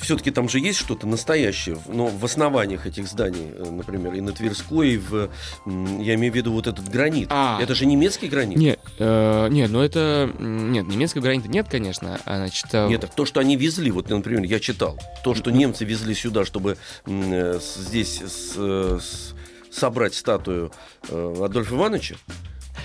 все-таки 0.01 0.31
там 0.31 0.49
же 0.49 0.59
есть 0.59 0.79
что-то 0.79 1.07
настоящее, 1.07 1.77
но 1.87 2.07
в 2.07 2.23
основаниях 2.23 2.85
этих 2.85 3.07
зданий, 3.07 3.51
э, 3.53 3.69
например, 3.69 4.13
и 4.13 4.21
на 4.21 4.31
Тверской, 4.31 4.91
и 4.91 4.97
в, 4.97 5.29
я 5.65 6.15
имею 6.15 6.31
в 6.31 6.35
виду 6.35 6.51
вот 6.51 6.67
этот 6.67 6.87
гранит. 6.89 7.27
А, 7.31 7.59
это 7.61 7.75
же 7.75 7.85
немецкий 7.85 8.27
гранит? 8.27 8.57
Нет, 8.57 8.79
э, 8.99 9.47
нет, 9.49 9.71
ну 9.71 9.81
это, 9.81 10.29
нет, 10.39 10.87
немецкого 10.87 11.23
гранита 11.23 11.47
нет, 11.47 11.67
конечно. 11.69 12.19
А, 12.25 12.37
значит, 12.37 12.67
э, 12.73 12.87
нет, 12.87 13.01
так 13.01 13.13
то, 13.13 13.25
что 13.25 13.39
они 13.39 13.55
везли, 13.55 13.91
вот, 13.91 14.09
например, 14.09 14.43
я 14.43 14.59
читал, 14.59 14.97
то, 15.23 15.33
что 15.33 15.51
немцы 15.51 15.85
везли 15.85 16.13
сюда, 16.13 16.45
чтобы 16.45 16.77
э, 17.05 17.59
здесь 17.59 18.21
с, 18.21 18.55
с 18.55 19.33
собрать 19.71 20.13
статую 20.15 20.71
э, 21.09 21.33
Адольфа 21.43 21.75
Ивановича, 21.75 22.15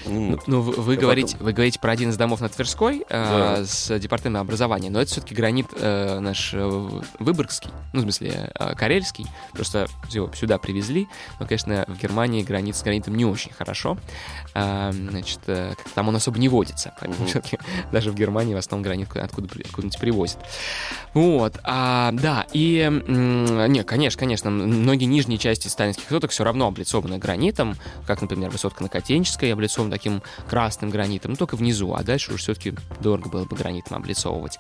ну, 0.07 0.39
ну 0.47 0.61
вы, 0.61 0.97
говорите, 0.97 1.37
вы 1.39 1.53
говорите 1.53 1.79
про 1.79 1.93
один 1.93 2.11
из 2.11 2.17
домов 2.17 2.41
на 2.41 2.49
Тверской 2.49 3.01
э, 3.01 3.05
да. 3.09 3.65
с 3.65 3.99
департаментом 3.99 4.43
образования, 4.43 4.91
но 4.91 5.01
это 5.01 5.11
все-таки 5.11 5.35
гранит 5.35 5.67
э, 5.79 6.19
наш 6.21 6.53
э, 6.55 6.89
Выборгский, 7.19 7.71
ну, 7.93 8.01
в 8.01 8.03
смысле, 8.03 8.53
э, 8.55 8.75
Карельский. 8.75 9.27
Просто 9.53 9.89
его 10.11 10.31
сюда 10.35 10.59
привезли, 10.59 11.09
но, 11.39 11.47
конечно, 11.47 11.85
в 11.89 11.99
Германии 11.99 12.43
гранит 12.43 12.77
с 12.77 12.83
гранитом 12.83 13.15
не 13.15 13.25
очень 13.25 13.53
хорошо. 13.53 13.99
Э, 14.55 14.93
значит, 14.93 15.41
э, 15.47 15.75
там 15.95 16.09
он 16.09 16.17
особо 16.17 16.39
не 16.39 16.49
водится, 16.49 16.95
поэтому 17.01 17.23
угу. 17.23 17.31
все-таки 17.31 17.59
даже 17.93 18.11
в 18.11 18.15
Германии 18.15 18.55
в 18.55 18.59
основном 18.59 18.85
гранит 18.85 19.15
откуда, 19.17 19.49
откуда-нибудь 19.65 19.99
привозят. 19.99 20.39
Вот, 21.15 21.59
а, 21.65 22.11
да, 22.13 22.47
и, 22.53 22.89
э, 22.91 23.67
не, 23.69 23.83
конечно, 23.85 24.19
конечно, 24.19 24.51
многие 24.51 25.05
нижние 25.05 25.39
части 25.39 25.69
сталинских 25.69 26.11
высоток 26.11 26.31
все 26.31 26.45
равно 26.45 26.67
облицованы 26.69 27.19
гранитом, 27.19 27.77
как, 28.07 28.21
например, 28.23 28.51
высотка 28.51 28.83
на 28.83 28.89
Котенческой 28.89 29.53
облицована 29.53 29.82
таким 29.91 30.23
красным 30.49 30.91
гранитом, 30.91 31.33
ну, 31.33 31.37
только 31.37 31.57
внизу, 31.57 31.95
а 31.95 32.03
дальше 32.03 32.33
уже 32.33 32.43
все-таки 32.43 32.75
дорого 33.01 33.29
было 33.29 33.45
бы 33.45 33.57
гранитом 33.57 33.97
облицовывать. 33.97 34.59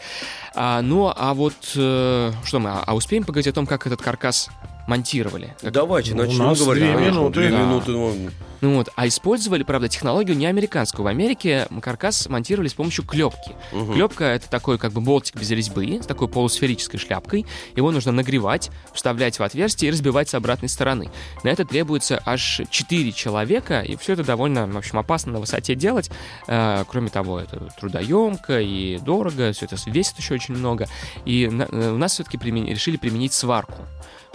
А, 0.55 0.83
ну, 0.83 1.13
а 1.15 1.35
вот 1.35 1.55
э, 1.75 2.33
что 2.45 2.59
мы, 2.59 2.71
а, 2.71 2.83
а 2.87 2.95
успеем 2.95 3.25
поговорить 3.25 3.49
о 3.49 3.53
том, 3.53 3.67
как 3.67 3.87
этот 3.87 4.03
каркас 4.03 4.51
монтировали? 4.87 5.55
Как... 5.61 5.73
Давайте 5.73 6.15
начнем 6.15 6.49
ну, 6.49 6.55
говорить. 6.55 6.85
Две 6.85 7.07
минуты. 7.07 7.41
Две 7.41 7.51
да. 7.51 7.59
минуты. 7.59 8.33
Ну 8.63 8.77
вот, 8.77 8.91
а 8.95 9.09
использовали, 9.09 9.65
правда, 9.65 9.89
технологию 9.89 10.37
не 10.37 10.47
американскую. 10.47 11.05
В 11.05 11.09
Америке 11.09 11.67
каркас 11.83 12.29
монтировали 12.29 12.69
с 12.69 12.75
помощью 12.75 13.05
клепки. 13.05 13.57
Угу. 13.73 13.95
Клепка 13.95 14.25
это 14.25 14.49
такой 14.49 14.79
как 14.79 14.93
бы 14.93 15.01
болтик 15.01 15.37
без 15.37 15.51
резьбы 15.51 16.01
с 16.01 16.07
такой 16.07 16.29
полусферической 16.29 17.01
шляпкой. 17.01 17.45
Его 17.75 17.91
нужно 17.91 18.13
нагревать, 18.13 18.71
вставлять 18.95 19.41
в 19.41 19.43
отверстие 19.43 19.89
и 19.89 19.93
разбивать 19.93 20.29
с 20.29 20.35
обратной 20.35 20.69
стороны. 20.69 21.11
На 21.43 21.49
это 21.49 21.65
требуется 21.65 22.23
аж 22.25 22.61
4 22.71 23.11
человека, 23.11 23.81
и 23.81 23.97
все 23.97 24.13
это 24.13 24.23
довольно, 24.23 24.69
в 24.69 24.77
общем, 24.77 24.97
опасно 24.99 25.33
на 25.33 25.41
высоте 25.41 25.75
делать. 25.75 26.11
Э, 26.47 26.85
кроме 26.89 27.11
того, 27.11 27.41
это 27.41 27.69
трудоемко 27.81 28.61
и 28.61 28.99
дорого, 28.99 29.53
все 29.53 29.67
это 29.67 29.77
весит 29.87 30.19
еще 30.19 30.35
очень 30.35 30.55
много. 30.55 30.87
И 31.25 31.49
на, 31.49 31.65
э, 31.65 31.91
у 31.91 31.99
нас 31.99 32.13
все-таки 32.13 32.39
примен... 32.39 32.67
решили 32.67 32.97
применить 32.97 33.33
сварку. 33.33 33.75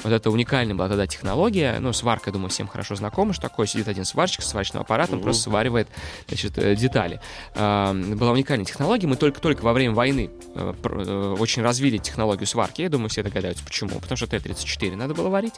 Вот 0.03 0.13
это 0.13 0.29
уникальная 0.29 0.75
была 0.75 0.87
тогда 0.89 1.07
технология. 1.07 1.77
Ну, 1.79 1.91
сварка, 1.91 2.31
думаю, 2.31 2.49
всем 2.49 2.67
хорошо 2.67 2.95
знакома, 2.95 3.33
что 3.33 3.41
такое. 3.43 3.65
Сидит 3.65 3.87
один 3.87 4.05
сварщик 4.05 4.43
с 4.43 4.49
сварочным 4.49 4.81
аппаратом, 4.81 5.17
угу. 5.17 5.23
просто 5.23 5.43
сваривает 5.43 5.87
значит, 6.27 6.57
э, 6.57 6.75
детали. 6.75 7.19
А, 7.55 7.93
была 7.93 8.31
уникальная 8.31 8.65
технология. 8.65 9.07
Мы 9.07 9.15
только-только 9.15 9.63
во 9.63 9.73
время 9.73 9.95
войны 9.95 10.29
э, 10.53 10.73
э, 10.83 11.35
очень 11.39 11.63
развили 11.63 11.97
технологию 11.97 12.45
сварки. 12.45 12.83
Я 12.83 12.89
думаю, 12.89 13.09
все 13.09 13.23
догадаются, 13.23 13.63
почему. 13.65 13.99
Потому 13.99 14.17
что 14.17 14.27
Т-34 14.27 14.95
надо 14.95 15.15
было 15.15 15.29
варить. 15.29 15.55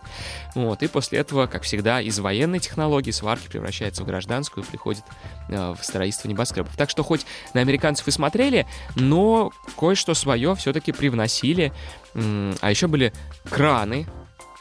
Вот. 0.55 0.83
И 0.83 0.87
после 0.87 1.19
этого, 1.19 1.47
как 1.47 1.63
всегда, 1.63 2.01
из 2.01 2.17
военной 2.19 2.59
технологии 2.59 3.11
сварки 3.11 3.47
превращается 3.49 4.03
в 4.03 4.05
гражданскую 4.05 4.63
и 4.63 4.67
приходит 4.67 5.03
в 5.49 5.79
строительство 5.81 6.27
небоскребов. 6.29 6.75
Так 6.77 6.89
что 6.89 7.03
хоть 7.03 7.25
на 7.53 7.61
американцев 7.61 8.07
и 8.07 8.11
смотрели, 8.11 8.67
но 8.95 9.51
кое-что 9.77 10.13
свое 10.13 10.55
все-таки 10.55 10.91
привносили. 10.91 11.73
А 12.13 12.69
еще 12.69 12.87
были 12.87 13.13
краны, 13.49 14.07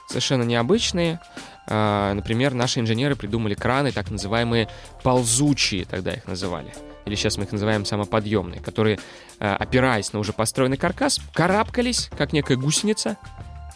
совершенно 0.08 0.42
необычные. 0.42 1.20
А, 1.66 2.14
например, 2.14 2.54
наши 2.54 2.80
инженеры 2.80 3.14
придумали 3.14 3.54
краны, 3.54 3.92
так 3.92 4.10
называемые 4.10 4.68
ползучие, 5.02 5.84
тогда 5.84 6.12
их 6.12 6.26
называли. 6.26 6.72
Или 7.04 7.14
сейчас 7.14 7.36
мы 7.38 7.44
их 7.44 7.52
называем 7.52 7.84
самоподъемные, 7.84 8.60
которые, 8.60 8.98
а, 9.38 9.56
опираясь 9.56 10.12
на 10.12 10.18
уже 10.18 10.32
построенный 10.32 10.76
каркас, 10.76 11.20
карабкались, 11.34 12.10
как 12.16 12.32
некая 12.32 12.56
гусеница, 12.56 13.16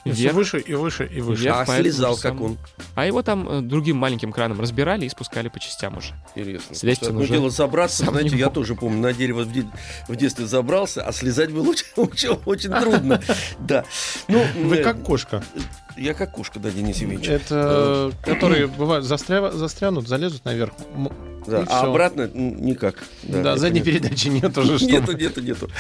вверх. 0.05 0.35
выше 0.35 0.59
и 0.59 0.74
выше 0.74 1.07
и 1.07 1.20
выше. 1.20 1.43
Вверх. 1.45 1.68
А 1.68 1.80
слезал 1.80 2.16
как 2.16 2.41
он? 2.41 2.59
А 2.95 3.07
его 3.07 3.22
там 3.22 3.49
э, 3.49 3.61
другим 3.61 3.97
маленьким 3.99 4.33
краном 4.33 4.61
разбирали 4.61 5.05
и 5.07 5.09
спускали 5.09 5.49
по 5.49 5.61
частям 5.61 5.97
уже. 5.99 6.14
Интересно. 6.35 6.74
Слезть 6.74 7.03
Одно 7.05 7.20
уже 7.20 7.33
дело 7.35 7.51
забраться, 7.51 8.05
знаете, 8.07 8.30
не 8.30 8.39
я 8.41 8.47
мог. 8.47 8.55
тоже 8.55 8.74
помню, 8.74 9.01
на 9.01 9.12
дерево 9.12 9.43
в, 9.45 9.53
де- 9.53 9.66
в 10.09 10.16
детстве 10.16 10.47
забрался, 10.47 11.03
а 11.07 11.12
слезать 11.12 11.53
было 11.53 11.68
очень, 11.70 11.87
очень, 11.97 12.30
очень 12.47 12.70
трудно. 12.70 13.22
Да. 13.61 13.85
Ну, 14.28 14.45
Вы 14.64 14.78
э, 14.78 14.83
как 14.83 15.03
кошка. 15.05 15.43
Я 15.97 16.14
как 16.14 16.32
кошка, 16.32 16.59
да, 16.59 16.70
Денис 16.70 16.99
Евгеньевич. 16.99 17.28
Это 17.28 18.12
которые 18.24 18.66
бывают 18.66 19.05
застря- 19.05 19.53
застрянут, 19.53 20.09
залезут 20.09 20.45
наверх. 20.45 20.72
Да, 21.47 21.61
и 21.61 21.62
а 21.62 21.66
всё. 21.66 21.90
обратно 21.90 22.28
никак. 22.32 22.95
Да, 23.24 23.40
это 23.40 23.57
задней 23.57 23.80
нет. 23.80 23.86
передачи 23.86 24.28
нет 24.28 24.57
уже. 24.57 24.78
чтобы- 24.78 24.93
Нету, 24.93 25.12
нету, 25.16 25.40
нету. 25.40 25.70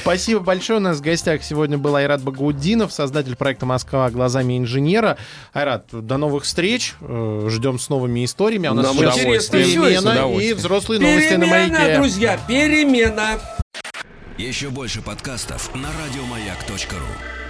Спасибо 0.00 0.40
большое. 0.40 0.78
У 0.80 0.82
нас 0.82 0.98
в 0.98 1.00
гостях 1.00 1.44
сегодня 1.44 1.78
был 1.78 1.94
Айрат 1.94 2.22
Багаудинов, 2.22 2.92
создатель 2.92 3.36
проекта 3.36 3.64
«Москва 3.64 4.10
глазами 4.10 4.58
инженера». 4.58 5.16
Айрат, 5.52 5.86
до 5.92 6.16
новых 6.16 6.42
встреч. 6.44 6.94
Э, 7.00 7.46
Ждем 7.50 7.78
с 7.78 7.88
новыми 7.88 8.24
историями. 8.24 8.66
А 8.68 8.72
у 8.72 8.74
нас 8.74 8.86
Нам 8.86 8.96
сейчас 8.96 9.18
интересно 9.18 9.58
перемена 9.58 10.40
и 10.40 10.52
взрослые 10.54 11.00
новости 11.00 11.34
на 11.34 11.46
маяке. 11.46 11.96
друзья, 11.98 12.38
перемена. 12.48 13.38
Еще 14.38 14.70
больше 14.70 15.02
подкастов 15.02 15.72
на 15.74 15.88
радиомаяк.ру. 16.04 17.41